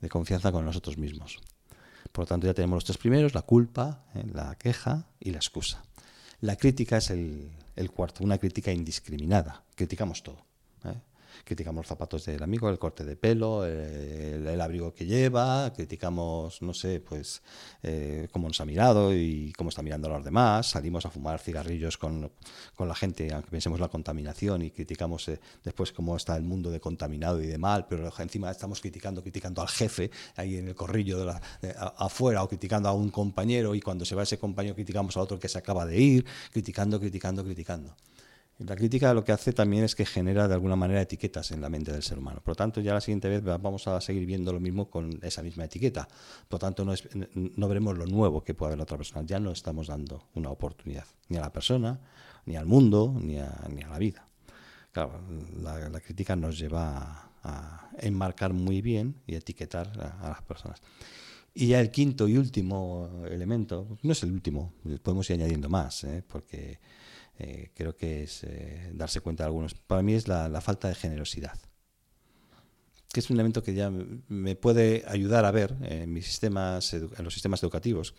De 0.00 0.08
confianza 0.08 0.52
con 0.52 0.64
nosotros 0.64 0.98
mismos. 0.98 1.38
Por 2.12 2.24
lo 2.24 2.26
tanto, 2.26 2.46
ya 2.46 2.54
tenemos 2.54 2.76
los 2.76 2.84
tres 2.84 2.98
primeros, 2.98 3.34
la 3.34 3.42
culpa, 3.42 4.04
¿eh? 4.14 4.24
la 4.32 4.54
queja 4.56 5.08
y 5.18 5.30
la 5.30 5.38
excusa. 5.38 5.82
La 6.40 6.56
crítica 6.56 6.98
es 6.98 7.10
el, 7.10 7.50
cuarto, 7.94 8.22
una 8.22 8.38
crítica 8.38 8.70
indiscriminada. 8.70 9.64
Criticamos 9.74 10.22
todo. 10.22 10.44
Criticamos 11.44 11.82
los 11.84 11.88
zapatos 11.88 12.24
del 12.24 12.42
amigo, 12.42 12.68
el 12.68 12.78
corte 12.78 13.04
de 13.04 13.16
pelo, 13.16 13.64
el, 13.64 14.60
abrigo 14.60 14.94
que 14.94 15.04
lleva, 15.04 15.72
criticamos, 15.74 16.62
no 16.62 16.72
sé, 16.72 17.00
pues 17.00 17.42
eh, 17.82 18.28
cómo 18.30 18.48
nos 18.48 18.60
ha 18.60 18.64
mirado 18.64 19.14
y 19.14 19.52
cómo 19.56 19.70
está 19.70 19.82
mirando 19.82 20.08
a 20.08 20.16
los 20.16 20.24
demás, 20.24 20.70
salimos 20.70 21.04
a 21.06 21.10
fumar 21.10 21.40
cigarrillos 21.40 21.98
con, 21.98 22.30
con 22.74 22.88
la 22.88 22.94
gente, 22.94 23.32
aunque 23.32 23.50
pensemos 23.50 23.80
la 23.80 23.88
contaminación 23.88 24.62
y 24.62 24.70
criticamos 24.70 25.28
eh, 25.28 25.40
después 25.62 25.92
cómo 25.92 26.16
está 26.16 26.36
el 26.36 26.44
mundo 26.44 26.70
de 26.70 26.80
contaminado 26.80 27.42
y 27.42 27.46
de 27.46 27.58
mal, 27.58 27.86
pero 27.88 28.10
encima 28.18 28.50
estamos 28.50 28.80
criticando, 28.80 29.22
criticando 29.22 29.62
al 29.62 29.68
jefe 29.68 30.10
ahí 30.36 30.56
en 30.56 30.68
el 30.68 30.74
corrillo 30.74 31.18
de 31.18 31.24
la, 31.26 31.42
afuera 31.98 32.42
o 32.42 32.48
criticando 32.48 32.88
a 32.88 32.92
un 32.92 33.10
compañero 33.10 33.74
y 33.74 33.80
cuando 33.80 34.04
se 34.04 34.14
va 34.14 34.22
ese 34.22 34.38
compañero 34.38 34.74
criticamos 34.74 35.16
al 35.16 35.24
otro 35.24 35.38
que 35.38 35.48
se 35.48 35.58
acaba 35.58 35.86
de 35.86 36.00
ir, 36.00 36.26
criticando, 36.52 36.98
criticando, 36.98 37.44
criticando. 37.44 37.96
La 38.58 38.76
crítica 38.76 39.12
lo 39.12 39.24
que 39.24 39.32
hace 39.32 39.52
también 39.52 39.82
es 39.82 39.96
que 39.96 40.06
genera 40.06 40.46
de 40.46 40.54
alguna 40.54 40.76
manera 40.76 41.02
etiquetas 41.02 41.50
en 41.50 41.60
la 41.60 41.68
mente 41.68 41.90
del 41.90 42.04
ser 42.04 42.18
humano. 42.18 42.40
Por 42.40 42.52
lo 42.52 42.56
tanto, 42.56 42.80
ya 42.80 42.94
la 42.94 43.00
siguiente 43.00 43.28
vez 43.28 43.42
vamos 43.42 43.88
a 43.88 44.00
seguir 44.00 44.26
viendo 44.26 44.52
lo 44.52 44.60
mismo 44.60 44.88
con 44.88 45.18
esa 45.22 45.42
misma 45.42 45.64
etiqueta. 45.64 46.06
Por 46.48 46.54
lo 46.54 46.58
tanto, 46.60 46.84
no, 46.84 46.94
no 47.34 47.68
veremos 47.68 47.98
lo 47.98 48.06
nuevo 48.06 48.44
que 48.44 48.54
puede 48.54 48.68
haber 48.68 48.78
la 48.78 48.84
otra 48.84 48.96
persona. 48.96 49.26
Ya 49.26 49.40
no 49.40 49.50
estamos 49.50 49.88
dando 49.88 50.28
una 50.34 50.50
oportunidad, 50.50 51.04
ni 51.28 51.36
a 51.36 51.40
la 51.40 51.52
persona, 51.52 51.98
ni 52.46 52.56
al 52.56 52.66
mundo, 52.66 53.18
ni 53.20 53.38
a, 53.38 53.52
ni 53.70 53.82
a 53.82 53.88
la 53.88 53.98
vida. 53.98 54.28
Claro, 54.92 55.20
la, 55.60 56.00
crítica 56.00 56.36
nos 56.36 56.56
lleva 56.56 57.32
a, 57.42 57.90
enmarcar 57.98 58.52
muy 58.52 58.82
bien 58.82 59.16
y 59.26 59.34
etiquetar 59.34 59.90
a, 60.00 60.26
a 60.26 60.28
las 60.28 60.42
personas. 60.42 60.80
Y 61.52 61.68
ya 61.68 61.80
el 61.80 61.90
quinto 61.90 62.28
y 62.28 62.36
último 62.36 63.22
elemento, 63.28 63.98
no 64.02 64.12
es 64.12 64.22
el 64.22 64.32
último, 64.32 64.74
podemos 65.02 65.28
ir 65.30 65.36
añadiendo 65.36 65.68
más, 65.68 66.02
¿eh? 66.04 66.24
porque 66.26 66.80
eh, 67.38 67.70
creo 67.74 67.96
que 67.96 68.22
es 68.22 68.44
eh, 68.44 68.90
darse 68.94 69.20
cuenta 69.20 69.42
de 69.42 69.48
algunos. 69.48 69.74
Para 69.74 70.02
mí 70.02 70.14
es 70.14 70.28
la, 70.28 70.60
falta 70.60 70.88
de 70.88 70.94
generosidad, 70.94 71.58
que 73.12 73.20
es 73.20 73.30
un 73.30 73.36
elemento 73.36 73.62
que 73.62 73.74
ya 73.74 73.90
me 73.90 74.54
puede 74.56 75.04
ayudar 75.06 75.44
a 75.44 75.50
ver 75.50 75.74
en, 75.82 76.12
mis 76.12 76.26
sistemas, 76.26 76.94
en 76.94 77.24
los 77.24 77.34
sistemas 77.34 77.62
educativos, 77.62 78.14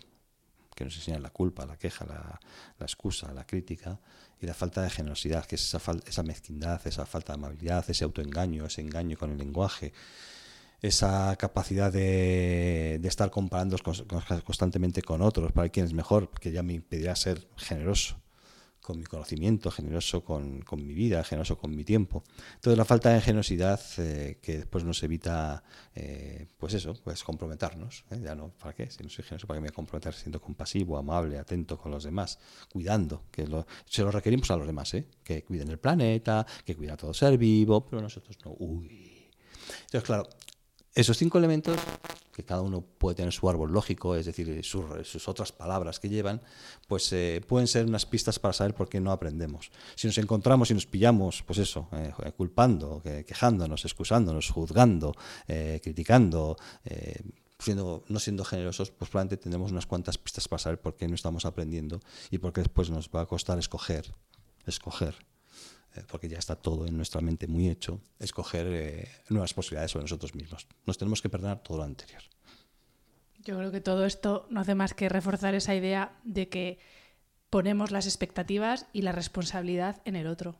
que 0.74 0.84
nos 0.84 0.96
enseñan 0.96 1.22
la 1.22 1.30
culpa, 1.30 1.64
la 1.64 1.78
queja, 1.78 2.04
la, 2.04 2.38
la 2.78 2.86
excusa, 2.86 3.32
la 3.32 3.46
crítica, 3.46 3.98
y 4.38 4.44
la 4.44 4.52
falta 4.52 4.82
de 4.82 4.90
generosidad, 4.90 5.46
que 5.46 5.54
es 5.54 5.62
esa, 5.74 5.80
esa 6.06 6.22
mezquindad, 6.22 6.86
esa 6.86 7.06
falta 7.06 7.32
de 7.32 7.38
amabilidad, 7.38 7.88
ese 7.88 8.04
autoengaño, 8.04 8.66
ese 8.66 8.82
engaño 8.82 9.16
con 9.16 9.30
el 9.30 9.38
lenguaje, 9.38 9.94
esa 10.82 11.34
capacidad 11.36 11.90
de, 11.90 12.98
de 13.00 13.08
estar 13.08 13.30
comparando 13.30 13.78
constantemente 14.44 15.00
con 15.00 15.22
otros 15.22 15.52
para 15.52 15.62
ver 15.62 15.70
quién 15.70 15.86
es 15.86 15.94
mejor, 15.94 16.30
que 16.38 16.52
ya 16.52 16.62
me 16.62 16.74
impedirá 16.74 17.16
ser 17.16 17.48
generoso 17.56 18.20
con 18.86 19.00
mi 19.00 19.04
conocimiento, 19.04 19.68
generoso 19.72 20.22
con, 20.22 20.62
con, 20.62 20.86
mi 20.86 20.94
vida, 20.94 21.24
generoso 21.24 21.58
con 21.58 21.74
mi 21.74 21.82
tiempo. 21.82 22.22
Entonces 22.54 22.78
la 22.78 22.84
falta 22.84 23.10
de 23.10 23.20
generosidad 23.20 23.80
eh, 23.98 24.38
que 24.40 24.58
después 24.58 24.84
nos 24.84 25.02
evita, 25.02 25.64
eh, 25.92 26.46
pues 26.56 26.74
eso, 26.74 26.94
pues 27.02 27.24
comprometernos. 27.24 28.04
¿eh? 28.12 28.20
Ya 28.22 28.36
no, 28.36 28.50
¿para 28.50 28.74
qué? 28.76 28.88
Si 28.88 29.02
no 29.02 29.08
soy 29.08 29.24
generoso, 29.24 29.48
¿para 29.48 29.56
qué 29.56 29.62
me 29.62 29.66
voy 29.66 29.72
a 29.72 29.74
comprometer 29.74 30.14
siendo 30.14 30.40
compasivo, 30.40 30.96
amable, 30.96 31.36
atento 31.36 31.76
con 31.76 31.90
los 31.90 32.04
demás, 32.04 32.38
cuidando? 32.70 33.24
que 33.32 33.44
Se 33.86 34.02
lo 34.02 34.12
requerimos 34.12 34.48
a 34.52 34.56
los 34.56 34.68
demás, 34.68 34.94
¿eh? 34.94 35.08
que 35.24 35.42
cuiden 35.42 35.68
el 35.70 35.80
planeta, 35.80 36.46
que 36.64 36.76
cuiden 36.76 36.94
a 36.94 36.96
todo 36.96 37.12
ser 37.12 37.36
vivo, 37.36 37.84
pero 37.84 38.00
nosotros 38.00 38.38
no. 38.44 38.54
Uy. 38.56 39.32
Entonces, 39.86 40.04
claro, 40.04 40.28
esos 40.96 41.18
cinco 41.18 41.36
elementos, 41.36 41.78
que 42.32 42.42
cada 42.42 42.62
uno 42.62 42.80
puede 42.80 43.16
tener 43.16 43.32
su 43.32 43.48
árbol 43.50 43.70
lógico, 43.70 44.16
es 44.16 44.24
decir, 44.24 44.64
sus, 44.64 45.06
sus 45.06 45.28
otras 45.28 45.52
palabras 45.52 46.00
que 46.00 46.08
llevan, 46.08 46.40
pues 46.88 47.12
eh, 47.12 47.42
pueden 47.46 47.68
ser 47.68 47.84
unas 47.84 48.06
pistas 48.06 48.38
para 48.38 48.54
saber 48.54 48.74
por 48.74 48.88
qué 48.88 48.98
no 48.98 49.12
aprendemos. 49.12 49.70
Si 49.94 50.06
nos 50.06 50.16
encontramos 50.16 50.70
y 50.70 50.74
nos 50.74 50.86
pillamos, 50.86 51.42
pues 51.42 51.58
eso, 51.58 51.88
eh, 51.92 52.32
culpando, 52.34 53.02
quejándonos, 53.02 53.84
excusándonos, 53.84 54.50
juzgando, 54.50 55.14
eh, 55.48 55.80
criticando, 55.82 56.56
siendo, 57.58 58.04
no 58.08 58.18
siendo 58.18 58.44
generosos, 58.44 58.90
pues 58.90 59.10
probablemente 59.10 59.42
tendremos 59.42 59.72
unas 59.72 59.84
cuantas 59.84 60.16
pistas 60.16 60.48
para 60.48 60.60
saber 60.60 60.80
por 60.80 60.96
qué 60.96 61.06
no 61.08 61.14
estamos 61.14 61.44
aprendiendo 61.44 62.00
y 62.30 62.38
por 62.38 62.54
qué 62.54 62.62
después 62.62 62.88
nos 62.88 63.10
va 63.10 63.20
a 63.20 63.26
costar 63.26 63.58
escoger, 63.58 64.14
escoger 64.64 65.14
porque 66.08 66.28
ya 66.28 66.38
está 66.38 66.56
todo 66.56 66.86
en 66.86 66.96
nuestra 66.96 67.20
mente 67.20 67.46
muy 67.46 67.68
hecho, 67.68 68.00
escoger 68.18 68.66
eh, 68.68 69.08
nuevas 69.28 69.54
posibilidades 69.54 69.90
sobre 69.90 70.04
nosotros 70.04 70.34
mismos. 70.34 70.66
Nos 70.86 70.98
tenemos 70.98 71.22
que 71.22 71.28
perdonar 71.28 71.62
todo 71.62 71.78
lo 71.78 71.84
anterior. 71.84 72.22
Yo 73.44 73.56
creo 73.56 73.70
que 73.70 73.80
todo 73.80 74.06
esto 74.06 74.46
no 74.50 74.60
hace 74.60 74.74
más 74.74 74.94
que 74.94 75.08
reforzar 75.08 75.54
esa 75.54 75.74
idea 75.74 76.12
de 76.24 76.48
que 76.48 76.78
ponemos 77.50 77.90
las 77.92 78.06
expectativas 78.06 78.86
y 78.92 79.02
la 79.02 79.12
responsabilidad 79.12 80.02
en 80.04 80.16
el 80.16 80.26
otro. 80.26 80.56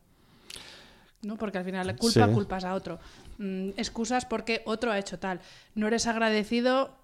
¿no? 1.22 1.36
Porque 1.36 1.58
al 1.58 1.64
final 1.64 1.86
la 1.86 1.96
culpa 1.96 2.26
sí. 2.26 2.32
culpas 2.32 2.64
a 2.64 2.74
otro. 2.74 3.00
Mm, 3.38 3.70
excusas 3.76 4.24
porque 4.24 4.62
otro 4.64 4.92
ha 4.92 4.98
hecho 4.98 5.18
tal. 5.18 5.40
No 5.74 5.88
eres 5.88 6.06
agradecido 6.06 6.96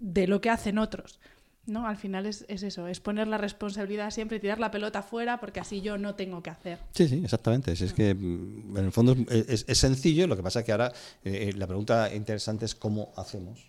de 0.00 0.26
lo 0.26 0.40
que 0.40 0.50
hacen 0.50 0.78
otros. 0.78 1.20
¿No? 1.66 1.86
Al 1.86 1.96
final 1.96 2.26
es, 2.26 2.44
es, 2.48 2.62
eso, 2.62 2.88
es 2.88 3.00
poner 3.00 3.28
la 3.28 3.38
responsabilidad 3.38 4.10
siempre 4.10 4.40
tirar 4.40 4.58
la 4.58 4.70
pelota 4.70 5.02
fuera 5.02 5.38
porque 5.40 5.60
así 5.60 5.80
yo 5.80 5.98
no 5.98 6.14
tengo 6.14 6.42
que 6.42 6.50
hacer. 6.50 6.78
Sí, 6.92 7.08
sí, 7.08 7.22
exactamente. 7.24 7.72
Es, 7.72 7.80
es 7.80 7.92
que 7.92 8.14
mm, 8.14 8.76
en 8.76 8.84
el 8.84 8.92
fondo 8.92 9.16
es, 9.28 9.64
es, 9.68 9.78
sencillo, 9.78 10.26
lo 10.26 10.36
que 10.36 10.42
pasa 10.42 10.60
es 10.60 10.66
que 10.66 10.72
ahora 10.72 10.92
eh, 11.24 11.52
la 11.56 11.66
pregunta 11.66 12.12
interesante 12.14 12.64
es 12.64 12.74
cómo 12.74 13.12
hacemos 13.16 13.66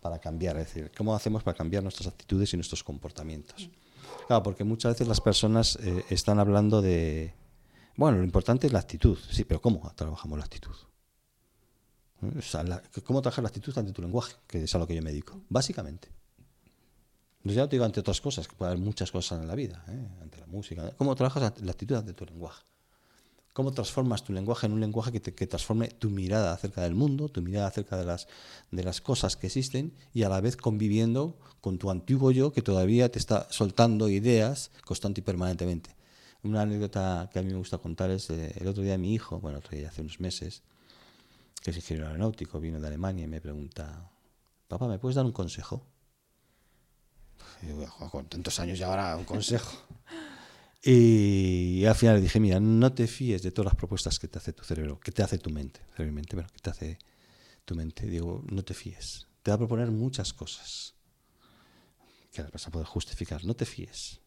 para 0.00 0.18
cambiar, 0.18 0.56
es 0.58 0.66
decir, 0.66 0.92
cómo 0.96 1.14
hacemos 1.14 1.42
para 1.42 1.56
cambiar 1.56 1.82
nuestras 1.82 2.06
actitudes 2.06 2.52
y 2.52 2.56
nuestros 2.56 2.84
comportamientos. 2.84 3.68
Claro, 4.28 4.42
porque 4.42 4.64
muchas 4.64 4.94
veces 4.94 5.08
las 5.08 5.20
personas 5.20 5.78
eh, 5.82 6.04
están 6.10 6.38
hablando 6.38 6.80
de, 6.80 7.34
bueno, 7.96 8.18
lo 8.18 8.24
importante 8.24 8.66
es 8.68 8.72
la 8.72 8.78
actitud, 8.78 9.18
sí, 9.30 9.44
pero 9.44 9.60
¿cómo 9.60 9.92
trabajamos 9.96 10.38
la 10.38 10.44
actitud? 10.44 10.74
¿Cómo 13.04 13.20
trabajar 13.20 13.42
la 13.42 13.48
actitud 13.48 13.76
ante 13.76 13.92
tu 13.92 14.00
lenguaje? 14.00 14.34
Que 14.46 14.64
es 14.64 14.74
a 14.74 14.78
lo 14.78 14.86
que 14.86 14.94
yo 14.94 15.02
me 15.02 15.10
dedico, 15.10 15.40
básicamente. 15.48 16.08
Ya 17.54 17.68
te 17.68 17.76
digo 17.76 17.84
ante 17.84 18.00
otras 18.00 18.20
cosas, 18.20 18.48
que 18.48 18.56
puede 18.56 18.72
haber 18.72 18.82
muchas 18.82 19.12
cosas 19.12 19.40
en 19.40 19.46
la 19.46 19.54
vida, 19.54 19.84
¿eh? 19.88 20.08
ante 20.20 20.38
la 20.38 20.46
música. 20.46 20.92
¿Cómo 20.96 21.14
trabajas 21.14 21.60
la 21.62 21.70
actitud 21.70 21.94
ante 21.94 22.12
tu 22.12 22.24
lenguaje? 22.24 22.64
¿Cómo 23.52 23.72
transformas 23.72 24.24
tu 24.24 24.32
lenguaje 24.32 24.66
en 24.66 24.72
un 24.72 24.80
lenguaje 24.80 25.12
que, 25.12 25.20
te, 25.20 25.34
que 25.34 25.46
transforme 25.46 25.88
tu 25.88 26.10
mirada 26.10 26.52
acerca 26.52 26.82
del 26.82 26.94
mundo, 26.94 27.28
tu 27.28 27.40
mirada 27.40 27.68
acerca 27.68 27.96
de 27.96 28.04
las, 28.04 28.26
de 28.70 28.82
las 28.84 29.00
cosas 29.00 29.36
que 29.36 29.46
existen 29.46 29.94
y 30.12 30.24
a 30.24 30.28
la 30.28 30.40
vez 30.40 30.56
conviviendo 30.56 31.38
con 31.60 31.78
tu 31.78 31.90
antiguo 31.90 32.32
yo 32.32 32.52
que 32.52 32.62
todavía 32.62 33.10
te 33.10 33.18
está 33.18 33.46
soltando 33.50 34.08
ideas 34.08 34.72
constante 34.84 35.20
y 35.20 35.24
permanentemente? 35.24 35.96
Una 36.42 36.62
anécdota 36.62 37.30
que 37.32 37.38
a 37.38 37.42
mí 37.42 37.50
me 37.50 37.58
gusta 37.58 37.78
contar 37.78 38.10
es 38.10 38.28
eh, 38.28 38.52
el 38.60 38.68
otro 38.68 38.82
día 38.82 38.98
mi 38.98 39.14
hijo, 39.14 39.40
bueno, 39.40 39.58
otro 39.58 39.76
día 39.76 39.88
hace 39.88 40.02
unos 40.02 40.20
meses, 40.20 40.62
que 41.62 41.70
es 41.70 41.76
ingeniero 41.76 42.08
aeronáutico, 42.08 42.60
vino 42.60 42.78
de 42.78 42.86
Alemania 42.86 43.24
y 43.24 43.28
me 43.28 43.40
pregunta, 43.40 44.10
papá, 44.68 44.86
¿me 44.86 44.98
puedes 44.98 45.16
dar 45.16 45.24
un 45.24 45.32
consejo? 45.32 45.86
Con 48.10 48.26
tantos 48.26 48.58
años 48.60 48.78
ya 48.78 48.86
ahora 48.86 49.16
un 49.16 49.24
consejo. 49.34 49.86
Y 50.82 51.84
al 51.84 51.96
final 51.96 52.16
le 52.16 52.22
dije, 52.22 52.38
mira, 52.38 52.60
no 52.60 52.92
te 52.92 53.08
fíes 53.08 53.42
de 53.42 53.50
todas 53.50 53.72
las 53.72 53.74
propuestas 53.74 54.20
que 54.20 54.28
te 54.28 54.38
hace 54.38 54.52
tu 54.52 54.62
cerebro, 54.62 55.00
que 55.00 55.10
te 55.10 55.22
hace 55.22 55.38
tu 55.38 55.50
mente, 55.50 55.80
cerebralmente, 55.90 56.36
bueno, 56.36 56.48
que 56.52 56.60
te 56.60 56.70
hace 56.70 56.98
tu 57.64 57.74
mente. 57.74 58.06
Digo, 58.06 58.44
no 58.48 58.64
te 58.64 58.72
fíes. 58.72 59.26
Te 59.42 59.50
va 59.50 59.56
a 59.56 59.58
proponer 59.58 59.90
muchas 59.90 60.32
cosas 60.32 60.94
que 62.32 62.42
vas 62.42 62.66
a 62.66 62.70
poder 62.70 62.86
justificar. 62.86 63.44
No 63.44 63.54
te 63.54 63.64
fíes. 63.64 64.20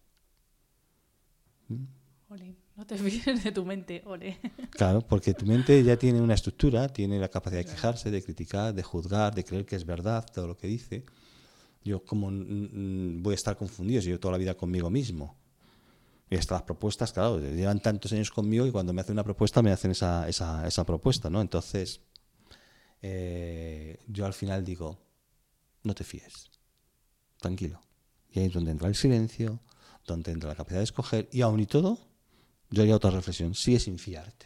¿Mm? 1.69 1.85
Ole, 2.29 2.55
no 2.75 2.85
te 2.85 2.97
fíes 3.05 3.43
de 3.43 3.51
tu 3.51 3.63
mente, 3.63 4.03
ole. 4.05 4.39
Claro, 4.71 5.01
porque 5.01 5.33
tu 5.33 5.45
mente 5.45 5.81
ya 5.83 5.97
tiene 5.97 6.21
una 6.21 6.33
estructura, 6.33 6.89
tiene 6.89 7.19
la 7.19 7.29
capacidad 7.29 7.63
de 7.63 7.71
quejarse, 7.71 8.11
de 8.11 8.21
criticar, 8.21 8.73
de 8.73 8.83
juzgar, 8.83 9.33
de 9.33 9.45
creer 9.45 9.65
que 9.65 9.77
es 9.77 9.85
verdad 9.85 10.25
todo 10.33 10.47
lo 10.47 10.57
que 10.57 10.67
dice. 10.67 11.05
Yo 11.83 12.03
como 12.03 12.29
voy 12.31 13.31
a 13.31 13.35
estar 13.35 13.55
confundido 13.57 14.01
si 14.01 14.09
yo 14.09 14.19
toda 14.19 14.33
la 14.33 14.37
vida 14.37 14.55
conmigo 14.55 14.89
mismo. 14.89 15.37
Y 16.29 16.35
estas 16.35 16.61
propuestas, 16.61 17.11
claro, 17.11 17.39
llevan 17.39 17.81
tantos 17.81 18.11
años 18.13 18.29
conmigo 18.29 18.65
y 18.67 18.71
cuando 18.71 18.93
me 18.93 19.01
hacen 19.01 19.13
una 19.13 19.23
propuesta 19.23 19.61
me 19.61 19.71
hacen 19.71 19.91
esa, 19.91 20.27
esa, 20.29 20.67
esa 20.67 20.85
propuesta, 20.85 21.29
¿no? 21.29 21.41
Entonces, 21.41 22.01
eh, 23.01 23.97
yo 24.07 24.25
al 24.25 24.33
final 24.33 24.63
digo, 24.63 24.99
no 25.83 25.95
te 25.95 26.03
fíes, 26.03 26.51
tranquilo. 27.39 27.81
Y 28.31 28.39
ahí 28.39 28.45
es 28.45 28.53
donde 28.53 28.71
entra 28.71 28.87
el 28.87 28.95
silencio, 28.95 29.59
donde 30.05 30.31
entra 30.31 30.49
la 30.49 30.55
capacidad 30.55 30.79
de 30.79 30.83
escoger 30.83 31.29
y 31.31 31.41
aún 31.41 31.59
y 31.59 31.65
todo, 31.65 31.97
Yo 32.69 32.83
haría 32.83 32.95
otra 32.95 33.09
reflexión. 33.09 33.55
Sigue 33.55 33.79
sin 33.79 33.97
fiarte. 33.97 34.45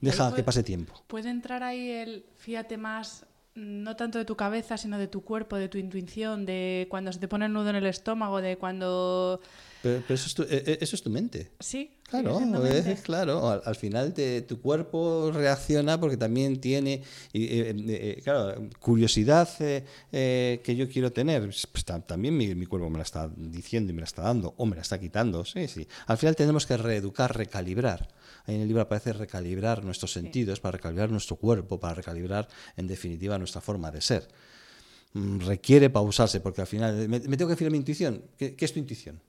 Deja 0.00 0.34
que 0.34 0.42
pase 0.42 0.62
tiempo. 0.62 0.94
¿Puede 1.06 1.28
entrar 1.28 1.62
ahí 1.62 1.90
el 1.90 2.24
fíjate 2.38 2.78
más, 2.78 3.26
no 3.54 3.96
tanto 3.96 4.18
de 4.18 4.24
tu 4.24 4.36
cabeza, 4.36 4.76
sino 4.78 4.98
de 4.98 5.08
tu 5.08 5.22
cuerpo, 5.22 5.56
de 5.56 5.68
tu 5.68 5.78
intuición, 5.78 6.46
de 6.46 6.86
cuando 6.88 7.12
se 7.12 7.18
te 7.18 7.28
pone 7.28 7.46
el 7.46 7.52
nudo 7.52 7.70
en 7.70 7.76
el 7.76 7.86
estómago, 7.86 8.40
de 8.40 8.56
cuando... 8.56 9.40
Pero, 9.82 10.02
pero 10.06 10.14
eso, 10.14 10.26
es 10.26 10.34
tu, 10.34 10.42
eh, 10.42 10.46
eh, 10.50 10.78
eso 10.80 10.94
es 10.96 11.02
tu 11.02 11.10
mente. 11.10 11.50
Sí, 11.58 11.96
Claro, 12.10 12.40
es- 12.66 13.00
claro. 13.02 13.48
Al, 13.48 13.62
al 13.64 13.76
final 13.76 14.12
te- 14.12 14.42
tu 14.42 14.60
cuerpo 14.60 15.30
reacciona 15.32 15.98
porque 16.00 16.16
también 16.16 16.60
tiene, 16.60 17.02
eh, 17.32 18.20
claro, 18.24 18.68
curiosidad 18.80 19.48
eh, 19.60 20.60
que 20.64 20.74
yo 20.76 20.88
quiero 20.88 21.12
tener. 21.12 21.42
Pues 21.44 21.84
ta- 21.84 22.00
también 22.00 22.36
mi, 22.36 22.52
mi 22.56 22.66
cuerpo 22.66 22.90
me 22.90 22.96
la 22.98 23.04
está 23.04 23.30
diciendo 23.36 23.92
y 23.92 23.94
me 23.94 24.00
la 24.00 24.06
está 24.06 24.22
dando 24.22 24.54
o 24.56 24.66
me 24.66 24.74
la 24.74 24.82
está 24.82 24.98
quitando. 24.98 25.44
Sí, 25.44 25.68
sí. 25.68 25.86
Al 26.08 26.18
final 26.18 26.34
tenemos 26.34 26.66
que 26.66 26.76
reeducar, 26.76 27.36
recalibrar. 27.36 28.08
Ahí 28.46 28.54
en 28.56 28.62
el 28.62 28.68
libro 28.68 28.82
aparece 28.82 29.12
recalibrar 29.12 29.84
nuestros 29.84 30.12
sentidos, 30.12 30.60
para 30.60 30.72
recalibrar 30.72 31.10
nuestro 31.10 31.36
cuerpo, 31.36 31.78
para 31.80 31.94
recalibrar, 31.94 32.48
en 32.76 32.86
definitiva, 32.86 33.38
nuestra 33.38 33.60
forma 33.60 33.90
de 33.90 34.00
ser. 34.00 34.28
Mm, 35.12 35.40
Requiere 35.40 35.90
pausarse 35.90 36.40
porque 36.40 36.60
al 36.60 36.66
final 36.66 37.08
me, 37.08 37.20
me 37.20 37.36
tengo 37.36 37.48
que 37.50 37.56
fiar 37.56 37.70
mi 37.70 37.78
intuición. 37.78 38.24
¿Qué, 38.36 38.54
qué 38.56 38.64
es 38.64 38.72
tu 38.72 38.78
intuición? 38.78 39.20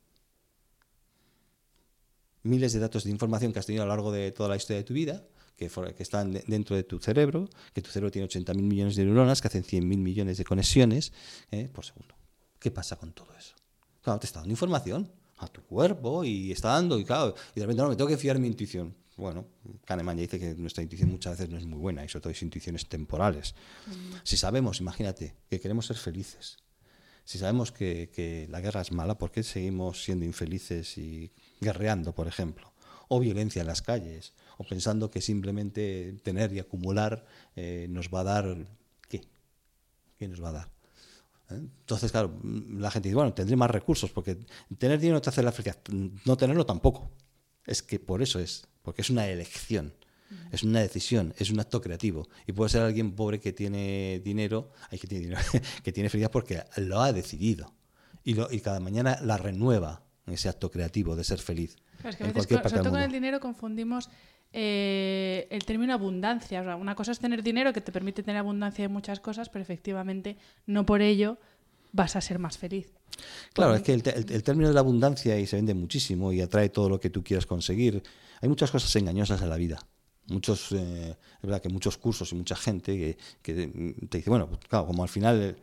miles 2.43 2.73
de 2.73 2.79
datos 2.79 3.03
de 3.03 3.11
información 3.11 3.53
que 3.53 3.59
has 3.59 3.65
tenido 3.67 3.83
a 3.83 3.85
lo 3.85 3.91
largo 3.91 4.11
de 4.11 4.31
toda 4.31 4.49
la 4.49 4.55
historia 4.55 4.77
de 4.77 4.83
tu 4.83 4.93
vida, 4.95 5.23
que, 5.55 5.69
están 5.99 6.33
de- 6.33 6.43
dentro 6.47 6.75
de 6.75 6.83
tu 6.83 6.97
cerebro, 6.97 7.47
que 7.73 7.81
tu 7.83 7.91
cerebro 7.91 8.09
tiene 8.09 8.27
80.000 8.27 8.63
millones 8.63 8.95
de 8.95 9.05
neuronas, 9.05 9.41
que 9.41 9.47
hacen 9.47 9.63
100.000 9.63 9.99
millones 9.99 10.37
de 10.39 10.43
conexiones 10.43 11.13
eh, 11.51 11.69
por 11.71 11.85
segundo. 11.85 12.15
¿Qué 12.59 12.71
pasa 12.71 12.95
con 12.95 13.13
todo 13.13 13.27
eso? 13.37 13.53
Claro, 14.01 14.19
te 14.19 14.25
está 14.25 14.39
dando 14.39 14.51
información 14.53 15.11
a 15.41 15.47
tu 15.47 15.61
cuerpo 15.63 16.23
y 16.23 16.51
está 16.51 16.69
dando, 16.69 16.99
y 16.99 17.03
claro, 17.03 17.35
y 17.55 17.59
de 17.59 17.65
repente 17.65 17.81
no, 17.81 17.89
me 17.89 17.95
tengo 17.95 18.09
que 18.09 18.17
fiar 18.17 18.35
en 18.35 18.43
mi 18.43 18.47
intuición. 18.47 18.95
Bueno, 19.17 19.45
Kahneman 19.85 20.17
ya 20.17 20.21
dice 20.21 20.39
que 20.39 20.55
nuestra 20.55 20.83
intuición 20.83 21.11
muchas 21.11 21.33
veces 21.33 21.49
no 21.49 21.57
es 21.57 21.65
muy 21.65 21.79
buena, 21.79 22.05
y 22.05 22.09
sobre 22.09 22.21
todo 22.23 22.31
es 22.31 22.41
intuiciones 22.41 22.87
temporales. 22.87 23.55
Si 24.23 24.37
sabemos, 24.37 24.79
imagínate, 24.79 25.35
que 25.49 25.59
queremos 25.59 25.85
ser 25.87 25.97
felices, 25.97 26.57
si 27.23 27.37
sabemos 27.37 27.71
que, 27.71 28.09
que 28.13 28.47
la 28.49 28.61
guerra 28.61 28.81
es 28.81 28.91
mala, 28.91 29.17
¿por 29.17 29.31
qué 29.31 29.43
seguimos 29.43 30.03
siendo 30.03 30.25
infelices 30.25 30.97
y 30.97 31.31
guerreando, 31.59 32.13
por 32.13 32.27
ejemplo? 32.27 32.73
O 33.09 33.19
violencia 33.19 33.61
en 33.61 33.67
las 33.67 33.81
calles, 33.81 34.33
o 34.57 34.63
pensando 34.63 35.09
que 35.11 35.21
simplemente 35.21 36.17
tener 36.23 36.53
y 36.53 36.59
acumular 36.59 37.25
eh, 37.55 37.87
nos 37.89 38.09
va 38.09 38.21
a 38.21 38.23
dar... 38.23 38.67
¿Qué? 39.07 39.21
¿Qué 40.17 40.27
nos 40.27 40.41
va 40.41 40.49
a 40.49 40.53
dar? 40.53 40.70
¿Eh? 41.51 41.57
Entonces, 41.57 42.11
claro, 42.11 42.39
la 42.43 42.89
gente 42.91 43.09
dice, 43.09 43.15
bueno, 43.15 43.33
tendré 43.33 43.55
más 43.55 43.69
recursos, 43.71 44.11
porque 44.11 44.37
tener 44.77 44.99
dinero 44.99 45.17
no 45.17 45.21
te 45.21 45.29
hace 45.29 45.43
la 45.43 45.51
felicidad, 45.51 45.79
no 46.25 46.37
tenerlo 46.37 46.65
tampoco. 46.65 47.11
Es 47.65 47.83
que 47.83 47.99
por 47.99 48.21
eso 48.21 48.39
es, 48.39 48.67
porque 48.81 49.01
es 49.01 49.09
una 49.09 49.27
elección, 49.27 49.93
es 50.51 50.63
una 50.63 50.79
decisión, 50.79 51.33
es 51.37 51.49
un 51.51 51.59
acto 51.59 51.81
creativo. 51.81 52.27
Y 52.47 52.53
puede 52.53 52.69
ser 52.69 52.81
alguien 52.81 53.11
pobre 53.13 53.39
que 53.39 53.53
tiene 53.53 54.21
dinero, 54.23 54.71
ay, 54.89 54.97
que 54.97 55.07
tiene 55.07 55.25
dinero, 55.25 55.41
que 55.83 55.91
tiene 55.91 56.09
felicidad 56.09 56.31
porque 56.31 56.63
lo 56.77 57.01
ha 57.01 57.11
decidido. 57.13 57.73
Y, 58.23 58.33
lo- 58.35 58.51
y 58.51 58.59
cada 58.61 58.79
mañana 58.79 59.19
la 59.23 59.37
renueva 59.37 60.03
ese 60.27 60.47
acto 60.47 60.71
creativo 60.71 61.15
de 61.15 61.23
ser 61.23 61.39
feliz. 61.39 61.75
Claro, 61.97 62.09
es 62.09 62.15
que 62.15 62.23
a 62.23 62.27
en 62.27 62.33
veces, 62.33 62.47
cualquier 62.47 62.57
con- 62.59 62.63
parte 62.63 62.69
sobre 62.69 62.77
del 62.79 62.83
todo 62.83 62.93
con 62.93 63.01
el 63.03 63.11
dinero, 63.11 63.39
confundimos 63.39 64.09
eh, 64.53 65.47
el 65.49 65.63
término 65.65 65.93
abundancia. 65.93 66.61
O 66.61 66.63
sea, 66.63 66.75
una 66.75 66.95
cosa 66.95 67.11
es 67.11 67.19
tener 67.19 67.43
dinero 67.43 67.73
que 67.73 67.81
te 67.81 67.91
permite 67.91 68.23
tener 68.23 68.37
abundancia 68.39 68.83
de 68.83 68.89
muchas 68.89 69.19
cosas, 69.19 69.49
pero 69.49 69.63
efectivamente 69.63 70.37
no 70.65 70.85
por 70.85 71.01
ello 71.01 71.37
vas 71.93 72.15
a 72.15 72.21
ser 72.21 72.39
más 72.39 72.57
feliz. 72.57 72.91
Claro, 73.53 73.75
es 73.75 73.81
que 73.83 73.93
el, 73.93 74.03
te- 74.03 74.17
el- 74.17 74.31
el 74.31 74.43
término 74.43 74.67
de 74.69 74.73
la 74.73 74.79
abundancia 74.79 75.37
y 75.39 75.45
se 75.45 75.57
vende 75.57 75.73
muchísimo 75.73 76.31
y 76.33 76.41
atrae 76.41 76.69
todo 76.69 76.89
lo 76.89 76.99
que 76.99 77.09
tú 77.09 77.23
quieras 77.23 77.45
conseguir. 77.45 78.01
Hay 78.41 78.49
muchas 78.49 78.71
cosas 78.71 78.95
engañosas 78.95 79.41
en 79.41 79.49
la 79.49 79.57
vida. 79.57 79.79
Muchos, 80.27 80.71
eh, 80.71 81.09
es 81.11 81.41
verdad 81.41 81.61
que 81.61 81.69
muchos 81.69 81.97
cursos 81.97 82.31
y 82.31 82.35
mucha 82.35 82.55
gente 82.55 82.95
que, 82.97 83.17
que 83.41 83.53
te 84.09 84.17
dice, 84.17 84.29
bueno, 84.29 84.47
pues, 84.47 84.61
claro, 84.69 84.87
como 84.87 85.03
al 85.03 85.09
final 85.09 85.57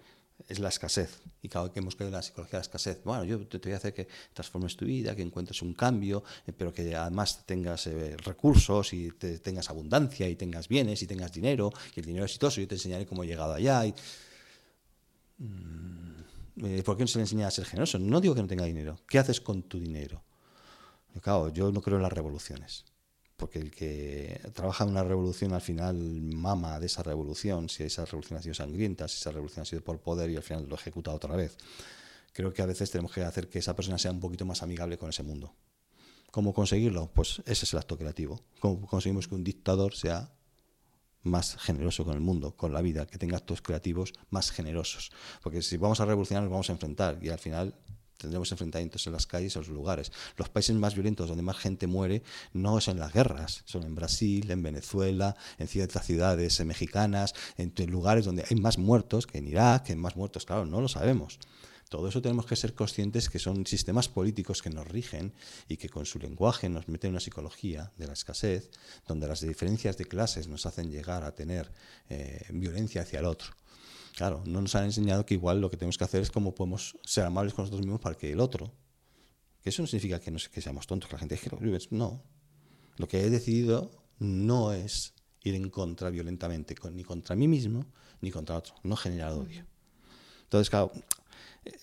es 0.47 0.59
la 0.61 0.69
escasez 0.69 1.21
y 1.43 1.49
claro 1.49 1.73
que 1.73 1.81
hemos 1.81 1.97
caído 1.97 2.09
en 2.09 2.15
la 2.15 2.23
psicología 2.23 2.53
de 2.53 2.59
la 2.59 2.63
escasez. 2.63 3.03
Bueno, 3.05 3.25
yo 3.25 3.45
te, 3.47 3.59
voy 3.59 3.73
a 3.73 3.77
hacer 3.77 3.93
que 3.93 4.07
transformes 4.33 4.77
tu 4.77 4.85
vida, 4.85 5.15
que 5.17 5.23
encuentres 5.23 5.61
un 5.63 5.75
cambio, 5.75 6.23
eh, 6.47 6.53
pero 6.53 6.73
que 6.73 6.95
además 6.95 7.45
tengas 7.45 7.87
eh, 7.89 8.17
recursos 8.19 8.93
y 8.93 9.11
te- 9.13 9.39
tengas 9.41 9.69
abundancia 9.71 10.29
y 10.29 10.37
tengas 10.37 10.69
bienes 10.69 11.03
y 11.03 11.07
tengas 11.07 11.33
dinero 11.33 11.73
y 11.95 12.01
el 12.01 12.07
dinero 12.07 12.25
es 12.25 12.31
exitoso. 12.33 12.61
Yo 12.61 12.69
te 12.69 12.77
enseñaré 12.77 13.05
cómo 13.07 13.25
he 13.25 13.27
llegado 13.27 13.55
allá. 13.55 13.85
Y, 13.85 13.95
eh, 16.65 16.83
¿Por 16.85 16.97
qué 16.97 17.03
no 17.05 17.09
se 17.09 17.19
le 17.19 17.23
enseña 17.23 17.47
a 17.47 17.51
ser 17.51 17.65
generoso? 17.65 17.99
No 17.99 18.21
digo 18.21 18.35
que 18.35 18.43
no 18.43 18.49
tenga 18.49 18.65
dinero. 18.65 18.99
¿Qué 19.09 19.19
haces 19.19 19.41
con 19.41 19.63
tu 19.63 19.79
dinero? 19.79 20.23
Claro, 21.21 21.49
yo 21.53 21.73
no 21.73 21.81
creo 21.83 21.97
en 21.97 22.03
las 22.03 22.13
revoluciones. 22.13 22.85
Porque 23.39 23.61
el 23.61 23.71
que 23.71 24.41
trabaja 24.53 24.83
en 24.83 24.91
una 24.91 25.05
revolución 25.05 25.53
al 25.55 25.61
final 25.61 25.95
mama 25.95 26.81
de 26.81 26.87
esa 26.87 27.05
revolución, 27.05 27.69
si 27.69 27.85
esa 27.85 28.05
revolución 28.05 28.41
ha 28.41 28.43
sido 28.43 28.55
sangrienta, 28.55 29.07
si 29.07 29.17
esa 29.17 29.31
revolución 29.31 29.63
ha 29.63 29.65
sido 29.65 29.83
por 29.83 30.01
poder 30.01 30.29
y 30.29 30.37
al 30.37 30.43
final 30.43 30.69
lo 30.69 30.75
ejecuta 30.75 31.15
otra 31.15 31.37
vez. 31.37 31.57
Creo 32.33 32.53
que 32.53 32.63
a 32.63 32.67
veces 32.67 32.91
tenemos 32.91 33.13
que 33.13 33.23
hacer 33.23 33.49
que 33.49 33.61
esa 33.61 33.77
persona 33.77 33.97
sea 33.97 34.11
un 34.11 34.19
poquito 34.19 34.45
más 34.45 34.65
amigable 34.65 34.99
con 34.99 35.09
ese 35.09 35.23
mundo. 35.23 35.55
¿Cómo 36.33 36.53
conseguirlo? 36.53 37.13
Pues 37.15 37.41
ese 37.47 37.65
es 37.65 37.73
el 37.73 37.79
acto 37.79 37.97
creativo. 37.97 38.43
¿Cómo 38.59 38.85
conseguimos 38.87 39.29
que 39.29 39.37
un 39.37 39.45
dictador 39.45 39.95
sea 39.95 40.33
más 41.23 41.57
generoso 41.59 42.05
con 42.05 42.15
el 42.15 42.21
mundo, 42.21 42.57
con 42.57 42.73
la 42.73 42.83
vida, 42.83 43.07
que 43.07 43.19
tenga 43.19 43.37
actos 43.37 43.63
creativos 43.63 44.15
más 44.31 44.51
generosos. 44.51 45.11
Porque 45.43 45.63
si 45.63 45.77
vamos 45.77 46.01
a 46.01 46.05
revolucionar, 46.05 46.43
nos 46.43 46.51
vamos 46.51 46.71
a 46.71 46.73
enfrentar 46.73 47.19
y 47.23 47.29
al 47.29 47.39
final 47.39 47.75
tendremos 48.19 48.53
enfrentamientos 48.53 49.07
en 49.07 49.15
las 49.15 49.27
calles, 49.27 49.57
en 49.57 49.63
los 49.63 49.69
lugares. 49.69 50.13
Los 50.37 50.49
países 50.49 50.77
más 50.77 50.95
violentos 50.95 51.29
donde 51.29 51.43
más 51.43 51.57
gente 51.57 51.87
muere 51.87 52.23
no 52.53 52.81
son 52.81 52.99
las 52.99 53.13
guerras, 53.13 53.63
son 53.65 53.85
en 53.85 53.95
Brasil, 53.95 54.51
en 54.51 54.63
Venezuela, 54.63 55.37
en 55.59 55.69
ciertas 55.69 56.05
ciudades 56.05 56.63
mexicanas, 56.65 57.35
en 57.57 57.73
lugares 57.91 58.25
donde 58.25 58.45
hay 58.49 58.57
más 58.57 58.77
muertos 58.77 59.27
que 59.27 59.39
en 59.39 59.49
Irak, 59.49 59.85
que 59.85 59.93
hay 59.93 59.99
más 59.99 60.17
muertos, 60.17 60.45
claro, 60.45 60.67
no 60.67 60.81
lo 60.81 60.89
sabemos. 60.89 61.39
Todo 61.89 62.09
eso 62.09 62.21
tenemos 62.21 62.45
que 62.45 62.57
ser 62.57 62.75
conscientes 62.75 63.31
que 63.31 63.39
son 63.39 63.65
sistemas 63.65 64.09
políticos 64.09 64.61
que 64.61 64.69
nos 64.69 64.87
rigen 64.87 65.33
y 65.69 65.79
que 65.79 65.89
con 65.89 66.05
su 66.05 66.19
lenguaje 66.19 66.69
nos 66.69 66.87
meten 66.89 67.09
en 67.09 67.15
una 67.15 67.21
psicología 67.21 67.93
de 67.97 68.07
la 68.07 68.13
escasez, 68.13 68.71
donde 69.07 69.27
las 69.27 69.41
diferencias 69.41 69.97
de 69.97 70.05
clases 70.05 70.49
nos 70.49 70.67
hacen 70.67 70.91
llegar 70.91 71.25
a 71.25 71.35
tener 71.35 71.73
eh, 72.11 72.45
violencia 72.51 73.03
hacia 73.03 73.21
el 73.21 73.25
otro. 73.25 73.55
Claro, 74.19 74.43
no 74.47 74.61
nos 74.61 74.75
han 74.75 74.83
enseñado 74.83 75.25
que 75.25 75.35
igual 75.35 75.61
lo 75.61 75.71
que 75.71 75.77
tenemos 75.77 75.97
que 75.97 76.03
hacer 76.03 76.21
es 76.21 76.33
cómo 76.33 76.53
podemos 76.53 76.99
ser 77.05 77.25
amables 77.25 77.55
con 77.55 77.63
nosotros 77.63 77.87
mismos 77.87 78.01
para 78.01 78.17
que 78.17 78.33
el 78.33 78.41
otro, 78.41 78.73
que 79.63 79.69
eso 79.69 79.81
no 79.81 79.87
significa 79.87 80.19
que, 80.19 80.33
no, 80.33 80.41
que 80.53 80.61
seamos 80.61 80.89
tontos, 80.89 81.09
que 81.09 81.15
la 81.15 81.21
gente 81.21 81.37
es 81.37 81.41
que 81.41 81.51
no. 81.93 82.21
Lo 82.97 83.07
que 83.07 83.21
he 83.21 83.31
decidido 83.31 83.93
no 84.19 84.73
es 84.73 85.15
ir 85.45 85.55
en 85.55 85.71
contra 85.71 86.11
violentamente, 86.11 86.75
ni 86.91 87.05
contra 87.05 87.37
mí 87.37 87.47
mismo, 87.47 87.87
ni 88.21 88.33
contra 88.33 88.57
otro, 88.57 88.75
no 88.83 88.97
generar 88.97 89.35
odio. 89.35 89.65
Entonces, 90.43 90.69
claro, 90.69 90.91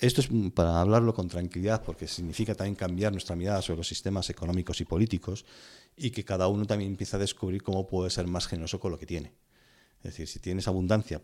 esto 0.02 0.20
es 0.20 0.28
para 0.54 0.82
hablarlo 0.82 1.14
con 1.14 1.30
tranquilidad, 1.30 1.84
porque 1.84 2.06
significa 2.06 2.54
también 2.54 2.76
cambiar 2.76 3.14
nuestra 3.14 3.38
mirada 3.38 3.62
sobre 3.62 3.78
los 3.78 3.88
sistemas 3.88 4.30
económicos 4.30 4.82
y 4.82 4.84
políticos 4.84 5.46
y 5.96 6.12
que 6.12 6.26
cada 6.26 6.50
uno 6.50 6.66
también 6.66 6.92
empieza 6.92 7.16
a 7.16 7.22
descubrir 7.22 7.64
cómo 7.64 7.88
puede 7.88 8.10
ser 8.10 8.28
más 8.28 8.46
generoso 8.46 8.78
con 8.78 8.92
lo 8.92 9.00
que 9.00 9.06
tiene. 9.06 9.32
Es 10.00 10.12
decir, 10.12 10.28
si 10.28 10.40
tienes 10.40 10.68
abundancia, 10.68 11.22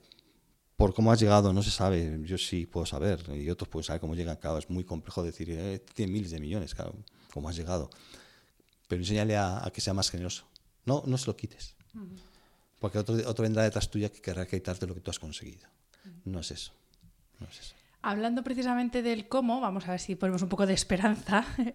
por 0.82 0.95
cómo 0.95 1.11
has 1.11 1.19
llegado 1.19 1.53
no 1.53 1.61
se 1.61 1.69
sabe, 1.69 2.19
yo 2.23 2.39
sí 2.39 2.65
puedo 2.65 2.88
saber, 2.88 3.23
y 3.36 3.47
otros 3.51 3.69
pueden 3.69 3.84
saber 3.84 4.01
cómo 4.01 4.15
llegan, 4.15 4.38
claro, 4.38 4.57
es 4.57 4.67
muy 4.67 4.84
complejo 4.84 5.21
decir, 5.21 5.51
eh, 5.51 5.79
tiene 5.93 6.11
miles 6.11 6.32
de 6.32 6.39
millones, 6.39 6.73
claro, 6.73 6.95
cómo 7.32 7.49
has 7.49 7.55
llegado. 7.55 7.91
Pero 8.88 8.99
enséñale 8.99 9.38
a, 9.38 9.63
a 9.63 9.69
que 9.69 9.79
sea 9.79 9.93
más 9.93 10.09
generoso. 10.09 10.47
No, 10.86 11.03
no 11.05 11.19
se 11.19 11.27
lo 11.27 11.38
quites. 11.38 11.75
Porque 12.79 12.97
otro, 12.97 13.13
otro 13.29 13.43
vendrá 13.43 13.61
detrás 13.61 13.91
tuya 13.91 14.09
que 14.09 14.21
querrá 14.21 14.47
quitarte 14.47 14.88
lo 14.88 14.95
que 14.95 15.01
tú 15.01 15.11
has 15.11 15.19
conseguido. 15.19 15.67
No 16.25 16.39
es 16.39 16.49
eso. 16.49 16.71
No 17.39 17.47
es 17.47 17.59
eso. 17.59 17.75
Hablando 18.04 18.43
precisamente 18.43 19.04
del 19.04 19.28
cómo, 19.28 19.62
vamos 19.62 19.88
a 19.88 19.91
ver 19.91 19.99
si 19.99 20.16
ponemos 20.16 20.41
un 20.41 20.49
poco 20.49 20.66
de 20.66 20.74
esperanza. 20.74 21.45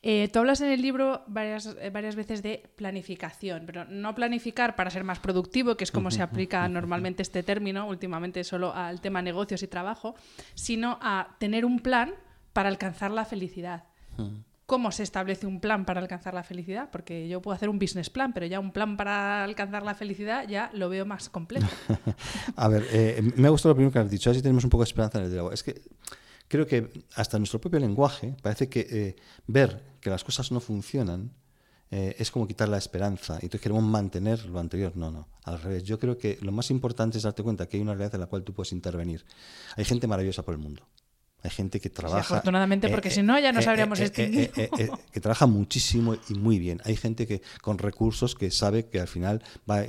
Eh, 0.00 0.28
tú 0.32 0.38
hablas 0.38 0.60
en 0.60 0.70
el 0.70 0.80
libro 0.80 1.24
varias, 1.26 1.76
eh, 1.80 1.90
varias 1.90 2.14
veces 2.14 2.40
de 2.40 2.70
planificación, 2.76 3.64
pero 3.66 3.84
no 3.84 4.14
planificar 4.14 4.76
para 4.76 4.90
ser 4.90 5.02
más 5.02 5.18
productivo, 5.18 5.76
que 5.76 5.82
es 5.82 5.90
como 5.90 6.12
se 6.12 6.22
aplica 6.22 6.68
normalmente 6.68 7.22
este 7.22 7.42
término, 7.42 7.88
últimamente 7.88 8.44
solo 8.44 8.72
al 8.72 9.00
tema 9.00 9.22
negocios 9.22 9.62
y 9.64 9.66
trabajo, 9.66 10.14
sino 10.54 10.98
a 11.02 11.36
tener 11.38 11.64
un 11.64 11.80
plan 11.80 12.14
para 12.52 12.68
alcanzar 12.68 13.10
la 13.10 13.24
felicidad. 13.24 13.84
¿Cómo 14.68 14.92
se 14.92 15.02
establece 15.02 15.46
un 15.46 15.60
plan 15.60 15.86
para 15.86 15.98
alcanzar 15.98 16.34
la 16.34 16.42
felicidad? 16.42 16.90
Porque 16.92 17.26
yo 17.26 17.40
puedo 17.40 17.54
hacer 17.54 17.70
un 17.70 17.78
business 17.78 18.10
plan, 18.10 18.34
pero 18.34 18.44
ya 18.44 18.60
un 18.60 18.70
plan 18.70 18.98
para 18.98 19.42
alcanzar 19.42 19.82
la 19.82 19.94
felicidad 19.94 20.46
ya 20.46 20.68
lo 20.74 20.90
veo 20.90 21.06
más 21.06 21.30
complejo. 21.30 21.66
A 22.54 22.68
ver, 22.68 22.86
eh, 22.92 23.32
me 23.36 23.48
ha 23.48 23.50
gustado 23.50 23.72
lo 23.72 23.76
primero 23.76 23.92
que 23.94 23.98
has 24.00 24.10
dicho, 24.10 24.30
así 24.30 24.42
tenemos 24.42 24.64
un 24.64 24.68
poco 24.68 24.82
de 24.82 24.88
esperanza 24.90 25.20
en 25.20 25.24
el 25.24 25.30
diálogo. 25.30 25.52
Es 25.52 25.62
que 25.62 25.80
creo 26.48 26.66
que 26.66 27.02
hasta 27.14 27.38
nuestro 27.38 27.62
propio 27.62 27.80
lenguaje 27.80 28.36
parece 28.42 28.68
que 28.68 28.86
eh, 28.90 29.16
ver 29.46 29.82
que 30.02 30.10
las 30.10 30.22
cosas 30.22 30.52
no 30.52 30.60
funcionan 30.60 31.32
eh, 31.90 32.16
es 32.18 32.30
como 32.30 32.46
quitar 32.46 32.68
la 32.68 32.76
esperanza 32.76 33.38
y 33.40 33.46
entonces 33.46 33.62
queremos 33.62 33.84
mantener 33.84 34.44
lo 34.44 34.60
anterior. 34.60 34.94
No, 34.98 35.10
no, 35.10 35.28
al 35.44 35.62
revés. 35.62 35.84
Yo 35.84 35.98
creo 35.98 36.18
que 36.18 36.36
lo 36.42 36.52
más 36.52 36.70
importante 36.70 37.16
es 37.16 37.24
darte 37.24 37.42
cuenta 37.42 37.66
que 37.66 37.78
hay 37.78 37.82
una 37.82 37.94
realidad 37.94 38.16
en 38.16 38.20
la 38.20 38.26
cual 38.26 38.44
tú 38.44 38.52
puedes 38.52 38.72
intervenir. 38.72 39.24
Hay 39.76 39.86
gente 39.86 40.06
maravillosa 40.06 40.42
por 40.42 40.52
el 40.52 40.60
mundo. 40.60 40.86
Hay 41.42 41.50
gente 41.50 41.80
que 41.80 41.88
trabaja. 41.88 42.20
afortunadamente, 42.20 42.88
porque 42.88 43.10
si 43.10 43.22
no, 43.22 43.38
ya 43.38 43.52
nos 43.52 43.66
habríamos 43.66 44.00
extinguido. 44.00 44.52
que 45.12 45.20
trabaja 45.20 45.46
muchísimo 45.46 46.16
y 46.28 46.34
muy 46.34 46.58
bien. 46.58 46.80
Hay 46.84 46.96
gente 46.96 47.26
que 47.26 47.42
con 47.62 47.78
recursos 47.78 48.34
que 48.34 48.50
sabe 48.50 48.86
que 48.86 49.00
al 49.00 49.08
final 49.08 49.42
va, 49.70 49.84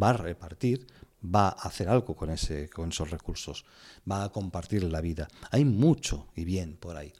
va 0.00 0.10
a 0.10 0.12
repartir, 0.12 0.86
va 1.22 1.48
a 1.48 1.68
hacer 1.68 1.88
algo 1.88 2.14
con, 2.14 2.30
ese, 2.30 2.68
con 2.68 2.90
esos 2.90 3.10
recursos, 3.10 3.64
va 4.10 4.24
a 4.24 4.28
compartir 4.30 4.84
la 4.84 5.00
vida. 5.00 5.28
Hay 5.50 5.64
mucho 5.64 6.28
y 6.36 6.44
bien 6.44 6.76
por 6.76 6.96
ahí. 6.96 7.12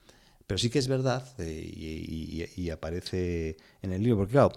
Pero 0.47 0.59
sí 0.59 0.71
que 0.71 0.79
es 0.79 0.87
verdad, 0.87 1.27
eh, 1.39 2.49
y, 2.57 2.71
aparece 2.71 3.57
en 3.83 3.93
el 3.93 4.03
libro, 4.03 4.19
porque 4.19 4.33
claro, 4.33 4.53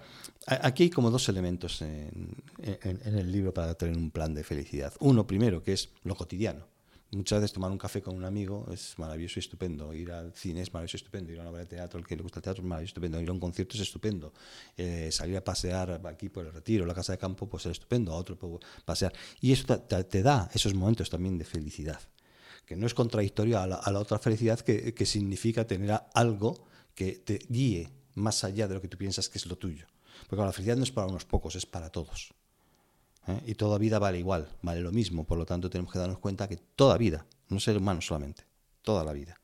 aquí 0.45 0.83
hay 0.83 0.89
como 0.91 1.09
dos 1.09 1.27
elementos 1.29 1.81
en, 1.81 2.35
el 2.61 3.31
libro 3.31 3.53
para 3.53 3.73
tener 3.73 3.97
un 3.97 4.11
plan 4.11 4.35
de 4.35 4.43
felicidad. 4.43 4.93
Uno, 4.99 5.25
primero, 5.25 5.63
que 5.63 5.73
es 5.73 5.89
lo 6.03 6.15
cotidiano. 6.15 6.67
Muchas 7.11 7.41
veces 7.41 7.53
tomar 7.53 7.71
un 7.71 7.77
café 7.77 8.01
con 8.01 8.15
un 8.15 8.23
amigo 8.23 8.67
es 8.71 8.97
maravilloso 8.99 9.39
y 9.39 9.41
estupendo. 9.41 9.93
Ir 9.93 10.11
al 10.11 10.31
cine 10.33 10.61
es 10.61 10.71
maravilloso 10.71 10.97
y 10.97 10.99
estupendo. 10.99 11.31
Ir 11.31 11.39
a 11.39 11.41
una 11.41 11.49
obra 11.49 11.61
de 11.61 11.65
teatro, 11.65 11.99
el 11.99 12.05
que 12.05 12.15
le 12.15 12.21
gusta 12.21 12.39
el 12.39 12.43
teatro, 12.43 12.61
es 12.61 12.67
maravilloso 12.67 12.91
estupendo. 12.91 13.19
Ir 13.19 13.29
a 13.29 13.31
un 13.31 13.39
concierto 13.39 13.75
es 13.75 13.81
estupendo. 13.81 14.33
Eh, 14.77 15.09
salir 15.11 15.37
a 15.37 15.43
pasear 15.43 16.01
aquí 16.05 16.29
por 16.29 16.45
el 16.45 16.53
retiro, 16.53 16.85
la 16.85 16.93
casa 16.93 17.13
de 17.13 17.17
campo, 17.17 17.49
pues 17.49 17.65
es 17.65 17.73
estupendo. 17.73 18.13
A 18.13 18.15
otro 18.15 18.37
pasear. 18.85 19.13
Y 19.41 19.51
eso 19.51 19.79
te 19.79 20.21
da 20.21 20.49
esos 20.53 20.73
momentos 20.75 21.09
también 21.09 21.37
de 21.37 21.45
felicidad 21.45 21.99
que 22.69 22.75
no 22.75 22.85
es 22.85 22.93
contradictorio 22.93 23.59
a 23.59 23.65
la, 23.65 23.99
otra 23.99 24.19
felicidad 24.19 24.59
que, 24.59 25.05
significa 25.07 25.65
tener 25.65 26.01
algo 26.13 26.67
que 26.93 27.13
te 27.13 27.39
guíe 27.49 27.89
más 28.13 28.43
allá 28.43 28.67
de 28.67 28.75
lo 28.75 28.81
que 28.81 28.87
tú 28.87 28.95
piensas 28.95 29.27
que 29.27 29.39
es 29.39 29.47
lo 29.47 29.57
tuyo. 29.57 29.87
Porque 30.27 30.45
la 30.45 30.51
felicidad 30.51 30.77
no 30.77 30.83
es 30.83 30.91
para 30.91 31.07
unos 31.07 31.25
pocos, 31.25 31.55
es 31.55 31.65
para 31.65 31.89
todos. 31.89 32.31
¿Eh? 33.29 33.43
Y 33.45 33.55
toda 33.55 33.77
vida 33.77 33.99
vale 33.99 34.19
igual, 34.19 34.49
vale 34.61 34.81
lo 34.81 34.91
mismo. 34.91 35.25
Por 35.25 35.37
lo 35.37 35.45
tanto, 35.45 35.69
tenemos 35.69 35.91
que 35.91 35.99
darnos 35.99 36.19
cuenta 36.19 36.47
que 36.47 36.57
toda 36.57 36.97
vida, 36.97 37.25
no 37.49 37.59
ser 37.59 37.77
humano 37.77 38.01
solamente, 38.01 38.43
toda 38.81 39.03
la 39.03 39.13
vida. 39.13 39.39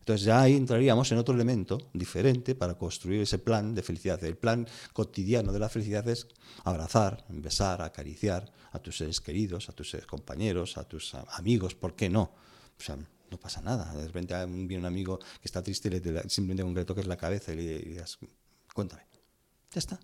Entonces 0.00 0.26
ya 0.26 0.40
ahí 0.40 0.56
entraríamos 0.56 1.12
en 1.12 1.18
otro 1.18 1.32
elemento 1.32 1.78
diferente 1.92 2.56
para 2.56 2.74
construir 2.74 3.22
ese 3.22 3.38
plan 3.38 3.74
de 3.74 3.82
felicidad. 3.82 4.22
El 4.24 4.36
plan 4.36 4.66
cotidiano 4.92 5.52
de 5.52 5.60
la 5.60 5.68
felicidad 5.68 6.08
es 6.08 6.26
abrazar, 6.64 7.24
besar, 7.28 7.80
acariciar 7.82 8.52
a 8.72 8.80
tus 8.80 8.96
seres 8.96 9.20
queridos, 9.20 9.68
a 9.68 9.72
tus 9.72 9.96
compañeros, 10.08 10.76
a 10.78 10.84
tus 10.84 11.14
amigos, 11.14 11.76
¿por 11.76 11.94
qué 11.94 12.08
no? 12.08 12.32
O 12.76 12.82
sea, 12.82 12.96
no 12.96 13.38
pasa 13.38 13.62
nada. 13.62 13.92
De 13.94 14.06
repente 14.06 14.34
viene 14.46 14.78
un 14.78 14.86
amigo 14.86 15.18
que 15.18 15.44
está 15.44 15.62
triste 15.62 15.88
y 15.88 16.00
le, 16.00 16.28
simplemente 16.28 16.64
con 16.64 16.74
que 16.74 16.80
le 16.80 16.86
toques 16.86 17.06
la 17.06 17.16
cabeza 17.16 17.52
y 17.52 17.56
le, 17.56 17.78
digas, 17.78 18.18
cuéntame. 18.74 19.02
Ya 19.72 19.78
está. 19.78 20.00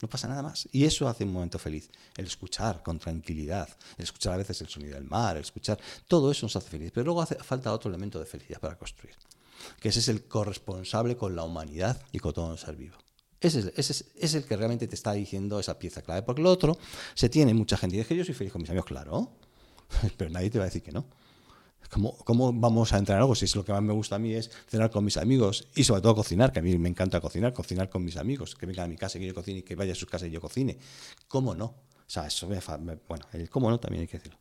No 0.00 0.08
pasa 0.08 0.28
nada 0.28 0.42
más. 0.42 0.68
Y 0.72 0.84
eso 0.84 1.08
hace 1.08 1.24
un 1.24 1.32
momento 1.32 1.58
feliz. 1.58 1.90
El 2.16 2.26
escuchar 2.26 2.82
con 2.82 2.98
tranquilidad, 2.98 3.68
el 3.96 4.04
escuchar 4.04 4.34
a 4.34 4.36
veces 4.36 4.60
el 4.60 4.68
sonido 4.68 4.94
del 4.94 5.04
mar, 5.04 5.36
el 5.36 5.42
escuchar, 5.42 5.78
todo 6.08 6.30
eso 6.30 6.46
nos 6.46 6.56
hace 6.56 6.68
feliz. 6.68 6.90
Pero 6.92 7.04
luego 7.04 7.22
hace 7.22 7.36
falta 7.36 7.72
otro 7.72 7.88
elemento 7.88 8.18
de 8.18 8.26
felicidad 8.26 8.60
para 8.60 8.76
construir, 8.76 9.14
que 9.80 9.88
ese 9.88 10.00
es 10.00 10.08
el 10.08 10.24
corresponsable 10.24 11.16
con 11.16 11.36
la 11.36 11.44
humanidad 11.44 12.02
y 12.12 12.18
con 12.18 12.32
todo 12.32 12.56
ser 12.56 12.76
vivo. 12.76 12.96
Ese 13.40 13.72
es, 13.76 14.04
es, 14.16 14.34
el 14.34 14.44
que 14.44 14.56
realmente 14.56 14.88
te 14.88 14.94
está 14.94 15.12
diciendo 15.12 15.60
esa 15.60 15.78
pieza 15.78 16.00
clave. 16.00 16.22
Porque 16.22 16.40
lo 16.40 16.50
otro 16.50 16.78
se 17.14 17.28
tiene 17.28 17.52
mucha 17.52 17.76
gente. 17.76 17.96
Y 17.96 17.98
dice 17.98 18.08
que 18.08 18.16
yo 18.16 18.24
soy 18.24 18.34
feliz 18.34 18.52
con 18.52 18.62
mis 18.62 18.70
amigos, 18.70 18.86
claro. 18.86 19.32
Pero 20.16 20.30
nadie 20.30 20.48
te 20.48 20.58
va 20.58 20.64
a 20.64 20.68
decir 20.68 20.82
que 20.82 20.92
no. 20.92 21.04
¿Cómo, 21.90 22.16
¿Cómo, 22.18 22.52
vamos 22.52 22.92
a 22.92 22.98
entrar 22.98 23.18
en 23.18 23.22
algo 23.22 23.34
si 23.34 23.44
es 23.44 23.54
lo 23.56 23.64
que 23.64 23.72
más 23.72 23.82
me 23.82 23.92
gusta 23.92 24.16
a 24.16 24.18
mí 24.18 24.34
es 24.34 24.50
cenar 24.68 24.90
con 24.90 25.04
mis 25.04 25.16
amigos 25.16 25.68
y 25.74 25.84
sobre 25.84 26.02
todo 26.02 26.14
cocinar, 26.14 26.52
que 26.52 26.60
a 26.60 26.62
mí 26.62 26.76
me 26.78 26.88
encanta 26.88 27.20
cocinar, 27.20 27.52
cocinar 27.52 27.88
con 27.88 28.04
mis 28.04 28.16
amigos, 28.16 28.54
que 28.54 28.66
vengan 28.66 28.86
a 28.86 28.88
mi 28.88 28.96
casa 28.96 29.18
y 29.18 29.22
que 29.22 29.26
yo 29.28 29.34
cocine 29.34 29.58
y 29.60 29.62
que 29.62 29.74
vaya 29.74 29.92
a 29.92 29.96
su 29.96 30.06
casa 30.06 30.26
y 30.26 30.30
yo 30.30 30.40
cocine? 30.40 30.78
¿Cómo 31.28 31.54
no? 31.54 31.66
O 31.66 32.10
sea, 32.10 32.26
eso 32.26 32.48
me, 32.48 32.58
bueno, 33.08 33.26
el 33.32 33.48
cómo 33.48 33.70
no 33.70 33.78
también 33.78 34.02
hay 34.02 34.08
que 34.08 34.18
decirlo. 34.18 34.38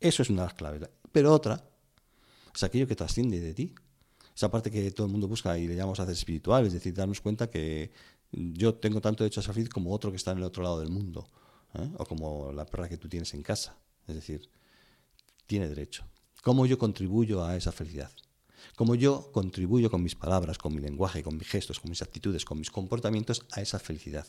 Eso 0.00 0.22
es 0.22 0.30
una 0.30 0.42
de 0.42 0.48
las 0.48 0.54
claves. 0.54 0.88
Pero 1.12 1.32
otra 1.32 1.62
es 2.54 2.62
aquello 2.62 2.86
que 2.86 2.96
trasciende 2.96 3.40
de 3.40 3.54
ti. 3.54 3.74
Esa 4.34 4.50
parte 4.50 4.70
que 4.70 4.90
todo 4.90 5.06
el 5.06 5.12
mundo 5.12 5.28
busca 5.28 5.56
y 5.58 5.66
le 5.66 5.74
llamamos 5.74 5.98
hacer 6.00 6.12
espiritual, 6.12 6.66
es 6.66 6.74
decir, 6.74 6.92
darnos 6.94 7.20
cuenta 7.20 7.48
que 7.48 7.90
yo 8.32 8.74
tengo 8.74 9.00
tanto 9.00 9.24
derecho 9.24 9.40
a 9.40 9.54
feliz 9.54 9.68
como 9.70 9.92
otro 9.92 10.10
que 10.10 10.16
está 10.16 10.32
en 10.32 10.38
el 10.38 10.44
otro 10.44 10.62
lado 10.62 10.80
del 10.80 10.90
mundo, 10.90 11.26
¿eh? 11.74 11.88
o 11.96 12.04
como 12.04 12.52
la 12.52 12.66
perra 12.66 12.88
que 12.88 12.98
tú 12.98 13.08
tienes 13.08 13.32
en 13.32 13.42
casa. 13.42 13.76
Es 14.06 14.14
decir, 14.14 14.50
tiene 15.46 15.68
derecho 15.68 16.04
cómo 16.46 16.64
yo 16.64 16.78
contribuyo 16.78 17.44
a 17.44 17.56
esa 17.56 17.72
felicidad. 17.72 18.12
Cómo 18.76 18.94
yo 18.94 19.32
contribuyo 19.32 19.90
con 19.90 20.00
mis 20.00 20.14
palabras, 20.14 20.58
con 20.58 20.76
mi 20.76 20.80
lenguaje, 20.80 21.24
con 21.24 21.36
mis 21.36 21.48
gestos, 21.48 21.80
con 21.80 21.90
mis 21.90 22.02
actitudes, 22.02 22.44
con 22.44 22.56
mis 22.56 22.70
comportamientos 22.70 23.44
a 23.50 23.62
esa 23.62 23.80
felicidad. 23.80 24.28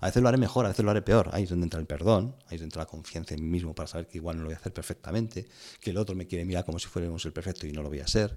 A 0.00 0.06
veces 0.06 0.22
lo 0.22 0.28
haré 0.28 0.38
mejor, 0.38 0.66
a 0.66 0.68
veces 0.68 0.84
lo 0.84 0.92
haré 0.92 1.02
peor. 1.02 1.30
Ahí 1.32 1.42
es 1.42 1.50
donde 1.50 1.64
entra 1.64 1.80
el 1.80 1.86
perdón, 1.86 2.36
ahí 2.46 2.54
es 2.54 2.60
donde 2.60 2.66
entra 2.66 2.82
la 2.82 2.86
confianza 2.86 3.34
en 3.34 3.42
mí 3.42 3.48
mismo 3.48 3.74
para 3.74 3.88
saber 3.88 4.06
que 4.06 4.18
igual 4.18 4.36
no 4.36 4.42
lo 4.42 4.50
voy 4.50 4.54
a 4.54 4.58
hacer 4.58 4.72
perfectamente, 4.72 5.48
que 5.80 5.90
el 5.90 5.96
otro 5.96 6.14
me 6.14 6.28
quiere 6.28 6.44
mirar 6.44 6.64
como 6.64 6.78
si 6.78 6.86
fuéramos 6.86 7.24
el 7.24 7.32
perfecto 7.32 7.66
y 7.66 7.72
no 7.72 7.82
lo 7.82 7.88
voy 7.88 7.98
a 7.98 8.06
ser. 8.06 8.36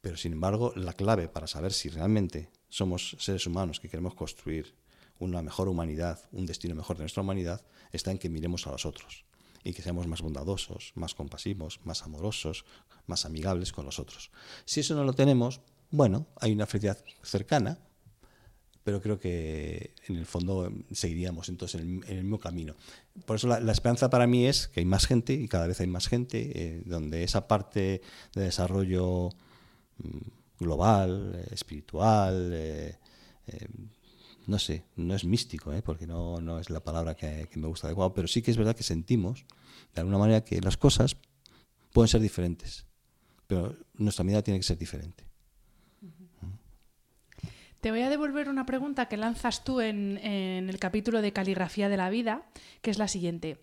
Pero 0.00 0.16
sin 0.16 0.34
embargo, 0.34 0.72
la 0.76 0.92
clave 0.92 1.26
para 1.26 1.48
saber 1.48 1.72
si 1.72 1.88
realmente 1.88 2.48
somos 2.68 3.16
seres 3.18 3.44
humanos 3.48 3.80
que 3.80 3.88
queremos 3.88 4.14
construir 4.14 4.76
una 5.18 5.42
mejor 5.42 5.66
humanidad, 5.66 6.20
un 6.30 6.46
destino 6.46 6.76
mejor 6.76 6.96
de 6.96 7.02
nuestra 7.02 7.24
humanidad, 7.24 7.60
está 7.90 8.12
en 8.12 8.18
que 8.18 8.28
miremos 8.28 8.68
a 8.68 8.70
los 8.70 8.86
otros 8.86 9.24
y 9.64 9.72
que 9.72 9.82
seamos 9.82 10.06
más 10.06 10.22
bondadosos, 10.22 10.92
más 10.94 11.14
compasivos, 11.14 11.80
más 11.84 12.02
amorosos, 12.02 12.64
más 13.06 13.24
amigables 13.24 13.72
con 13.72 13.84
los 13.84 13.98
otros. 13.98 14.30
Si 14.64 14.80
eso 14.80 14.94
no 14.94 15.04
lo 15.04 15.12
tenemos, 15.12 15.60
bueno, 15.90 16.26
hay 16.40 16.52
una 16.52 16.66
felicidad 16.66 16.98
cercana, 17.22 17.78
pero 18.84 19.00
creo 19.00 19.18
que 19.18 19.94
en 20.08 20.16
el 20.16 20.26
fondo 20.26 20.72
seguiríamos 20.90 21.48
entonces 21.48 21.80
en 21.80 22.02
el, 22.08 22.22
mismo 22.24 22.38
camino. 22.38 22.74
Por 23.26 23.36
eso 23.36 23.46
la, 23.46 23.72
esperanza 23.72 24.10
para 24.10 24.26
mí 24.26 24.46
es 24.46 24.68
que 24.68 24.80
hay 24.80 24.86
más 24.86 25.06
gente 25.06 25.34
y 25.34 25.46
cada 25.46 25.66
vez 25.66 25.80
hay 25.80 25.86
más 25.86 26.08
gente, 26.08 26.50
eh, 26.54 26.82
donde 26.84 27.22
esa 27.22 27.46
parte 27.46 28.02
de 28.34 28.42
desarrollo 28.42 29.28
mm, 29.98 30.64
global, 30.64 31.32
eh, 31.36 31.48
espiritual, 31.52 32.50
eh, 32.52 32.98
no 34.46 34.58
sé, 34.58 34.84
no 34.96 35.14
es 35.14 35.24
místico, 35.24 35.72
¿eh? 35.72 35.82
porque 35.82 36.06
no, 36.06 36.40
no, 36.40 36.58
es 36.58 36.70
la 36.70 36.80
palabra 36.80 37.14
que, 37.14 37.48
me 37.54 37.68
gusta 37.68 37.86
adecuado, 37.86 38.12
pero 38.12 38.28
sí 38.28 38.42
que 38.42 38.50
es 38.50 38.56
verdad 38.56 38.76
que 38.76 38.82
sentimos, 38.82 39.44
de 39.94 40.00
alguna 40.00 40.18
manera, 40.18 40.44
que 40.44 40.60
las 40.60 40.76
cosas 40.76 41.16
pueden 41.92 42.08
ser 42.08 42.20
diferentes, 42.20 42.86
pero 43.46 43.76
nuestra 43.94 44.24
vida 44.24 44.42
tiene 44.42 44.60
que 44.60 44.64
ser 44.64 44.78
diferente. 44.78 45.24
Te 47.80 47.90
voy 47.90 48.02
a 48.02 48.10
devolver 48.10 48.48
una 48.48 48.64
pregunta 48.64 49.06
que 49.06 49.16
lanzas 49.16 49.64
tú 49.64 49.80
en 49.80 50.18
el 50.18 50.78
capítulo 50.78 51.20
de 51.20 51.32
Caligrafía 51.32 51.88
de 51.88 51.96
la 51.96 52.10
Vida, 52.10 52.42
que 52.80 52.92
es 52.92 52.98
la 52.98 53.08
siguiente. 53.08 53.58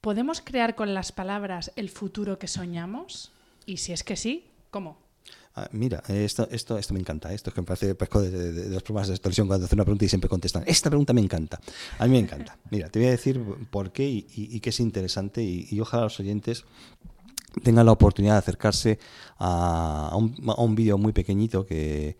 ¿Podemos 0.00 0.40
crear 0.40 0.74
con 0.74 0.94
las 0.94 1.12
palabras 1.12 1.72
el 1.76 1.90
futuro 1.90 2.38
que 2.38 2.48
soñamos? 2.48 3.32
Y 3.66 3.76
si 3.76 3.92
es 3.92 4.02
que 4.02 4.16
sí, 4.16 4.46
¿cómo? 4.70 4.96
Ah, 5.56 5.68
mira, 5.72 6.00
esto, 6.08 6.48
esto, 6.50 6.78
esto 6.78 6.94
me 6.94 7.00
encanta. 7.00 7.32
Esto 7.32 7.50
es 7.50 7.54
que 7.54 7.60
me 7.60 7.66
parece 7.66 7.94
de, 7.94 8.68
los 8.70 8.82
programas 8.82 9.08
de 9.08 9.18
televisión 9.18 9.48
cuando 9.48 9.66
hacen 9.66 9.76
una 9.76 9.84
pregunta 9.84 10.04
y 10.04 10.08
siempre 10.08 10.28
contestan. 10.28 10.62
Esta 10.66 10.90
pregunta 10.90 11.12
me 11.12 11.20
encanta. 11.20 11.60
A 11.98 12.06
mí 12.06 12.12
me 12.12 12.18
encanta. 12.20 12.56
Mira, 12.70 12.88
te 12.88 13.00
voy 13.00 13.08
a 13.08 13.10
decir 13.10 13.42
por 13.70 13.90
qué 13.90 14.08
y, 14.08 14.60
qué 14.60 14.70
es 14.70 14.80
interesante 14.80 15.42
y, 15.42 15.80
ojalá 15.80 16.04
los 16.04 16.20
oyentes 16.20 16.64
tengan 17.64 17.84
la 17.84 17.92
oportunidad 17.92 18.34
de 18.34 18.38
acercarse 18.38 18.98
a, 19.38 20.16
un, 20.16 20.74
vídeo 20.76 20.98
muy 20.98 21.12
pequeñito 21.12 21.66
que, 21.66 22.16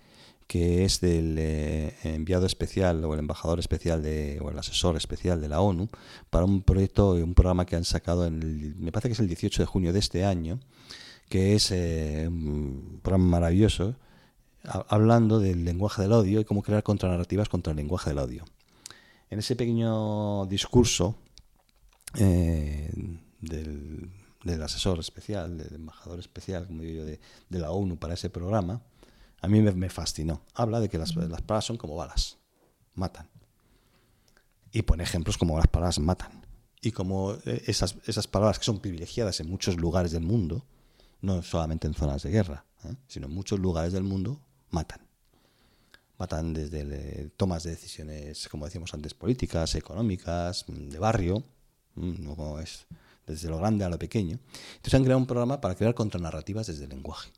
es 0.52 1.00
del 1.00 1.36
eh, 1.38 1.94
enviado 2.02 2.44
especial 2.44 3.04
o 3.04 3.14
el 3.14 3.20
embajador 3.20 3.60
especial 3.60 4.02
de, 4.02 4.40
o 4.42 4.50
el 4.50 4.58
asesor 4.58 4.96
especial 4.96 5.40
de 5.40 5.48
la 5.48 5.60
ONU 5.60 5.88
para 6.28 6.44
un 6.44 6.62
proyecto, 6.62 7.12
un 7.12 7.34
programa 7.34 7.64
que 7.64 7.76
han 7.76 7.84
sacado 7.84 8.26
en 8.26 8.42
el, 8.42 8.74
me 8.76 8.90
parece 8.90 9.10
que 9.10 9.12
es 9.12 9.20
el 9.20 9.28
18 9.28 9.62
de 9.62 9.66
junio 9.66 9.92
de 9.92 10.00
este 10.00 10.24
año, 10.24 10.58
que 11.30 11.54
es 11.54 11.70
eh, 11.70 12.26
un 12.28 12.98
programa 13.02 13.38
maravilloso, 13.38 13.94
hablando 14.64 15.38
del 15.38 15.64
lenguaje 15.64 16.02
del 16.02 16.12
odio 16.12 16.40
y 16.40 16.44
cómo 16.44 16.60
crear 16.60 16.82
contranarrativas 16.82 17.48
contra 17.48 17.70
el 17.70 17.76
lenguaje 17.76 18.10
del 18.10 18.18
odio. 18.18 18.44
En 19.30 19.38
ese 19.38 19.54
pequeño 19.54 20.44
discurso 20.46 21.14
eh, 22.16 22.90
del, 23.40 24.10
asesor 24.60 24.98
especial, 24.98 25.56
del 25.56 25.72
embajador 25.76 26.18
especial, 26.18 26.66
como 26.66 26.82
digo 26.82 27.04
yo, 27.04 27.06
de, 27.06 27.20
la 27.60 27.70
ONU 27.70 27.96
para 27.96 28.14
ese 28.14 28.28
programa, 28.28 28.82
a 29.40 29.46
mí 29.46 29.62
me, 29.62 29.88
fascinó. 29.88 30.42
Habla 30.52 30.80
de 30.80 30.88
que 30.88 30.98
las, 30.98 31.14
las 31.14 31.42
palabras 31.42 31.64
son 31.64 31.76
como 31.76 31.94
balas, 31.94 32.38
matan. 32.96 33.28
Y 34.72 34.82
pone 34.82 35.04
ejemplos 35.04 35.38
como 35.38 35.56
las 35.56 35.68
palabras 35.68 36.00
matan. 36.00 36.44
Y 36.82 36.90
como 36.90 37.34
eh, 37.46 37.62
esas, 37.66 37.98
esas 38.06 38.26
palabras 38.26 38.58
que 38.58 38.64
son 38.64 38.80
privilegiadas 38.80 39.38
en 39.38 39.48
muchos 39.48 39.76
lugares 39.76 40.10
del 40.10 40.24
mundo, 40.24 40.66
no 41.22 41.42
solamente 41.42 41.86
en 41.86 41.94
zonas 41.94 42.22
de 42.22 42.30
guerra, 42.30 42.64
¿eh? 42.84 42.94
sino 43.08 43.26
en 43.26 43.34
muchos 43.34 43.58
lugares 43.58 43.92
del 43.92 44.04
mundo, 44.04 44.40
matan. 44.70 45.00
Matan 46.18 46.52
desde 46.52 47.30
tomas 47.36 47.62
de 47.62 47.70
decisiones, 47.70 48.48
como 48.48 48.66
decíamos 48.66 48.92
antes, 48.92 49.14
políticas, 49.14 49.74
económicas, 49.74 50.64
de 50.68 50.98
barrio, 50.98 51.44
no 51.94 52.60
es 52.60 52.86
desde 53.26 53.48
lo 53.48 53.58
grande 53.58 53.84
a 53.84 53.88
lo 53.88 53.98
pequeño. 53.98 54.38
Entonces 54.76 54.94
han 54.94 55.04
creado 55.04 55.18
un 55.18 55.26
programa 55.26 55.60
para 55.60 55.74
crear 55.74 55.94
contranarrativas 55.94 56.66
desde 56.66 56.84
el 56.84 56.90
lenguaje. 56.90 57.30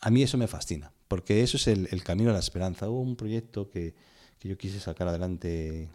A 0.00 0.10
mí 0.10 0.22
eso 0.22 0.38
me 0.38 0.48
fascina, 0.48 0.92
porque 1.08 1.42
eso 1.42 1.56
es 1.56 1.66
el, 1.66 2.02
camino 2.02 2.30
a 2.30 2.32
la 2.32 2.38
esperanza. 2.38 2.88
Hubo 2.88 3.00
un 3.00 3.16
proyecto 3.16 3.68
que, 3.68 3.94
que 4.38 4.48
yo 4.48 4.56
quise 4.56 4.80
sacar 4.80 5.08
adelante 5.08 5.90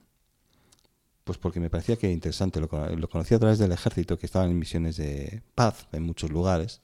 Pues 1.26 1.38
porque 1.38 1.60
me 1.60 1.70
parecía 1.70 1.98
que 1.98 2.06
era 2.08 2.14
interesante. 2.14 2.62
Lo, 2.62 2.70
cono- 2.70 2.88
lo 2.96 3.10
conocí 3.10 3.34
a 3.36 3.40
través 3.40 3.60
del 3.60 3.72
ejército, 3.74 4.18
que 4.18 4.26
estaban 4.28 4.50
en 4.52 4.58
misiones 4.60 4.96
de 4.96 5.42
paz 5.56 5.88
en 5.92 6.04
muchos 6.04 6.32
lugares. 6.32 6.80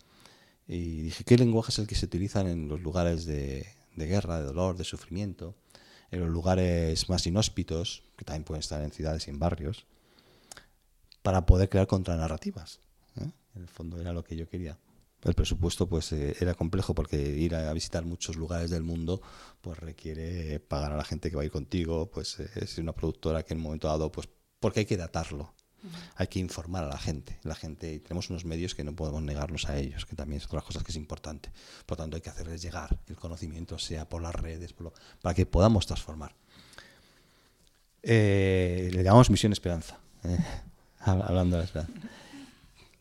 Y 0.67 1.03
dije, 1.03 1.23
¿qué 1.23 1.37
lenguaje 1.37 1.71
es 1.71 1.79
el 1.79 1.87
que 1.87 1.95
se 1.95 2.05
utilizan 2.05 2.47
en 2.47 2.67
los 2.67 2.81
lugares 2.81 3.25
de, 3.25 3.65
de 3.95 4.05
guerra, 4.07 4.39
de 4.39 4.45
dolor, 4.45 4.75
de 4.77 4.83
sufrimiento? 4.83 5.55
En 6.09 6.19
los 6.21 6.29
lugares 6.29 7.07
más 7.07 7.25
inhóspitos, 7.27 8.03
que 8.17 8.25
también 8.25 8.43
pueden 8.43 8.59
estar 8.59 8.81
en 8.83 8.91
ciudades 8.91 9.27
en 9.29 9.39
barrios, 9.39 9.85
para 11.21 11.45
poder 11.45 11.69
crear 11.69 11.87
contranarrativas. 11.87 12.79
¿eh? 13.17 13.29
En 13.55 13.61
el 13.61 13.67
fondo 13.67 14.01
era 14.01 14.11
lo 14.11 14.23
que 14.23 14.35
yo 14.35 14.49
quería. 14.49 14.77
El 15.23 15.33
presupuesto 15.35 15.87
pues 15.87 16.11
eh, 16.13 16.35
era 16.39 16.55
complejo 16.55 16.95
porque 16.95 17.17
ir 17.17 17.53
a 17.55 17.71
visitar 17.73 18.03
muchos 18.05 18.35
lugares 18.37 18.69
del 18.71 18.81
mundo 18.83 19.21
pues 19.61 19.77
requiere 19.77 20.59
pagar 20.59 20.93
a 20.93 20.97
la 20.97 21.03
gente 21.03 21.29
que 21.29 21.35
va 21.35 21.43
a 21.43 21.45
ir 21.45 21.51
contigo, 21.51 22.09
pues 22.09 22.39
eh, 22.39 22.49
es 22.55 22.77
una 22.79 22.93
productora 22.93 23.43
que 23.43 23.53
en 23.53 23.59
un 23.59 23.63
momento 23.65 23.87
dado 23.87 24.11
pues 24.11 24.27
porque 24.59 24.81
hay 24.81 24.85
que 24.85 24.97
datarlo. 24.97 25.53
Hay 26.15 26.27
que 26.27 26.37
informar 26.37 26.83
a 26.83 26.87
la 26.89 26.97
gente. 26.99 27.39
La 27.41 27.55
gente, 27.55 27.91
y 27.91 27.99
tenemos 27.99 28.29
unos 28.29 28.45
medios 28.45 28.75
que 28.75 28.83
no 28.83 28.95
podemos 28.95 29.23
negarnos 29.23 29.67
a 29.67 29.77
ellos, 29.79 30.05
que 30.05 30.15
también 30.15 30.39
es 30.39 30.45
otra 30.45 30.61
cosa 30.61 30.83
que 30.83 30.91
es 30.91 30.95
importante. 30.95 31.51
Por 31.87 31.97
lo 31.97 32.03
tanto, 32.03 32.17
hay 32.17 32.21
que 32.21 32.29
hacerles 32.29 32.61
llegar 32.61 32.99
el 33.07 33.15
conocimiento, 33.15 33.79
sea 33.79 34.07
por 34.07 34.21
las 34.21 34.35
redes, 34.35 34.73
por 34.73 34.83
lo- 34.85 34.93
para 35.23 35.33
que 35.33 35.47
podamos 35.47 35.87
transformar. 35.87 36.35
Eh, 38.03 38.89
le 38.93 39.03
llamamos 39.03 39.29
Misión 39.29 39.51
Esperanza, 39.53 39.99
eh, 40.23 40.37
hab- 41.05 41.23
hablando 41.27 41.55
de 41.57 41.61
la 41.61 41.65
esperanza. 41.65 41.93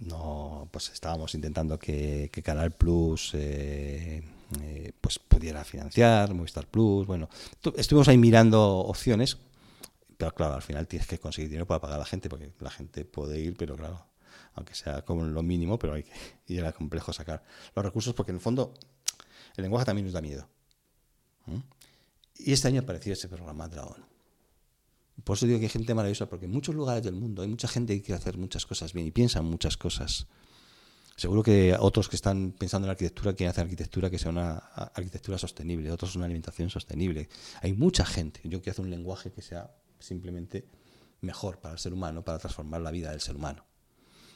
No, 0.01 0.67
pues 0.71 0.89
estábamos 0.91 1.35
intentando 1.35 1.79
que, 1.79 2.31
que 2.33 2.43
Canal 2.43 2.71
Plus 2.71 3.33
eh, 3.35 4.23
eh, 4.63 4.93
pues 5.01 5.19
pudiera 5.19 5.63
financiar, 5.63 6.33
Movistar 6.33 6.67
Plus, 6.67 7.07
bueno, 7.07 7.29
tu- 7.61 7.75
estuvimos 7.77 8.09
ahí 8.09 8.17
mirando 8.17 8.79
opciones, 8.79 9.37
pero 10.17 10.33
claro, 10.35 10.55
al 10.55 10.63
final 10.63 10.87
tienes 10.87 11.07
que 11.07 11.19
conseguir 11.19 11.51
dinero 11.51 11.67
para 11.67 11.81
pagar 11.81 11.97
a 11.97 12.01
la 12.01 12.07
gente, 12.07 12.31
porque 12.31 12.51
la 12.61 12.71
gente 12.71 13.05
puede 13.05 13.39
ir, 13.41 13.57
pero 13.59 13.77
claro, 13.77 14.07
aunque 14.55 14.75
sea 14.75 15.03
como 15.05 15.23
lo 15.25 15.43
mínimo, 15.43 15.79
pero 15.79 15.93
hay 15.93 16.05
que, 16.05 16.13
y 16.47 16.57
era 16.57 16.73
complejo 16.73 17.13
sacar 17.13 17.45
los 17.77 17.85
recursos, 17.85 18.15
porque 18.15 18.33
en 18.33 18.37
el 18.37 18.43
fondo 18.43 18.73
el 19.57 19.63
lenguaje 19.63 19.85
también 19.85 20.07
nos 20.07 20.15
da 20.15 20.23
miedo. 20.23 20.49
Y 22.37 22.53
este 22.53 22.69
año 22.69 22.81
apareció 22.81 23.13
ese 23.13 23.29
programa 23.29 23.69
de 23.69 23.77
la 23.77 23.85
ONU. 23.85 24.05
Por 25.25 25.37
eso 25.37 25.47
digo 25.47 25.59
que 25.59 25.67
hay 25.67 25.71
gente 25.71 25.95
maravillosa, 25.95 26.29
porque 26.29 26.47
en 26.47 26.53
muchos 26.53 26.75
lugares 26.75 27.03
del 27.03 27.15
mundo 27.15 27.43
hay 27.43 27.49
mucha 27.49 27.69
gente 27.69 27.95
que 27.97 28.03
quiere 28.03 28.21
hacer 28.21 28.39
muchas 28.39 28.67
cosas 28.67 28.93
bien 28.93 29.07
y 29.07 29.11
piensa 29.11 29.41
en 29.41 29.47
muchas 29.47 29.77
cosas. 29.77 30.27
Seguro 31.17 31.43
que 31.43 31.77
otros 31.79 32.09
que 32.09 32.17
están 32.17 32.53
pensando 32.53 32.87
en 32.87 32.93
arquitectura 32.93 33.35
quieren 33.35 33.51
hacer 33.51 33.65
arquitectura 33.65 34.09
que 34.09 34.19
sea 34.19 34.31
una 34.31 34.57
arquitectura 34.57 35.37
sostenible, 35.37 35.91
otros 35.93 36.17
una 36.17 36.25
alimentación 36.25 36.71
sostenible. 36.71 37.29
Hay 37.61 37.75
mucha 37.75 38.07
gente. 38.07 38.41
Yo 38.45 38.63
quiero 38.63 38.73
hacer 38.73 38.85
un 38.87 38.91
lenguaje 38.91 39.31
que 39.31 39.43
sea 39.43 39.71
simplemente 39.99 40.67
mejor 41.21 41.59
para 41.59 41.75
el 41.75 41.79
ser 41.79 41.93
humano, 41.93 42.25
para 42.25 42.39
transformar 42.39 42.81
la 42.81 42.91
vida 42.91 43.11
del 43.11 43.21
ser 43.21 43.37
humano. 43.37 43.67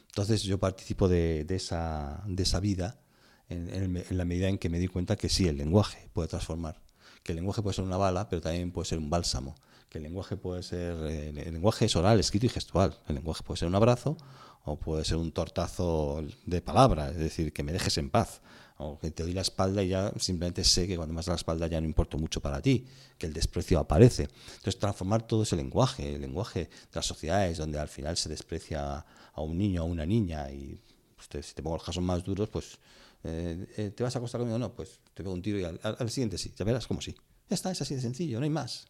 Entonces 0.08 0.42
yo 0.42 0.58
participo 0.58 1.08
de, 1.08 1.46
esa, 1.48 2.22
de 2.26 2.42
esa 2.42 2.60
vida 2.60 3.00
en, 3.48 3.96
en 3.96 4.18
la 4.18 4.24
medida 4.26 4.48
en 4.48 4.58
que 4.58 4.68
me 4.68 4.78
di 4.78 4.86
cuenta 4.86 5.16
que 5.16 5.30
sí, 5.30 5.48
el 5.48 5.56
lenguaje 5.56 6.10
puede 6.12 6.28
transformar. 6.28 6.82
Que 7.22 7.32
el 7.32 7.36
lenguaje 7.36 7.62
puede 7.62 7.74
ser 7.74 7.84
una 7.84 7.96
bala, 7.96 8.28
pero 8.28 8.42
también 8.42 8.70
puede 8.72 8.86
ser 8.86 8.98
un 8.98 9.08
bálsamo. 9.08 9.54
Que 9.94 9.98
el 9.98 10.04
lenguaje 10.04 10.36
puede 10.36 10.64
ser. 10.64 10.96
eh, 11.08 11.28
el 11.28 11.52
lenguaje 11.54 11.84
es 11.84 11.94
oral, 11.94 12.18
escrito 12.18 12.46
y 12.46 12.48
gestual. 12.48 12.98
El 13.06 13.14
lenguaje 13.14 13.44
puede 13.44 13.58
ser 13.60 13.68
un 13.68 13.76
abrazo 13.76 14.16
o 14.64 14.76
puede 14.76 15.04
ser 15.04 15.18
un 15.18 15.30
tortazo 15.30 16.20
de 16.46 16.60
palabra, 16.60 17.10
es 17.10 17.16
decir, 17.16 17.52
que 17.52 17.62
me 17.62 17.70
dejes 17.72 17.96
en 17.98 18.10
paz. 18.10 18.40
O 18.76 18.98
que 18.98 19.12
te 19.12 19.22
doy 19.22 19.32
la 19.34 19.42
espalda 19.42 19.84
y 19.84 19.90
ya 19.90 20.12
simplemente 20.18 20.64
sé 20.64 20.88
que 20.88 20.96
cuando 20.96 21.12
me 21.14 21.18
das 21.18 21.28
la 21.28 21.36
espalda 21.36 21.68
ya 21.68 21.80
no 21.80 21.86
importo 21.86 22.18
mucho 22.18 22.40
para 22.40 22.60
ti, 22.60 22.84
que 23.18 23.26
el 23.28 23.32
desprecio 23.32 23.78
aparece. 23.78 24.24
Entonces, 24.56 24.80
transformar 24.80 25.28
todo 25.28 25.44
ese 25.44 25.54
lenguaje, 25.54 26.16
el 26.16 26.22
lenguaje 26.22 26.64
de 26.64 26.70
las 26.92 27.06
sociedades 27.06 27.58
donde 27.58 27.78
al 27.78 27.86
final 27.86 28.16
se 28.16 28.28
desprecia 28.28 29.06
a 29.32 29.40
un 29.42 29.56
niño 29.56 29.82
o 29.82 29.86
a 29.86 29.88
una 29.88 30.04
niña 30.04 30.50
y 30.50 30.76
pues, 31.14 31.46
si 31.46 31.54
te 31.54 31.62
pongo 31.62 31.76
los 31.76 31.84
casos 31.84 32.02
más 32.02 32.24
duros, 32.24 32.48
pues 32.48 32.78
eh, 33.22 33.64
eh, 33.76 33.90
¿te 33.94 34.02
vas 34.02 34.16
a 34.16 34.18
acostar 34.18 34.40
conmigo? 34.40 34.58
No, 34.58 34.74
pues 34.74 34.98
te 35.14 35.22
pego 35.22 35.32
un 35.32 35.40
tiro 35.40 35.60
y 35.60 35.62
al, 35.62 35.78
al- 35.84 35.96
al 36.00 36.10
siguiente 36.10 36.36
sí, 36.36 36.52
ya 36.56 36.64
verás 36.64 36.88
como 36.88 37.00
sí. 37.00 37.14
Ya 37.48 37.54
está, 37.54 37.70
es 37.70 37.80
así 37.80 37.94
de 37.94 38.00
sencillo, 38.00 38.40
no 38.40 38.44
hay 38.44 38.50
más. 38.50 38.88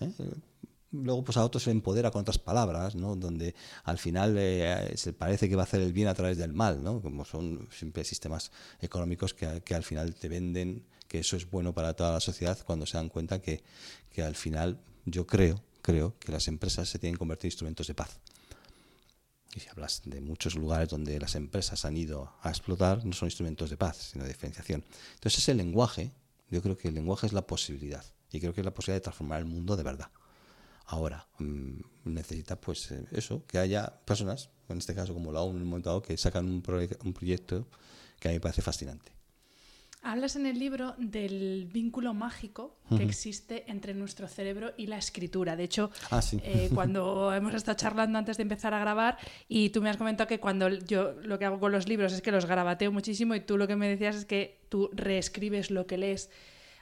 ¿Eh? 0.00 0.10
Luego, 0.92 1.24
pues 1.24 1.36
a 1.36 1.44
otros 1.44 1.64
se 1.64 1.72
empodera 1.72 2.12
con 2.12 2.20
otras 2.20 2.38
palabras, 2.38 2.94
¿no? 2.94 3.16
Donde 3.16 3.54
al 3.82 3.98
final 3.98 4.36
eh, 4.38 4.92
se 4.96 5.12
parece 5.12 5.48
que 5.48 5.56
va 5.56 5.62
a 5.62 5.64
hacer 5.64 5.80
el 5.80 5.92
bien 5.92 6.06
a 6.06 6.14
través 6.14 6.38
del 6.38 6.52
mal, 6.52 6.84
¿no? 6.84 7.02
Como 7.02 7.24
son 7.24 7.68
siempre 7.72 8.04
sistemas 8.04 8.52
económicos 8.80 9.34
que, 9.34 9.60
que 9.62 9.74
al 9.74 9.82
final 9.82 10.14
te 10.14 10.28
venden 10.28 10.86
que 11.08 11.18
eso 11.18 11.36
es 11.36 11.50
bueno 11.50 11.74
para 11.74 11.94
toda 11.94 12.12
la 12.12 12.20
sociedad 12.20 12.58
cuando 12.64 12.86
se 12.86 12.96
dan 12.96 13.08
cuenta 13.08 13.42
que, 13.42 13.64
que 14.10 14.22
al 14.22 14.36
final 14.36 14.80
yo 15.04 15.26
creo, 15.26 15.62
creo 15.82 16.16
que 16.18 16.32
las 16.32 16.48
empresas 16.48 16.88
se 16.88 16.98
tienen 16.98 17.14
que 17.14 17.18
convertir 17.18 17.46
en 17.46 17.52
instrumentos 17.52 17.86
de 17.88 17.94
paz. 17.94 18.20
Y 19.54 19.60
si 19.60 19.68
hablas 19.68 20.02
de 20.04 20.20
muchos 20.20 20.56
lugares 20.56 20.88
donde 20.88 21.18
las 21.18 21.34
empresas 21.34 21.84
han 21.84 21.96
ido 21.96 22.32
a 22.42 22.48
explotar, 22.50 23.04
no 23.04 23.12
son 23.12 23.28
instrumentos 23.28 23.70
de 23.70 23.76
paz, 23.76 24.10
sino 24.12 24.24
de 24.24 24.30
diferenciación. 24.30 24.84
Entonces 25.14 25.38
ese 25.40 25.54
lenguaje, 25.54 26.12
yo 26.50 26.62
creo 26.62 26.76
que 26.76 26.88
el 26.88 26.94
lenguaje 26.94 27.26
es 27.26 27.32
la 27.32 27.46
posibilidad. 27.46 28.04
Y 28.34 28.40
creo 28.40 28.52
que 28.52 28.60
es 28.60 28.64
la 28.64 28.74
posibilidad 28.74 28.96
de 28.96 29.04
transformar 29.04 29.38
el 29.40 29.46
mundo 29.46 29.76
de 29.76 29.82
verdad. 29.82 30.10
Ahora, 30.86 31.26
mm, 31.38 31.80
necesita 32.04 32.60
pues 32.60 32.90
eh, 32.90 33.04
eso, 33.12 33.44
que 33.46 33.58
haya 33.58 33.86
personas, 34.04 34.50
en 34.68 34.78
este 34.78 34.94
caso 34.94 35.14
como 35.14 35.32
la 35.32 35.40
ONU 35.40 35.56
en 35.56 35.62
un 35.62 35.68
momento 35.68 35.88
dado, 35.90 36.02
que 36.02 36.16
sacan 36.16 36.46
un, 36.46 36.62
proye- 36.62 36.98
un 37.04 37.12
proyecto 37.14 37.66
que 38.20 38.28
a 38.28 38.30
mí 38.30 38.36
me 38.36 38.40
parece 38.40 38.60
fascinante. 38.62 39.12
Hablas 40.06 40.36
en 40.36 40.44
el 40.44 40.58
libro 40.58 40.94
del 40.98 41.66
vínculo 41.72 42.12
mágico 42.12 42.76
que 42.94 43.02
existe 43.02 43.64
entre 43.70 43.94
nuestro 43.94 44.28
cerebro 44.28 44.74
y 44.76 44.86
la 44.86 44.98
escritura. 44.98 45.56
De 45.56 45.64
hecho, 45.64 45.90
Ah, 46.10 46.20
sí. 46.20 46.38
eh, 46.42 46.68
cuando 46.74 47.32
hemos 47.32 47.54
estado 47.54 47.78
charlando 47.78 48.18
antes 48.18 48.36
de 48.36 48.42
empezar 48.42 48.74
a 48.74 48.80
grabar 48.80 49.16
y 49.48 49.70
tú 49.70 49.80
me 49.80 49.88
has 49.88 49.96
comentado 49.96 50.28
que 50.28 50.40
cuando 50.40 50.68
yo 50.68 51.12
lo 51.22 51.38
que 51.38 51.46
hago 51.46 51.58
con 51.58 51.72
los 51.72 51.88
libros 51.88 52.12
es 52.12 52.20
que 52.20 52.30
los 52.32 52.44
grabateo 52.44 52.92
muchísimo 52.92 53.34
y 53.34 53.40
tú 53.40 53.56
lo 53.56 53.66
que 53.66 53.76
me 53.76 53.88
decías 53.88 54.14
es 54.16 54.24
que 54.26 54.60
tú 54.68 54.90
reescribes 54.92 55.70
lo 55.70 55.86
que 55.86 55.96
lees. 55.96 56.28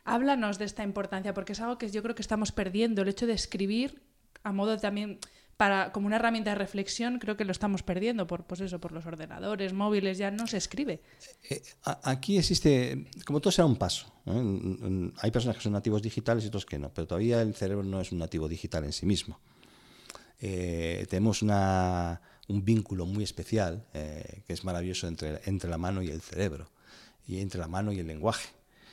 Háblanos 0.04 0.58
de 0.58 0.64
esta 0.64 0.82
importancia 0.82 1.32
porque 1.34 1.52
es 1.52 1.60
algo 1.60 1.78
que 1.78 1.90
yo 1.90 2.02
creo 2.02 2.14
que 2.14 2.22
estamos 2.22 2.52
perdiendo. 2.52 3.02
El 3.02 3.08
hecho 3.08 3.26
de 3.26 3.34
escribir 3.34 4.02
a 4.42 4.52
modo 4.52 4.76
también 4.78 5.18
para 5.56 5.92
como 5.92 6.06
una 6.08 6.16
herramienta 6.16 6.50
de 6.50 6.56
reflexión 6.56 7.18
creo 7.20 7.36
que 7.36 7.44
lo 7.44 7.52
estamos 7.52 7.82
perdiendo 7.84 8.26
por 8.26 8.44
pues 8.46 8.60
eso 8.62 8.80
por 8.80 8.90
los 8.90 9.06
ordenadores 9.06 9.72
móviles 9.72 10.18
ya 10.18 10.30
no 10.32 10.46
se 10.48 10.56
escribe 10.56 11.02
Eh, 11.48 11.62
aquí 12.02 12.38
existe, 12.38 13.06
como 13.24 13.40
todo 13.40 13.52
será 13.52 13.66
un 13.66 13.76
paso. 13.76 14.12
¿eh? 14.26 15.12
Hay 15.20 15.30
personas 15.30 15.56
que 15.56 15.62
son 15.62 15.72
nativos 15.72 16.02
digitales 16.02 16.42
y 16.44 16.48
otros 16.48 16.66
que 16.66 16.78
no, 16.80 16.88
pero 16.92 17.06
todavía 17.06 17.40
el 17.42 17.54
cerebro 17.54 17.84
no 17.84 18.00
es 18.00 18.10
un 18.10 18.18
nativo 18.18 18.48
digital 18.48 18.84
en 18.84 18.92
sí 18.92 19.06
mismo. 19.06 19.38
Eh, 20.40 21.06
tenemos 21.08 21.42
una- 21.42 22.20
un 22.48 22.64
vínculo 22.64 23.06
muy 23.06 23.22
especial 23.22 23.84
que 23.92 24.52
es 24.52 24.64
maravilloso 24.64 25.06
entre, 25.06 25.40
entre 25.44 25.70
la 25.70 25.78
mano 25.78 26.02
y 26.02 26.08
el 26.08 26.20
cerebro, 26.22 26.68
y 27.28 27.38
entre 27.40 27.60
la 27.60 27.68
mano 27.68 27.92
y 27.92 28.00
el 28.00 28.06
lenguaje. 28.08 28.48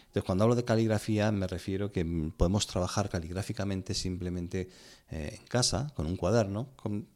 Entonces, 0.10 0.24
cuando 0.26 0.43
hablo 0.43 0.55
de 0.55 0.66
caligrafía, 0.66 1.32
me 1.32 1.45
refiero 1.45 1.91
que 1.91 2.03
mm, 2.03 2.32
podemos 2.32 2.66
trabajar 2.66 3.10
caligráficamente 3.10 3.93
simplemente 3.93 4.68
eh, 5.12 5.38
en 5.39 5.45
casa, 5.45 5.91
con 5.95 6.07
un 6.07 6.16
cuaderno, 6.16 6.70
con, 6.76 7.07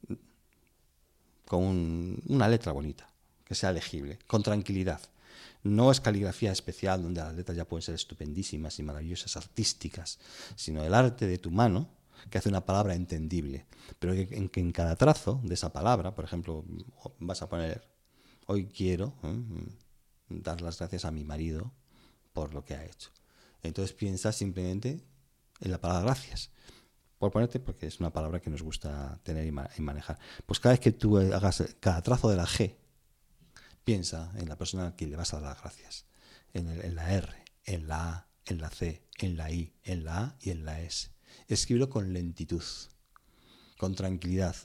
con 1.47 1.63
un- 1.63 2.21
una 2.27 2.47
letra 2.47 2.71
bonita, 2.71 3.09
que 3.45 3.55
sea 3.55 3.71
legible, 3.71 4.19
con 4.27 4.43
tranquilidad. 4.43 5.01
No 5.63 5.91
es 5.91 6.01
caligrafía 6.01 6.51
especial 6.51 7.01
donde 7.01 7.21
las 7.21 7.33
letras 7.33 7.57
ya 7.57 7.65
pueden 7.65 7.81
ser 7.81 7.95
estupendísimas 7.95 8.77
y 8.77 8.83
maravillosas, 8.83 9.37
artísticas, 9.37 10.19
sino 10.55 10.83
el 10.83 10.93
arte 10.93 11.25
de 11.25 11.39
tu 11.39 11.49
mano 11.49 11.89
que 12.29 12.37
hace 12.37 12.49
una 12.49 12.63
palabra 12.65 12.93
entendible, 12.93 13.65
pero 13.97 14.13
que 14.13 14.27
en, 14.31 14.71
cada 14.71 14.95
trazo 14.95 15.41
de 15.43 15.55
esa 15.55 15.73
palabra, 15.73 16.13
por 16.13 16.25
ejemplo, 16.25 16.63
vas 17.19 17.41
a 17.41 17.49
poner, 17.49 17.83
hoy 18.45 18.67
quiero 18.67 19.15
¿eh? 19.23 19.35
dar 20.29 20.61
las 20.61 20.77
gracias 20.77 21.05
a 21.05 21.11
mi 21.11 21.23
marido 21.23 21.71
por 22.34 22.53
lo 22.53 22.65
que 22.65 22.75
ha 22.75 22.86
hecho. 22.86 23.11
Entonces 23.61 23.95
piensas 23.95 24.36
simplemente 24.36 25.01
en 25.61 25.71
la 25.71 25.79
palabra 25.79 26.03
gracias 26.03 26.49
por 27.17 27.31
ponerte, 27.31 27.59
porque 27.61 27.88
es 27.88 27.99
una 28.01 28.11
palabra 28.11 28.41
que 28.41 28.49
nos 28.49 28.61
gusta 28.61 29.19
tener 29.23 29.45
y, 29.45 29.51
ma- 29.51 29.69
y 29.77 29.81
manejar. 29.81 30.19
Pues 30.45 30.59
cada 30.59 30.73
vez 30.73 30.81
que 30.81 30.91
tú 30.91 31.17
hagas 31.17 31.63
cada 31.79 32.01
trazo 32.01 32.29
de 32.29 32.36
la 32.36 32.45
G, 32.45 32.75
piensa 33.86 34.34
en 34.36 34.49
la 34.49 34.57
persona 34.57 34.88
a 34.88 34.95
quien 34.95 35.09
le 35.09 35.15
vas 35.15 35.34
a 35.34 35.39
dar 35.39 35.51
las 35.51 35.61
gracias. 35.61 36.05
En 36.53 36.95
la 36.95 37.13
R, 37.13 37.34
en 37.63 37.88
la 37.88 38.09
A, 38.09 38.27
en 38.45 38.59
la 38.59 38.69
C, 38.69 39.07
en 39.19 39.38
la 39.38 39.51
I, 39.51 39.73
en 39.84 40.03
la 40.03 40.17
A 40.19 40.36
y 40.41 40.49
en 40.49 40.65
la 40.65 40.81
S. 40.81 41.11
Escríbelo 41.47 41.89
con 41.89 42.11
lentitud, 42.11 42.63
con 43.77 43.95
tranquilidad, 43.95 44.55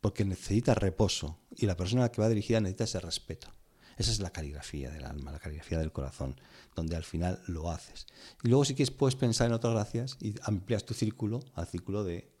porque 0.00 0.24
necesita 0.24 0.74
reposo 0.74 1.38
y 1.56 1.66
la 1.66 1.76
persona 1.76 2.02
a 2.02 2.04
la 2.06 2.12
que 2.12 2.20
va 2.20 2.28
dirigida 2.28 2.60
necesita 2.60 2.84
ese 2.84 3.00
respeto. 3.00 3.48
Esa 3.96 4.10
es 4.10 4.20
la 4.20 4.30
caligrafía 4.30 4.90
del 4.90 5.04
alma, 5.04 5.32
la 5.32 5.38
caligrafía 5.38 5.78
del 5.78 5.92
corazón, 5.92 6.40
donde 6.74 6.96
al 6.96 7.04
final 7.04 7.40
lo 7.46 7.70
haces. 7.70 8.06
Y 8.42 8.48
luego 8.48 8.64
si 8.64 8.74
quieres 8.74 8.94
puedes 8.94 9.16
pensar 9.16 9.46
en 9.46 9.52
otras 9.52 9.74
gracias 9.74 10.16
y 10.20 10.34
amplias 10.42 10.84
tu 10.84 10.94
círculo 10.94 11.40
al 11.54 11.66
círculo 11.66 12.04
de, 12.04 12.32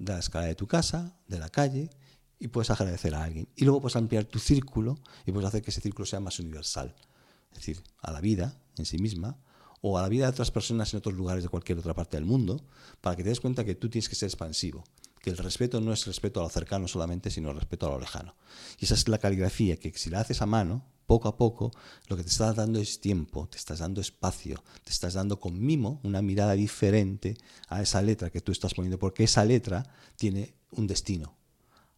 la 0.00 0.18
escala 0.18 0.46
de 0.46 0.54
tu 0.54 0.66
casa, 0.66 1.16
de 1.28 1.38
la 1.38 1.48
calle, 1.48 1.90
y 2.38 2.48
puedes 2.48 2.70
agradecer 2.70 3.14
a 3.14 3.24
alguien. 3.24 3.48
Y 3.56 3.64
luego 3.64 3.80
puedes 3.80 3.96
ampliar 3.96 4.24
tu 4.24 4.38
círculo 4.38 4.98
y 5.24 5.32
puedes 5.32 5.48
hacer 5.48 5.62
que 5.62 5.70
ese 5.70 5.80
círculo 5.80 6.06
sea 6.06 6.20
más 6.20 6.38
universal. 6.38 6.94
Es 7.50 7.58
decir, 7.58 7.82
a 8.00 8.10
la 8.10 8.20
vida 8.20 8.60
en 8.76 8.84
sí 8.84 8.98
misma 8.98 9.38
o 9.80 9.98
a 9.98 10.02
la 10.02 10.08
vida 10.08 10.24
de 10.24 10.30
otras 10.30 10.50
personas 10.50 10.92
en 10.92 10.98
otros 10.98 11.14
lugares 11.14 11.42
de 11.42 11.48
cualquier 11.48 11.78
otra 11.78 11.94
parte 11.94 12.16
del 12.16 12.24
mundo, 12.24 12.64
para 13.00 13.16
que 13.16 13.22
te 13.22 13.28
des 13.28 13.40
cuenta 13.40 13.64
que 13.64 13.74
tú 13.74 13.90
tienes 13.90 14.08
que 14.08 14.14
ser 14.14 14.28
expansivo, 14.28 14.82
que 15.24 15.30
el 15.30 15.38
respeto 15.38 15.80
no 15.80 15.94
es 15.94 16.04
respeto 16.04 16.40
a 16.40 16.42
lo 16.42 16.50
cercano 16.50 16.86
solamente, 16.86 17.30
sino 17.30 17.54
respeto 17.54 17.86
a 17.86 17.88
lo 17.92 17.98
lejano. 17.98 18.36
Y 18.78 18.84
esa 18.84 18.92
es 18.92 19.08
la 19.08 19.16
caligrafía 19.16 19.78
que 19.78 19.90
si 19.96 20.10
la 20.10 20.20
haces 20.20 20.42
a 20.42 20.46
mano, 20.46 20.84
poco 21.06 21.28
a 21.28 21.38
poco, 21.38 21.72
lo 22.08 22.16
que 22.18 22.24
te 22.24 22.28
estás 22.28 22.54
dando 22.54 22.78
es 22.78 23.00
tiempo, 23.00 23.48
te 23.48 23.56
estás 23.56 23.78
dando 23.78 24.02
espacio, 24.02 24.62
te 24.84 24.92
estás 24.92 25.14
dando 25.14 25.40
con 25.40 25.58
mimo 25.58 25.98
una 26.02 26.20
mirada 26.20 26.52
diferente 26.52 27.38
a 27.68 27.80
esa 27.80 28.02
letra 28.02 28.28
que 28.28 28.42
tú 28.42 28.52
estás 28.52 28.74
poniendo, 28.74 28.98
porque 28.98 29.24
esa 29.24 29.46
letra 29.46 29.86
tiene 30.16 30.56
un 30.72 30.86
destino. 30.86 31.34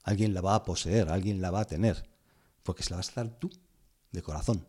Alguien 0.05 0.33
la 0.33 0.41
va 0.41 0.55
a 0.55 0.62
poseer, 0.62 1.09
alguien 1.09 1.43
la 1.43 1.51
va 1.51 1.62
a 1.62 1.66
tener, 1.66 2.09
porque 2.62 2.85
se 2.85 2.91
la 2.91 2.99
vas 2.99 3.09
a 3.09 3.24
dar 3.24 3.41
tú, 3.41 3.51
de 4.12 4.22
corazón. 4.22 4.64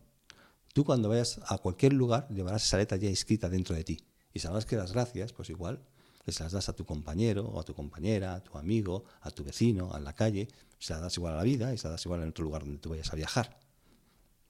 Tú 0.74 0.84
cuando 0.84 1.08
vayas 1.08 1.38
a 1.46 1.58
cualquier 1.58 1.92
lugar 1.92 2.26
llevarás 2.28 2.64
esa 2.64 2.78
letra 2.78 2.98
ya 2.98 3.08
escrita 3.08 3.48
dentro 3.48 3.76
de 3.76 3.84
ti. 3.84 4.04
Y 4.34 4.40
sabrás 4.40 4.66
que 4.66 4.74
las 4.74 4.90
gracias, 4.90 5.32
pues 5.32 5.48
igual, 5.48 5.80
que 6.28 6.32
se 6.32 6.42
las 6.42 6.52
das 6.52 6.68
a 6.68 6.76
tu 6.76 6.84
compañero 6.84 7.48
o 7.48 7.58
a 7.58 7.64
tu 7.64 7.72
compañera, 7.72 8.34
a 8.34 8.44
tu 8.44 8.58
amigo, 8.58 9.04
a 9.22 9.30
tu 9.30 9.44
vecino, 9.44 9.94
a 9.94 9.98
la 9.98 10.12
calle, 10.12 10.46
se 10.78 10.92
las 10.92 11.00
das 11.00 11.16
igual 11.16 11.32
a 11.32 11.36
la 11.38 11.42
vida 11.42 11.72
y 11.72 11.78
se 11.78 11.88
las 11.88 11.92
das 11.94 12.04
igual 12.04 12.20
en 12.22 12.28
otro 12.28 12.44
lugar 12.44 12.64
donde 12.64 12.76
tú 12.76 12.90
vayas 12.90 13.10
a 13.10 13.16
viajar. 13.16 13.56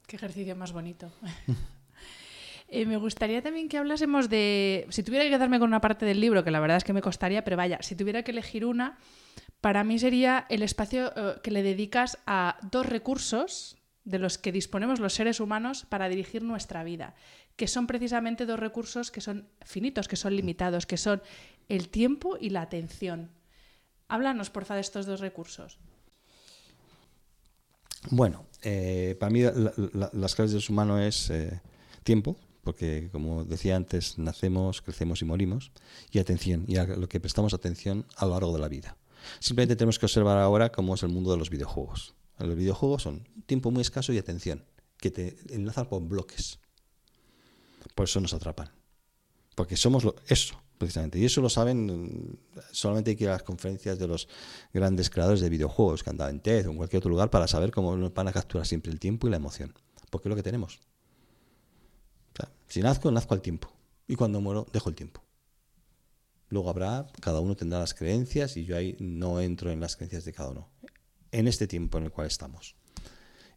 Qué 0.09 0.17
ejercicio 0.17 0.57
más 0.57 0.73
bonito. 0.73 1.11
Eh, 2.71 2.85
me 2.85 2.99
gustaría 2.99 3.41
también 3.41 3.67
que 3.67 3.79
hablásemos 3.79 4.29
de, 4.29 4.87
si 4.91 5.03
tuviera 5.03 5.25
que 5.25 5.31
quedarme 5.31 5.59
con 5.59 5.69
una 5.69 5.81
parte 5.81 6.05
del 6.05 6.21
libro, 6.21 6.45
que 6.45 6.51
la 6.51 6.61
verdad 6.61 6.77
es 6.77 6.85
que 6.85 6.93
me 6.93 7.01
costaría, 7.01 7.43
pero 7.43 7.57
vaya, 7.57 7.79
si 7.81 7.97
tuviera 7.97 8.23
que 8.23 8.31
elegir 8.31 8.67
una, 8.67 8.99
para 9.63 9.85
mí 9.85 9.99
sería 9.99 10.45
el 10.51 10.63
espacio 10.63 11.11
eh, 11.17 11.41
que 11.43 11.51
le 11.51 11.63
dedicas 11.63 12.19
a 12.27 12.59
dos 12.71 12.85
recursos 12.85 13.79
de 14.05 14.19
los 14.19 14.37
que 14.37 14.53
disponemos 14.53 15.01
los 15.01 15.15
seres 15.15 15.41
humanos 15.41 15.87
para 15.89 16.11
dirigir 16.11 16.43
nuestra 16.43 16.85
vida, 16.85 17.15
que 17.57 17.69
son 17.69 17.87
precisamente 17.87 18.45
dos 18.45 18.61
recursos 18.61 19.11
que 19.11 19.23
son 19.23 19.49
finitos, 19.65 20.07
que 20.07 20.17
son 20.17 20.37
limitados, 20.37 20.85
que 20.85 20.99
son 20.99 21.23
el 21.69 21.89
tiempo 21.89 22.37
y 22.41 22.51
la 22.51 22.63
atención. 22.63 23.31
Háblanos, 24.09 24.51
porfa, 24.51 24.75
de 24.75 24.81
estos 24.81 25.07
dos 25.07 25.21
recursos. 25.21 25.79
Bueno, 28.11 28.47
eh, 28.63 29.17
para 29.19 29.31
mí 29.31 29.43
la- 29.43 29.73
la- 29.93 30.11
las 30.13 30.35
claves 30.35 30.53
del 30.53 30.63
humano 30.69 31.01
es 31.01 31.31
eh, 31.31 31.61
tiempo, 32.05 32.37
porque 32.63 33.09
como 33.13 33.45
decía 33.45 33.77
antes, 33.77 34.19
nacemos, 34.19 34.83
crecemos 34.83 35.21
y 35.23 35.25
morimos, 35.25 35.73
y 36.11 36.19
atención, 36.19 36.65
y 36.69 36.77
a 36.77 36.85
lo 36.85 37.09
que 37.09 37.21
prestamos 37.21 37.55
atención 37.55 38.07
a 38.17 38.25
lo 38.27 38.33
largo 38.33 38.53
de 38.53 38.61
la 38.61 38.69
vida. 38.69 38.97
Simplemente 39.41 39.77
tenemos 39.77 39.99
que 39.99 40.07
observar 40.07 40.39
ahora 40.39 40.71
cómo 40.71 40.95
es 40.95 41.03
el 41.03 41.09
mundo 41.11 41.31
de 41.33 41.39
los 41.39 41.51
videojuegos. 41.51 42.15
Los 42.39 42.55
videojuegos 42.55 43.03
son 43.03 43.27
tiempo 43.47 43.71
muy 43.71 43.81
escaso 43.83 44.13
y 44.13 44.19
atención, 44.19 44.65
que 44.99 45.11
te 45.11 45.37
enlazan 45.53 45.87
por 45.89 46.01
bloques. 46.03 46.61
Por 47.95 48.05
eso 48.05 48.21
nos 48.21 48.33
atrapan. 48.33 48.71
Porque 49.57 49.77
somos 49.77 50.05
lo- 50.05 50.15
eso, 50.29 50.61
precisamente. 50.79 51.19
Y 51.19 51.25
eso 51.25 51.41
lo 51.41 51.51
saben, 51.51 52.39
solamente 52.73 53.11
hay 53.11 53.17
que 53.17 53.25
ir 53.25 53.31
a 53.31 53.35
las 53.35 53.43
conferencias 53.43 53.99
de 53.99 54.07
los 54.07 54.29
grandes 54.73 55.11
creadores 55.11 55.41
de 55.41 55.49
videojuegos, 55.51 56.03
que 56.03 56.11
han 56.11 56.17
dado 56.17 56.31
en 56.31 56.41
TED 56.41 56.69
o 56.69 56.71
en 56.71 56.77
cualquier 56.77 56.99
otro 56.99 57.11
lugar, 57.11 57.31
para 57.31 57.47
saber 57.47 57.71
cómo 57.71 57.97
nos 57.97 58.15
van 58.15 58.29
a 58.29 58.33
capturar 58.33 58.67
siempre 58.67 58.93
el 58.93 58.99
tiempo 58.99 59.27
y 59.27 59.31
la 59.31 59.37
emoción. 59.37 59.75
Porque 60.11 60.29
es 60.29 60.31
lo 60.31 60.37
que 60.37 60.43
tenemos. 60.43 60.81
O 62.33 62.37
sea, 62.37 62.51
si 62.69 62.81
nazco, 62.81 63.11
nazco 63.11 63.35
al 63.35 63.43
tiempo. 63.43 63.71
Y 64.07 64.15
cuando 64.17 64.41
muero, 64.41 64.67
dejo 64.73 64.89
el 64.89 64.95
tiempo. 64.95 65.23
Luego 66.49 66.71
habrá, 66.71 67.07
cada 67.21 67.41
uno 67.41 67.57
tendrá 67.57 67.79
las 67.79 67.93
creencias 67.93 68.57
y 68.57 68.65
yo 68.65 68.77
ahí 68.77 68.97
no 69.01 69.41
entro 69.41 69.71
en 69.71 69.81
las 69.81 69.97
creencias 69.97 70.25
de 70.25 70.33
cada 70.33 70.51
uno. 70.51 70.71
En 71.31 71.47
este 71.47 71.67
tiempo 71.67 71.99
en 71.99 72.05
el 72.05 72.11
cual 72.11 72.27
estamos. 72.27 72.75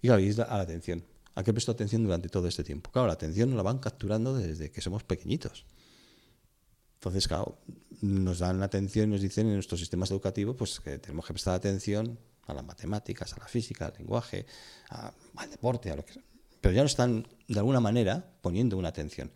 Y 0.01 0.07
claro, 0.07 0.22
y 0.22 0.32
a 0.32 0.36
la 0.36 0.61
atención. 0.61 1.05
¿A 1.36 1.43
qué 1.43 1.53
presto 1.53 1.72
atención 1.72 2.03
durante 2.03 2.28
todo 2.28 2.47
este 2.47 2.63
tiempo? 2.63 2.91
Claro, 2.91 3.07
la 3.07 3.13
atención 3.13 3.49
nos 3.49 3.57
la 3.57 3.63
van 3.63 3.80
capturando 3.80 4.34
desde 4.36 4.72
que 4.72 4.82
somos 4.82 5.03
pequeñitos. 5.03 5.65
Entonces, 7.02 7.28
claro, 7.28 7.58
nos 8.02 8.38
dan 8.38 8.62
atención 8.62 9.10
y 9.10 9.14
nos 9.14 9.22
dicen 9.22 9.47
en 9.47 9.56
nuestros 9.56 9.80
sistemas 9.80 10.12
educativos 10.12 10.56
pues, 10.56 10.80
que 10.80 10.99
tenemos 10.99 11.26
que 11.26 11.34
prestar 11.34 11.56
atención 11.56 12.20
a 12.45 12.54
las 12.54 12.64
matemáticas, 12.64 13.34
a 13.34 13.39
la 13.39 13.47
física, 13.47 13.88
al 13.88 13.93
lenguaje, 13.97 14.45
al 14.89 15.49
deporte, 15.49 15.89
a 15.89 15.95
lo 15.95 16.06
que 16.06 16.14
sea. 16.14 16.24
Pero 16.62 16.76
ya 16.76 16.84
nos 16.84 16.91
están, 16.91 17.28
de 17.47 17.58
alguna 17.58 17.80
manera, 17.80 18.24
poniendo 18.41 18.78
una 18.78 18.89
atención. 18.89 19.32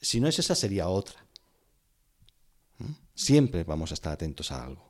Si 0.00 0.18
no 0.18 0.26
es 0.26 0.40
esa, 0.40 0.56
sería 0.56 0.88
otra. 0.88 1.24
¿Mm? 2.78 2.92
Siempre 3.14 3.62
vamos 3.62 3.92
a 3.92 3.94
estar 3.94 4.12
atentos 4.12 4.50
a 4.50 4.64
algo. 4.64 4.89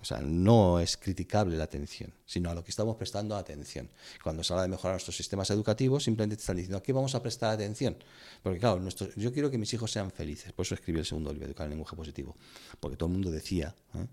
O 0.00 0.04
sea, 0.04 0.18
no 0.20 0.78
es 0.78 0.96
criticable 0.96 1.56
la 1.56 1.64
atención, 1.64 2.12
sino 2.26 2.50
a 2.50 2.54
lo 2.54 2.62
que 2.62 2.70
estamos 2.70 2.96
prestando 2.96 3.34
atención. 3.34 3.90
Cuando 4.22 4.44
se 4.44 4.52
habla 4.52 4.62
de 4.62 4.68
mejorar 4.68 4.94
nuestros 4.94 5.16
sistemas 5.16 5.50
educativos, 5.50 6.04
simplemente 6.04 6.36
te 6.36 6.40
están 6.42 6.56
diciendo, 6.56 6.78
¿a 6.78 6.82
qué 6.82 6.92
vamos 6.92 7.14
a 7.14 7.22
prestar 7.22 7.54
atención? 7.54 7.96
Porque 8.42 8.58
claro, 8.60 8.78
nuestro- 8.80 9.08
yo 9.16 9.32
quiero 9.32 9.50
que 9.50 9.58
mis 9.58 9.72
hijos 9.74 9.90
sean 9.90 10.10
felices, 10.12 10.52
por 10.52 10.64
eso 10.66 10.74
escribí 10.74 10.98
el 11.00 11.06
segundo 11.06 11.32
libro, 11.32 11.46
Educar 11.46 11.64
en 11.64 11.70
lenguaje 11.70 11.96
positivo, 11.96 12.36
porque 12.78 12.96
todo 12.96 13.08
el 13.08 13.14
mundo 13.14 13.30
decía 13.30 13.74
¿eh? 13.94 14.06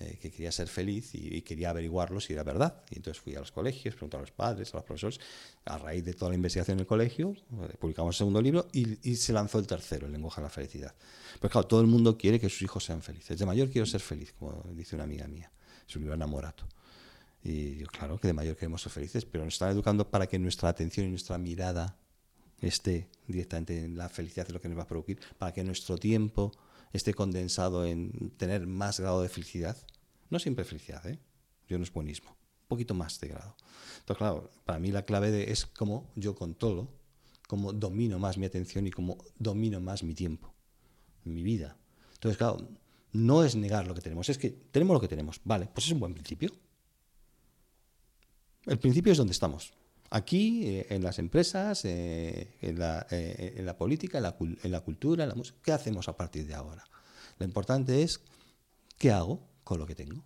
Eh, 0.00 0.16
que 0.22 0.30
quería 0.30 0.52
ser 0.52 0.68
feliz 0.68 1.12
y, 1.14 1.42
quería 1.42 1.70
averiguarlo 1.70 2.20
si 2.20 2.32
era 2.32 2.44
verdad. 2.44 2.84
Y 2.88 2.98
entonces 2.98 3.20
fui 3.20 3.34
a 3.34 3.40
los 3.40 3.50
colegios, 3.50 3.96
pregunté 3.96 4.16
a 4.16 4.20
los 4.20 4.30
padres, 4.30 4.72
a 4.72 4.76
los 4.76 4.84
profesores, 4.84 5.18
a 5.64 5.76
raíz 5.76 6.04
de 6.04 6.14
toda 6.14 6.28
la 6.28 6.36
investigación 6.36 6.76
en 6.76 6.80
el 6.82 6.86
colegio, 6.86 7.34
eh, 7.34 7.74
publicamos 7.80 8.14
el 8.14 8.18
segundo 8.18 8.40
libro 8.40 8.68
y, 8.72 9.10
y 9.10 9.16
se 9.16 9.32
lanzó 9.32 9.58
el 9.58 9.66
tercero, 9.66 10.06
El 10.06 10.12
lenguaje 10.12 10.40
de 10.40 10.44
la 10.44 10.50
felicidad. 10.50 10.94
Pues 11.40 11.50
claro, 11.50 11.66
todo 11.66 11.80
el 11.80 11.88
mundo 11.88 12.16
quiere 12.16 12.38
que 12.38 12.48
sus 12.48 12.62
hijos 12.62 12.84
sean 12.84 13.02
felices. 13.02 13.36
De 13.36 13.44
mayor 13.44 13.70
quiero 13.70 13.86
ser 13.86 14.00
feliz, 14.00 14.32
como 14.38 14.62
dice 14.72 14.94
una 14.94 15.02
amiga 15.02 15.26
mía, 15.26 15.50
es 15.88 15.96
un 15.96 16.02
libro 16.02 16.14
enamorato. 16.14 16.64
Y 17.42 17.78
yo, 17.78 17.88
claro 17.88 18.20
que 18.20 18.28
de 18.28 18.34
mayor 18.34 18.54
queremos 18.54 18.80
ser 18.80 18.92
felices, 18.92 19.24
pero 19.24 19.44
nos 19.44 19.54
están 19.54 19.72
educando 19.72 20.08
para 20.08 20.28
que 20.28 20.38
nuestra 20.38 20.68
atención 20.68 21.06
y 21.06 21.10
nuestra 21.10 21.38
mirada 21.38 21.96
esté 22.60 23.08
directamente 23.26 23.84
en 23.84 23.96
la 23.96 24.08
felicidad 24.08 24.46
de 24.46 24.52
lo 24.52 24.60
que 24.60 24.68
nos 24.68 24.78
va 24.78 24.82
a 24.82 24.86
producir, 24.86 25.18
para 25.38 25.52
que 25.52 25.64
nuestro 25.64 25.98
tiempo 25.98 26.52
esté 26.92 27.14
condensado 27.14 27.84
en 27.84 28.30
tener 28.36 28.66
más 28.66 29.00
grado 29.00 29.22
de 29.22 29.28
felicidad. 29.28 29.76
No 30.30 30.38
siempre 30.38 30.64
felicidad, 30.64 31.06
¿eh? 31.06 31.18
Yo 31.68 31.78
no 31.78 31.84
es 31.84 31.92
buenismo, 31.92 32.30
un 32.30 32.68
poquito 32.68 32.94
más 32.94 33.20
de 33.20 33.28
grado. 33.28 33.56
Entonces, 34.00 34.18
claro, 34.18 34.50
para 34.64 34.78
mí 34.78 34.90
la 34.90 35.04
clave 35.04 35.30
de- 35.30 35.50
es 35.50 35.66
cómo 35.66 36.10
yo 36.16 36.34
controlo, 36.34 36.88
cómo 37.46 37.72
domino 37.72 38.18
más 38.18 38.38
mi 38.38 38.46
atención 38.46 38.86
y 38.86 38.90
cómo 38.90 39.18
domino 39.38 39.80
más 39.80 40.02
mi 40.02 40.14
tiempo, 40.14 40.54
mi 41.24 41.42
vida. 41.42 41.76
Entonces, 42.14 42.36
claro, 42.38 42.68
no 43.12 43.44
es 43.44 43.54
negar 43.54 43.86
lo 43.86 43.94
que 43.94 44.00
tenemos, 44.00 44.28
es 44.28 44.38
que 44.38 44.50
tenemos 44.50 44.94
lo 44.94 45.00
que 45.00 45.08
tenemos. 45.08 45.40
Vale, 45.44 45.68
pues 45.72 45.86
es 45.86 45.92
un 45.92 46.00
buen 46.00 46.14
principio. 46.14 46.50
El 48.66 48.78
principio 48.78 49.12
es 49.12 49.18
donde 49.18 49.32
estamos. 49.32 49.72
Aquí, 50.10 50.66
eh, 50.66 50.86
en 50.90 51.02
las 51.02 51.18
empresas, 51.18 51.84
eh, 51.84 52.56
en, 52.62 52.78
la, 52.78 53.06
eh, 53.10 53.54
en 53.56 53.66
la 53.66 53.76
política, 53.76 54.18
en 54.18 54.24
la, 54.24 54.36
en 54.38 54.72
la 54.72 54.80
cultura, 54.80 55.24
en 55.24 55.28
la 55.28 55.34
música. 55.34 55.58
¿Qué 55.62 55.72
hacemos 55.72 56.08
a 56.08 56.16
partir 56.16 56.46
de 56.46 56.54
ahora? 56.54 56.84
Lo 57.38 57.44
importante 57.44 58.02
es 58.02 58.20
qué 58.96 59.12
hago 59.12 59.46
con 59.64 59.78
lo 59.78 59.86
que 59.86 59.94
tengo. 59.94 60.24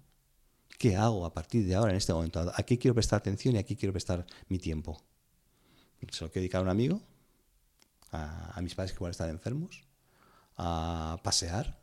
¿Qué 0.78 0.97
hago 0.97 1.26
a 1.26 1.33
partir 1.33 1.66
de 1.66 1.74
ahora, 1.74 1.91
en 1.91 1.97
este 1.97 2.12
momento? 2.12 2.53
¿A 2.55 2.62
qué 2.62 2.78
quiero 2.78 2.95
prestar 2.95 3.18
atención 3.18 3.55
y 3.55 3.59
a 3.59 3.64
qué 3.64 3.76
quiero 3.76 3.93
prestar 3.93 4.24
mi 4.49 4.59
tiempo? 4.59 5.01
¿Se 6.11 6.24
lo 6.24 6.30
quiero 6.30 6.43
dedicar 6.43 6.61
a 6.61 6.62
un 6.62 6.70
amigo? 6.70 7.01
¿A, 8.11 8.59
a 8.59 8.61
mis 8.62 8.74
padres 8.74 8.93
que 8.93 8.97
igual 8.97 9.11
están 9.11 9.30
enfermos? 9.30 9.85
¿A 10.57 11.18
pasear? 11.22 11.82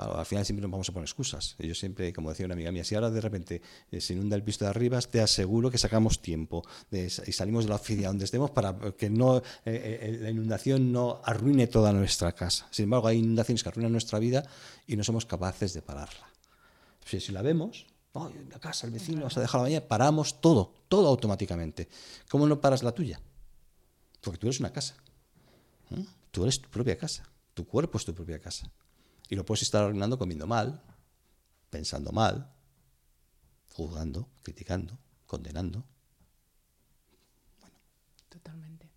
Al 0.00 0.24
final 0.24 0.44
siempre 0.46 0.62
nos 0.62 0.70
vamos 0.70 0.88
a 0.88 0.92
poner 0.92 1.04
excusas. 1.04 1.56
Yo 1.58 1.74
siempre, 1.74 2.12
como 2.12 2.30
decía 2.30 2.46
una 2.46 2.54
amiga 2.54 2.72
mía, 2.72 2.84
si 2.84 2.94
ahora 2.94 3.10
de 3.10 3.20
repente 3.20 3.60
eh, 3.90 4.00
se 4.00 4.14
inunda 4.14 4.34
el 4.34 4.42
piso 4.42 4.64
de 4.64 4.70
arriba, 4.70 4.98
te 5.02 5.20
aseguro 5.20 5.70
que 5.70 5.76
sacamos 5.78 6.22
tiempo 6.22 6.64
y 6.90 7.08
salimos 7.10 7.64
de 7.64 7.70
la 7.70 7.76
oficina 7.76 8.08
donde 8.08 8.24
estemos 8.24 8.50
para 8.50 8.76
que 8.96 9.10
no 9.10 9.38
eh, 9.38 9.42
eh, 9.64 10.18
la 10.22 10.30
inundación 10.30 10.90
no 10.90 11.20
arruine 11.24 11.66
toda 11.66 11.92
nuestra 11.92 12.32
casa. 12.32 12.66
Sin 12.70 12.84
embargo, 12.84 13.08
hay 13.08 13.18
inundaciones 13.18 13.62
que 13.62 13.68
arruinan 13.68 13.92
nuestra 13.92 14.18
vida 14.18 14.42
y 14.86 14.96
no 14.96 15.04
somos 15.04 15.26
capaces 15.26 15.74
de 15.74 15.82
pararla. 15.82 16.28
Si, 17.04 17.32
la 17.32 17.42
vemos, 17.42 17.86
"Ay, 18.14 18.32
la 18.50 18.58
casa, 18.58 18.86
el 18.86 18.92
vecino, 18.92 19.28
se 19.28 19.40
ha 19.40 19.42
dejado 19.42 19.64
la 19.64 19.68
bañera, 19.68 19.88
paramos 19.88 20.40
todo, 20.40 20.72
todo 20.88 21.08
automáticamente. 21.08 21.88
¿Cómo 22.30 22.46
no 22.46 22.60
paras 22.60 22.82
la 22.82 22.92
tuya? 22.92 23.20
Porque 24.20 24.38
tú 24.38 24.46
eres 24.46 24.60
una 24.60 24.72
casa. 24.72 24.94
Tú 26.30 26.44
eres 26.44 26.60
tu 26.60 26.68
propia 26.68 26.96
casa. 26.96 27.24
Tu 27.54 27.66
cuerpo 27.66 27.98
es 27.98 28.04
tu 28.04 28.14
propia 28.14 28.38
casa. 28.38 28.70
Y 29.30 29.36
lo 29.36 29.46
puedes 29.46 29.62
estar 29.62 29.84
arruinando 29.84 30.18
comiendo 30.18 30.46
mal, 30.46 30.82
pensando 31.70 32.12
mal, 32.12 32.52
juzgando, 33.72 34.28
criticando, 34.42 34.98
condenando. 35.26 35.84
Totalmente. 38.28 38.90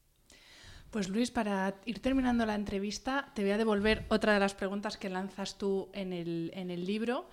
Pues 0.89 1.07
Luis, 1.09 1.31
para 1.31 1.75
ir 1.85 2.01
terminando 2.01 2.45
la 2.45 2.55
entrevista, 2.55 3.31
te 3.35 3.41
voy 3.43 3.51
a 3.51 3.57
devolver 3.57 4.05
otra 4.09 4.33
de 4.33 4.39
las 4.39 4.53
preguntas 4.53 4.97
que 4.97 5.09
lanzas 5.09 5.57
tú 5.57 5.89
en 5.93 6.13
el, 6.13 6.51
en 6.53 6.69
el 6.71 6.85
libro, 6.85 7.29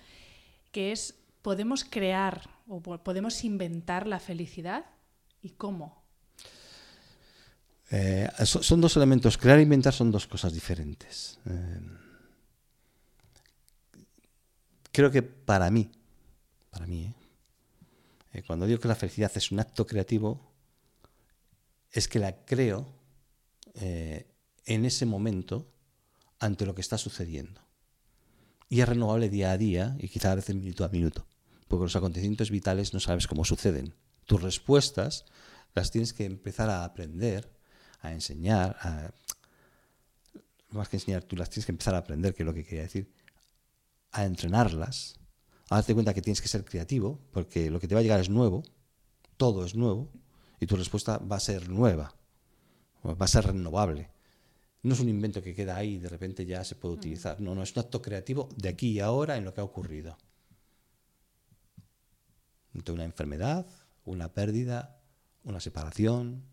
que 0.72 0.92
es, 0.92 1.14
¿podemos 1.42 1.84
crear 1.84 2.48
o 2.68 2.80
po- 2.80 3.02
podemos 3.02 3.44
inventar 3.44 4.06
la 4.06 4.20
felicidad? 4.20 4.84
¿Y 5.42 5.50
cómo? 5.50 6.02
Eh, 7.90 8.28
so- 8.44 8.62
son 8.62 8.80
dos 8.80 8.96
elementos. 8.96 9.36
Crear 9.36 9.58
e 9.58 9.62
inventar 9.62 9.92
son 9.92 10.10
dos 10.10 10.26
cosas 10.26 10.52
diferentes. 10.52 11.38
Eh, 11.46 11.80
creo 14.92 15.10
que 15.10 15.22
para 15.22 15.70
mí, 15.70 15.90
para 16.70 16.86
mí, 16.86 17.04
¿eh? 17.04 17.14
Eh, 18.32 18.42
cuando 18.46 18.66
digo 18.66 18.80
que 18.80 18.88
la 18.88 18.94
felicidad 18.94 19.32
es 19.34 19.50
un 19.50 19.60
acto 19.60 19.86
creativo, 19.86 20.52
es 21.90 22.06
que 22.06 22.18
la 22.18 22.44
creo 22.44 22.86
eh, 23.74 24.26
en 24.66 24.84
ese 24.84 25.06
momento 25.06 25.72
ante 26.38 26.66
lo 26.66 26.74
que 26.74 26.80
está 26.80 26.98
sucediendo. 26.98 27.60
y 28.68 28.80
es 28.80 28.88
renovable 28.88 29.28
día 29.28 29.50
a 29.50 29.58
día 29.58 29.96
y 29.98 30.08
quizá 30.08 30.30
a 30.30 30.36
veces 30.36 30.54
minuto 30.54 30.84
a 30.84 30.88
minuto. 30.88 31.26
Porque 31.66 31.82
los 31.82 31.96
acontecimientos 31.96 32.52
vitales 32.52 32.94
no 32.94 33.00
sabes 33.00 33.26
cómo 33.26 33.44
suceden. 33.44 33.94
Tus 34.26 34.40
respuestas 34.40 35.24
las 35.74 35.90
tienes 35.90 36.12
que 36.12 36.24
empezar 36.24 36.70
a 36.70 36.84
aprender, 36.84 37.50
a 38.00 38.12
enseñar, 38.12 38.76
a, 38.80 39.10
más 40.70 40.88
que 40.88 40.98
enseñar, 40.98 41.24
tú 41.24 41.34
las 41.34 41.50
tienes 41.50 41.66
que 41.66 41.72
empezar 41.72 41.96
a 41.96 41.98
aprender, 41.98 42.32
que 42.32 42.44
es 42.44 42.46
lo 42.46 42.54
que 42.54 42.64
quería 42.64 42.82
decir, 42.82 43.12
a 44.12 44.24
entrenarlas, 44.24 45.18
a 45.68 45.76
darte 45.76 45.94
cuenta 45.94 46.14
que 46.14 46.22
tienes 46.22 46.40
que 46.40 46.48
ser 46.48 46.64
creativo, 46.64 47.20
porque 47.32 47.70
lo 47.70 47.80
que 47.80 47.88
te 47.88 47.94
va 47.94 48.00
a 48.00 48.02
llegar 48.02 48.20
es 48.20 48.28
nuevo, 48.28 48.62
todo 49.36 49.64
es 49.64 49.74
nuevo, 49.74 50.10
y 50.58 50.66
tu 50.66 50.76
respuesta 50.76 51.18
va 51.18 51.36
a 51.36 51.40
ser 51.40 51.68
nueva, 51.68 52.14
va 53.04 53.24
a 53.24 53.28
ser 53.28 53.46
renovable. 53.46 54.10
No 54.82 54.94
es 54.94 55.00
un 55.00 55.08
invento 55.08 55.42
que 55.42 55.54
queda 55.54 55.76
ahí 55.76 55.94
y 55.94 55.98
de 55.98 56.08
repente 56.08 56.44
ya 56.44 56.64
se 56.64 56.74
puede 56.74 56.94
utilizar. 56.94 57.40
No, 57.40 57.54
no, 57.54 57.62
es 57.62 57.72
un 57.76 57.80
acto 57.80 58.00
creativo 58.00 58.48
de 58.56 58.70
aquí 58.70 58.92
y 58.92 59.00
ahora 59.00 59.36
en 59.36 59.44
lo 59.44 59.52
que 59.52 59.60
ha 59.60 59.64
ocurrido. 59.64 60.16
una 62.88 63.04
enfermedad, 63.04 63.66
una 64.04 64.32
pérdida, 64.32 65.02
una 65.44 65.60
separación, 65.60 66.44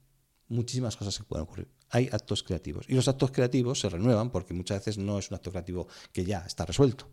muchísimas 0.49 0.97
cosas 0.97 1.17
que 1.17 1.23
pueden 1.23 1.43
ocurrir. 1.43 1.69
Hay 1.89 2.09
actos 2.11 2.43
creativos. 2.43 2.85
Y 2.89 2.95
los 2.95 3.07
actos 3.07 3.31
creativos 3.31 3.79
se 3.79 3.89
renuevan 3.89 4.29
porque 4.29 4.53
muchas 4.53 4.79
veces 4.79 4.97
no 4.97 5.19
es 5.19 5.31
un 5.31 5.35
acto 5.35 5.51
creativo 5.51 5.87
que 6.11 6.25
ya 6.25 6.39
está 6.45 6.65
resuelto 6.65 7.09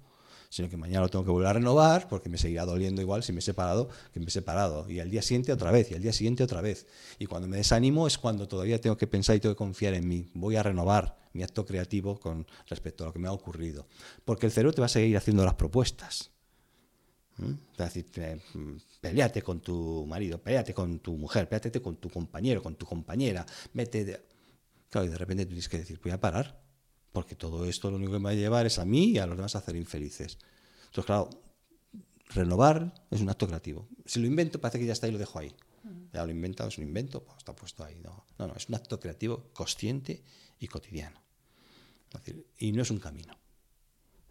sino 0.55 0.68
que 0.68 0.76
mañana 0.76 1.00
lo 1.00 1.09
tengo 1.09 1.24
que 1.24 1.32
volver 1.32 1.48
a 1.48 1.52
renovar 1.55 2.07
porque 2.07 2.28
me 2.28 2.38
seguirá 2.38 2.64
doliendo 2.64 3.02
igual 3.02 3.24
si 3.24 3.32
me 3.32 3.40
he 3.40 3.42
separado 3.42 3.88
que 4.12 4.20
me 4.20 4.26
he 4.26 4.30
separado. 4.30 4.88
Y 4.88 5.00
al 5.00 5.11
día 5.11 5.20
siguiente 5.20 5.52
otra 5.52 5.72
vez, 5.72 5.90
y 5.90 5.94
al 5.94 6.02
día 6.02 6.12
siguiente 6.12 6.44
otra 6.44 6.61
vez. 6.61 6.86
Y 7.18 7.26
cuando 7.26 7.48
me 7.48 7.57
desanimo 7.57 8.07
es 8.07 8.18
cuando 8.18 8.46
todavía 8.46 8.80
tengo 8.80 8.96
que 8.96 9.09
pensar 9.09 9.34
y 9.34 9.40
tengo 9.40 9.57
que 9.57 9.59
confiar 9.59 9.94
en 9.94 10.07
mí. 10.07 10.30
Voy 10.32 10.55
a 10.55 10.62
renovar 10.62 11.18
mi 11.32 11.42
acto 11.42 11.66
creativo 11.66 12.20
con 12.20 12.46
respecto 12.68 13.02
a 13.02 13.09
lo 13.09 13.12
que 13.12 13.18
me 13.18 13.26
ha 13.26 13.32
ocurrido. 13.32 13.88
Porque 14.24 14.46
el 14.46 14.52
cerebro 14.52 14.72
te 14.72 14.80
va 14.80 14.86
a 14.86 14.90
seguir 14.90 15.16
haciendo 15.16 15.44
las 15.44 15.55
propuestas. 15.55 16.30
¿Mm? 17.38 17.55
Es 17.72 17.78
decir, 17.92 18.07
mm, 18.55 18.76
peleate 19.00 19.42
con 19.42 19.59
tu 19.59 20.07
marido, 20.07 20.40
peleate 20.40 20.72
con 20.72 21.00
tu 21.00 21.16
mujer, 21.16 21.48
peleate 21.48 21.82
con 21.82 21.96
tu 21.96 22.09
compañero, 22.11 22.62
con 22.62 22.76
tu 22.76 22.86
compañera, 22.86 23.44
vete... 23.72 24.05
De... 24.05 24.24
Claro, 24.88 25.09
y 25.09 25.11
de 25.11 25.18
repente 25.18 25.46
tienes 25.46 25.68
que 25.68 25.78
decir, 25.78 25.98
voy 26.00 26.12
a 26.12 26.20
parar, 26.20 26.63
porque 27.14 27.36
todo 27.36 27.64
esto 27.64 27.92
lo 27.92 27.96
único 27.96 28.10
que 28.10 28.18
me 28.18 28.24
va 28.24 28.30
a 28.30 28.34
llevar 28.34 28.66
es 28.66 28.80
a 28.80 28.84
mí 28.84 29.12
y 29.12 29.18
a 29.18 29.26
los 29.26 29.36
demás 29.36 29.54
a 29.54 29.60
hacer 29.60 29.76
infelices. 29.76 30.36
Entonces, 30.86 31.04
claro, 31.06 31.30
renovar 32.30 32.92
es 33.08 33.20
un 33.20 33.30
acto 33.30 33.46
creativo. 33.46 33.88
Si 34.04 34.18
lo 34.18 34.26
invento, 34.26 34.60
parece 34.60 34.80
que 34.80 34.86
ya 34.86 34.94
está 34.94 35.06
y 35.06 35.12
lo 35.12 35.18
dejo 35.18 35.38
ahí. 35.38 35.54
Ya 36.12 36.24
lo 36.24 36.30
he 36.30 36.32
inventado, 36.32 36.70
es 36.70 36.76
un 36.76 36.82
invento, 36.82 37.22
pues 37.22 37.38
está 37.38 37.54
puesto 37.54 37.84
ahí. 37.84 38.00
No, 38.02 38.24
no, 38.36 38.48
no, 38.48 38.54
es 38.56 38.68
un 38.68 38.74
acto 38.74 38.98
creativo 38.98 39.50
consciente 39.52 40.24
y 40.58 40.66
cotidiano. 40.66 41.22
y 42.58 42.72
no 42.72 42.82
es 42.82 42.90
un 42.90 42.98
camino. 42.98 43.38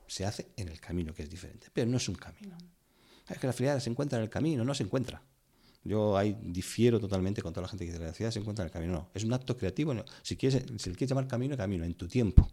Se 0.05 0.25
hace 0.25 0.51
en 0.57 0.67
el 0.67 0.81
camino, 0.81 1.13
que 1.13 1.23
es 1.23 1.29
diferente, 1.29 1.67
pero 1.71 1.89
no 1.89 1.95
es 1.95 2.09
un 2.09 2.15
camino. 2.15 2.57
Es 3.29 3.37
que 3.37 3.47
la 3.47 3.53
felicidad 3.53 3.79
se 3.79 3.91
encuentra 3.91 4.19
en 4.19 4.23
el 4.23 4.29
camino, 4.29 4.65
no 4.65 4.75
se 4.75 4.83
encuentra. 4.83 5.23
Yo 5.85 6.17
ahí 6.17 6.37
difiero 6.41 6.99
totalmente 6.99 7.41
con 7.41 7.53
toda 7.53 7.61
la 7.61 7.69
gente 7.69 7.85
que 7.85 7.91
dice 7.91 8.03
la 8.03 8.11
felicidad 8.11 8.31
se 8.31 8.39
encuentra 8.39 8.63
en 8.63 8.67
el 8.67 8.73
camino. 8.73 8.91
No, 8.91 9.09
es 9.13 9.23
un 9.23 9.31
acto 9.31 9.55
creativo. 9.55 9.95
Si, 10.21 10.35
quieres, 10.35 10.65
si 10.77 10.89
le 10.89 10.97
quieres 10.97 11.11
llamar 11.11 11.27
camino, 11.27 11.55
camino, 11.55 11.85
en 11.85 11.93
tu 11.93 12.09
tiempo. 12.09 12.51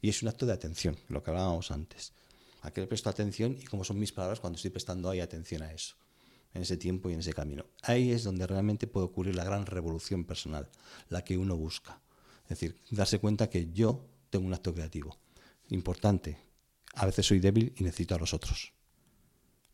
Y 0.00 0.08
es 0.08 0.22
un 0.22 0.28
acto 0.28 0.46
de 0.46 0.52
atención, 0.52 0.96
lo 1.08 1.22
que 1.22 1.30
hablábamos 1.30 1.70
antes. 1.70 2.12
A 2.62 2.70
qué 2.70 2.80
le 2.80 2.86
presto 2.86 3.08
atención 3.08 3.56
y 3.60 3.64
cómo 3.64 3.84
son 3.84 3.98
mis 3.98 4.12
palabras 4.12 4.40
cuando 4.40 4.56
estoy 4.56 4.70
prestando 4.70 5.08
ahí 5.08 5.20
atención 5.20 5.62
a 5.62 5.72
eso, 5.72 5.96
en 6.52 6.62
ese 6.62 6.76
tiempo 6.76 7.08
y 7.08 7.14
en 7.14 7.20
ese 7.20 7.32
camino. 7.32 7.66
Ahí 7.82 8.12
es 8.12 8.24
donde 8.24 8.46
realmente 8.46 8.86
puede 8.86 9.06
ocurrir 9.06 9.34
la 9.34 9.44
gran 9.44 9.66
revolución 9.66 10.24
personal, 10.24 10.68
la 11.08 11.24
que 11.24 11.38
uno 11.38 11.56
busca. 11.56 12.00
Es 12.44 12.60
decir, 12.60 12.76
darse 12.90 13.18
cuenta 13.18 13.48
que 13.48 13.70
yo 13.72 14.06
tengo 14.28 14.46
un 14.46 14.54
acto 14.54 14.74
creativo. 14.74 15.16
Importante. 15.68 16.38
A 16.94 17.06
veces 17.06 17.26
soy 17.26 17.38
débil 17.38 17.72
y 17.76 17.84
necesito 17.84 18.14
a 18.14 18.18
los 18.18 18.34
otros. 18.34 18.72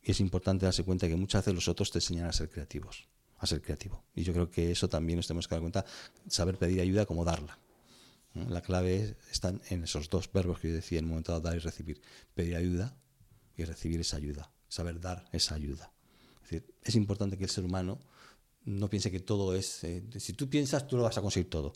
Y 0.03 0.13
es 0.13 0.21
importante 0.21 0.67
darse 0.67 0.85
cuenta 0.85 1.09
que 1.09 1.17
muchas 1.17 1.43
veces 1.43 1.55
los 1.55 1.69
otros 1.69 1.91
te 1.91 1.99
enseñan 1.99 2.27
a 2.27 2.33
ser 2.33 2.49
creativos, 2.49 3.09
a 3.39 3.47
ser 3.47 3.61
creativo. 3.61 4.05
Y 4.15 4.23
yo 4.23 4.33
creo 4.33 4.51
que 4.51 4.71
eso 4.71 4.89
también 4.89 5.17
nos 5.17 5.27
tenemos 5.27 5.49
que 5.49 5.55
dar 5.55 5.63
cuenta, 5.63 5.85
saber 6.29 6.59
pedir 6.59 6.81
ayuda 6.81 7.07
como 7.07 7.25
darla. 7.25 7.59
La 8.49 8.61
clave 8.61 9.17
está 9.31 9.55
en 9.71 9.85
esos 9.85 10.11
dos 10.11 10.31
verbos 10.33 10.61
que 10.61 10.69
yo 10.69 10.75
decía 10.75 10.99
en 10.99 11.07
un 11.07 11.11
momento 11.11 11.33
dado, 11.33 11.43
dar 11.43 11.57
y 11.57 11.61
recibir. 11.61 12.01
Pedir 12.35 12.57
ayuda 12.57 12.97
y 13.57 13.65
recibir 13.65 14.01
esa 14.01 14.19
ayuda. 14.19 14.53
Saber 14.69 15.01
dar 15.01 15.25
esa 15.33 15.55
ayuda. 15.55 15.93
Es 16.51 16.63
es 16.83 16.95
importante 16.95 17.37
que 17.37 17.45
el 17.45 17.51
ser 17.51 17.65
humano 17.65 17.99
no 18.67 18.91
piense 18.91 19.11
que 19.11 19.21
todo 19.21 19.55
es... 19.55 19.85
Eh, 19.85 20.05
si 20.19 20.35
tú 20.35 20.51
piensas, 20.51 20.87
tú 20.87 20.97
lo 20.97 21.05
vas 21.05 21.17
a 21.17 21.23
conseguir 21.23 21.49
todo. 21.49 21.73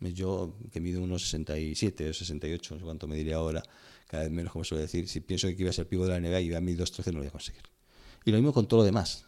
Yo, 0.00 0.56
que 0.72 0.80
mido 0.80 1.00
unos 1.00 1.22
67 1.22 2.10
o 2.10 2.14
68, 2.14 2.74
no 2.74 2.80
sé 2.80 2.84
cuánto 2.84 3.06
me 3.06 3.16
diría 3.16 3.36
ahora, 3.36 3.62
cada 4.08 4.24
vez 4.24 4.32
menos, 4.32 4.52
como 4.52 4.64
suele 4.64 4.82
decir, 4.82 5.08
si 5.08 5.20
pienso 5.20 5.46
que 5.46 5.54
iba 5.56 5.70
a 5.70 5.72
ser 5.72 5.88
pivo 5.88 6.06
de 6.06 6.10
la 6.10 6.20
NBA 6.20 6.40
y 6.40 6.46
iba 6.46 6.58
a 6.58 6.60
2.13, 6.60 7.06
no 7.06 7.12
lo 7.12 7.18
voy 7.20 7.28
a 7.28 7.30
conseguir. 7.30 7.62
Y 8.24 8.32
lo 8.32 8.38
mismo 8.38 8.52
con 8.52 8.66
todo 8.66 8.80
lo 8.80 8.84
demás. 8.84 9.26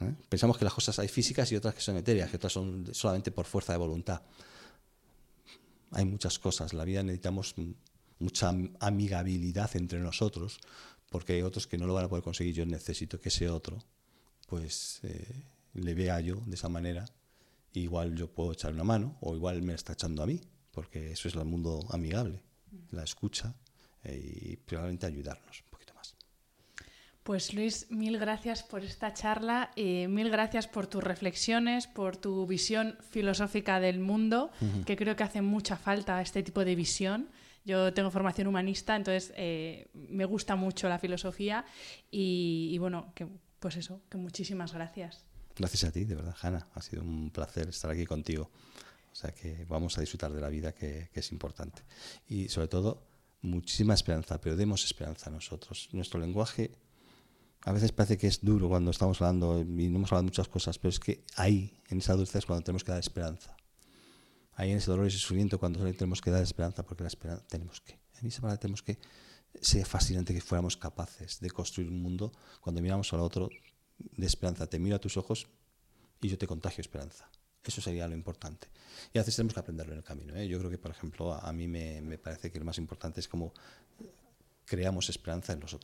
¿Eh? 0.00 0.14
Pensamos 0.28 0.58
que 0.58 0.64
las 0.64 0.74
cosas 0.74 0.98
hay 0.98 1.08
físicas 1.08 1.50
y 1.52 1.56
otras 1.56 1.74
que 1.74 1.80
son 1.80 1.96
etéreas, 1.96 2.30
que 2.30 2.36
otras 2.36 2.52
son 2.52 2.94
solamente 2.94 3.30
por 3.30 3.46
fuerza 3.46 3.72
de 3.72 3.78
voluntad. 3.78 4.22
Hay 5.92 6.04
muchas 6.04 6.38
cosas. 6.38 6.72
La 6.74 6.84
vida 6.84 7.02
necesitamos 7.02 7.54
mucha 8.18 8.52
amigabilidad 8.80 9.74
entre 9.76 10.00
nosotros, 10.00 10.58
porque 11.10 11.34
hay 11.34 11.42
otros 11.42 11.66
que 11.66 11.78
no 11.78 11.86
lo 11.86 11.94
van 11.94 12.06
a 12.06 12.08
poder 12.08 12.24
conseguir. 12.24 12.54
Yo 12.54 12.66
necesito 12.66 13.20
que 13.20 13.28
ese 13.28 13.48
otro, 13.48 13.78
pues, 14.48 15.00
eh, 15.02 15.44
le 15.74 15.94
vea 15.94 16.20
yo 16.20 16.36
de 16.46 16.54
esa 16.54 16.68
manera. 16.68 17.04
Igual 17.72 18.14
yo 18.14 18.28
puedo 18.28 18.52
echar 18.52 18.72
una 18.72 18.84
mano, 18.84 19.16
o 19.20 19.34
igual 19.34 19.62
me 19.62 19.74
está 19.74 19.92
echando 19.92 20.22
a 20.22 20.26
mí, 20.26 20.40
porque 20.70 21.12
eso 21.12 21.28
es 21.28 21.34
el 21.34 21.44
mundo 21.44 21.86
amigable, 21.90 22.42
la 22.90 23.04
escucha 23.04 23.54
eh, 24.02 24.18
y 24.18 24.56
probablemente 24.56 25.06
ayudarnos. 25.06 25.62
Pues 27.26 27.54
Luis, 27.54 27.90
mil 27.90 28.18
gracias 28.18 28.62
por 28.62 28.84
esta 28.84 29.12
charla, 29.12 29.72
y 29.74 30.06
mil 30.06 30.30
gracias 30.30 30.68
por 30.68 30.86
tus 30.86 31.02
reflexiones, 31.02 31.88
por 31.88 32.16
tu 32.16 32.46
visión 32.46 32.96
filosófica 33.10 33.80
del 33.80 33.98
mundo, 33.98 34.52
que 34.84 34.94
creo 34.94 35.16
que 35.16 35.24
hace 35.24 35.42
mucha 35.42 35.76
falta 35.76 36.22
este 36.22 36.44
tipo 36.44 36.64
de 36.64 36.76
visión. 36.76 37.28
Yo 37.64 37.92
tengo 37.92 38.12
formación 38.12 38.46
humanista, 38.46 38.94
entonces 38.94 39.32
eh, 39.36 39.88
me 39.92 40.24
gusta 40.24 40.54
mucho 40.54 40.88
la 40.88 41.00
filosofía 41.00 41.64
y, 42.12 42.78
bueno, 42.78 43.12
que, 43.12 43.26
pues 43.58 43.74
eso, 43.74 44.02
que 44.08 44.18
muchísimas 44.18 44.72
gracias. 44.72 45.24
Gracias 45.56 45.82
a 45.82 45.90
ti, 45.90 46.04
de 46.04 46.14
verdad, 46.14 46.36
Hanna. 46.40 46.64
Ha 46.74 46.80
sido 46.80 47.02
un 47.02 47.30
placer 47.30 47.68
estar 47.68 47.90
aquí 47.90 48.06
contigo. 48.06 48.52
O 49.10 49.14
sea 49.16 49.32
que 49.32 49.64
vamos 49.68 49.98
a 49.98 50.00
disfrutar 50.00 50.32
de 50.32 50.40
la 50.40 50.48
vida, 50.48 50.72
que, 50.72 51.10
que 51.12 51.18
es 51.18 51.32
importante. 51.32 51.82
Y 52.28 52.48
sobre 52.50 52.68
todo, 52.68 53.02
muchísima 53.42 53.94
esperanza, 53.94 54.40
pero 54.40 54.54
demos 54.54 54.84
esperanza 54.84 55.28
a 55.28 55.32
nosotros. 55.32 55.88
Nuestro 55.90 56.20
lenguaje 56.20 56.85
a 57.62 57.72
veces 57.72 57.92
parece 57.92 58.16
que 58.16 58.26
es 58.26 58.44
duro 58.44 58.68
cuando 58.68 58.90
estamos 58.90 59.20
hablando 59.20 59.60
y 59.60 59.88
no 59.88 59.96
hemos 59.96 60.12
hablado 60.12 60.24
muchas 60.24 60.48
cosas, 60.48 60.78
pero 60.78 60.90
es 60.90 61.00
que 61.00 61.24
ahí, 61.34 61.80
en 61.88 61.98
esa 61.98 62.14
dulce, 62.14 62.38
es 62.38 62.46
cuando 62.46 62.64
tenemos 62.64 62.84
que 62.84 62.92
dar 62.92 63.00
esperanza. 63.00 63.56
Ahí 64.54 64.70
en 64.70 64.78
ese 64.78 64.90
dolor 64.90 65.06
y 65.06 65.08
ese 65.08 65.18
sufrimiento, 65.18 65.58
cuando 65.58 65.80
tenemos 65.92 66.20
que 66.20 66.30
dar 66.30 66.42
esperanza, 66.42 66.84
porque 66.84 67.02
la 67.02 67.08
esperanza 67.08 67.44
tenemos 67.48 67.80
que. 67.80 67.98
En 68.20 68.28
esa 68.28 68.40
palabra 68.40 68.60
tenemos 68.60 68.82
que. 68.82 68.98
ser 69.60 69.84
fascinante 69.84 70.32
que 70.32 70.40
fuéramos 70.40 70.76
capaces 70.76 71.40
de 71.40 71.50
construir 71.50 71.90
un 71.90 72.00
mundo 72.00 72.32
cuando 72.60 72.80
miramos 72.80 73.12
al 73.12 73.20
otro 73.20 73.50
de 73.98 74.26
esperanza. 74.26 74.66
Te 74.66 74.78
miro 74.78 74.96
a 74.96 74.98
tus 75.00 75.16
ojos 75.16 75.48
y 76.20 76.28
yo 76.28 76.38
te 76.38 76.46
contagio 76.46 76.80
esperanza. 76.80 77.28
Eso 77.64 77.80
sería 77.80 78.06
lo 78.06 78.14
importante. 78.14 78.68
Y 79.12 79.18
a 79.18 79.22
veces 79.22 79.34
tenemos 79.34 79.54
que 79.54 79.60
aprenderlo 79.60 79.92
en 79.92 79.98
el 79.98 80.04
camino. 80.04 80.36
¿eh? 80.36 80.46
Yo 80.46 80.58
creo 80.58 80.70
que, 80.70 80.78
por 80.78 80.92
ejemplo, 80.92 81.34
a, 81.34 81.52
mí 81.52 81.66
me, 81.66 82.00
me 82.00 82.16
parece 82.16 82.52
que 82.52 82.60
lo 82.60 82.64
más 82.64 82.78
importante 82.78 83.18
es 83.18 83.26
cómo 83.26 83.52
creamos 84.64 85.10
esperanza 85.10 85.52
en 85.52 85.60
los 85.60 85.74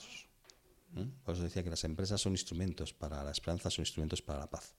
otros 0.93 1.09
por 1.25 1.35
eso 1.35 1.45
decía 1.45 1.63
que 1.63 1.71
las 1.71 1.85
empresas 1.85 2.21
son 2.21 2.33
instrumentos 2.33 2.93
para 2.93 3.23
la 3.25 3.31
esperanza, 3.31 3.71
son 3.71 3.83
instrumentos 3.83 4.23
para 4.23 4.41
la 4.41 4.51
paz. 4.51 4.75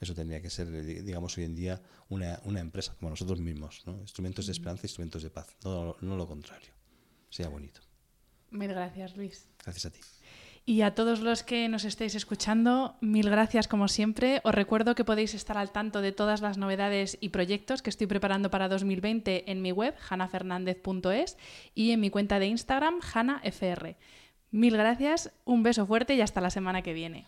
Eso 0.00 0.14
tendría 0.14 0.40
que 0.40 0.48
ser, 0.48 0.70
digamos, 1.04 1.36
hoy 1.36 1.44
en 1.44 1.54
día 1.54 1.82
una, 2.08 2.40
una 2.44 2.60
empresa, 2.60 2.94
como 2.98 3.10
nosotros 3.10 3.40
mismos. 3.40 3.82
¿no? 3.86 3.98
Instrumentos 3.98 4.46
de 4.46 4.52
esperanza, 4.52 4.86
instrumentos 4.86 5.22
de 5.22 5.30
paz, 5.30 5.54
no, 5.62 5.96
no 6.00 6.16
lo 6.16 6.26
contrario. 6.26 6.72
Sería 7.28 7.50
bonito. 7.50 7.80
Mil 8.50 8.68
gracias, 8.68 9.16
Luis. 9.16 9.48
Gracias 9.62 9.86
a 9.86 9.90
ti. 9.90 10.00
Y 10.66 10.82
a 10.82 10.94
todos 10.94 11.20
los 11.20 11.42
que 11.42 11.68
nos 11.68 11.84
estéis 11.84 12.14
escuchando, 12.14 12.96
mil 13.00 13.28
gracias 13.28 13.66
como 13.66 13.88
siempre. 13.88 14.40
Os 14.44 14.54
recuerdo 14.54 14.94
que 14.94 15.04
podéis 15.04 15.34
estar 15.34 15.56
al 15.58 15.72
tanto 15.72 16.00
de 16.00 16.12
todas 16.12 16.42
las 16.42 16.58
novedades 16.58 17.18
y 17.20 17.30
proyectos 17.30 17.82
que 17.82 17.90
estoy 17.90 18.06
preparando 18.06 18.50
para 18.50 18.68
2020 18.68 19.50
en 19.50 19.62
mi 19.62 19.72
web, 19.72 19.94
hanafernandez.es, 20.08 21.38
y 21.74 21.90
en 21.90 22.00
mi 22.00 22.10
cuenta 22.10 22.38
de 22.38 22.46
Instagram, 22.46 23.00
hanafr. 23.12 23.96
Mil 24.52 24.76
gracias, 24.76 25.30
un 25.44 25.62
beso 25.62 25.86
fuerte 25.86 26.14
y 26.14 26.20
hasta 26.20 26.40
la 26.40 26.50
semana 26.50 26.82
que 26.82 26.92
viene. 26.92 27.26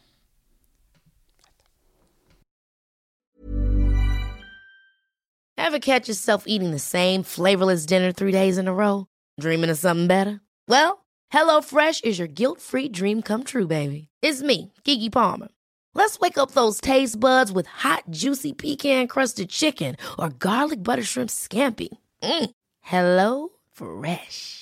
Ever 5.57 5.79
catch 5.79 6.09
yourself 6.09 6.45
eating 6.47 6.73
the 6.73 6.81
same 6.81 7.23
flavorless 7.23 7.87
dinner 7.87 8.13
three 8.13 8.33
days 8.33 8.59
in 8.59 8.67
a 8.67 8.75
row? 8.75 9.07
Dreaming 9.41 9.71
of 9.71 9.79
something 9.79 10.09
better? 10.09 10.41
Well, 10.69 11.05
HelloFresh 11.33 12.05
is 12.05 12.19
your 12.19 12.29
guilt-free 12.29 12.89
dream 12.89 13.23
come 13.23 13.45
true, 13.45 13.67
baby. 13.67 14.09
It's 14.21 14.43
me, 14.43 14.73
Kiki 14.85 15.09
Palmer. 15.09 15.49
Let's 15.95 16.19
wake 16.19 16.37
up 16.39 16.51
those 16.51 16.81
taste 16.81 17.21
buds 17.21 17.53
with 17.53 17.67
hot, 17.67 18.05
juicy 18.11 18.53
pecan-crusted 18.53 19.49
chicken 19.51 19.97
or 20.19 20.31
garlic 20.31 20.83
butter 20.83 21.05
shrimp 21.05 21.31
scampi. 21.31 21.89
Mm. 22.23 22.51
Hello 22.81 23.49
Fresh. 23.71 24.62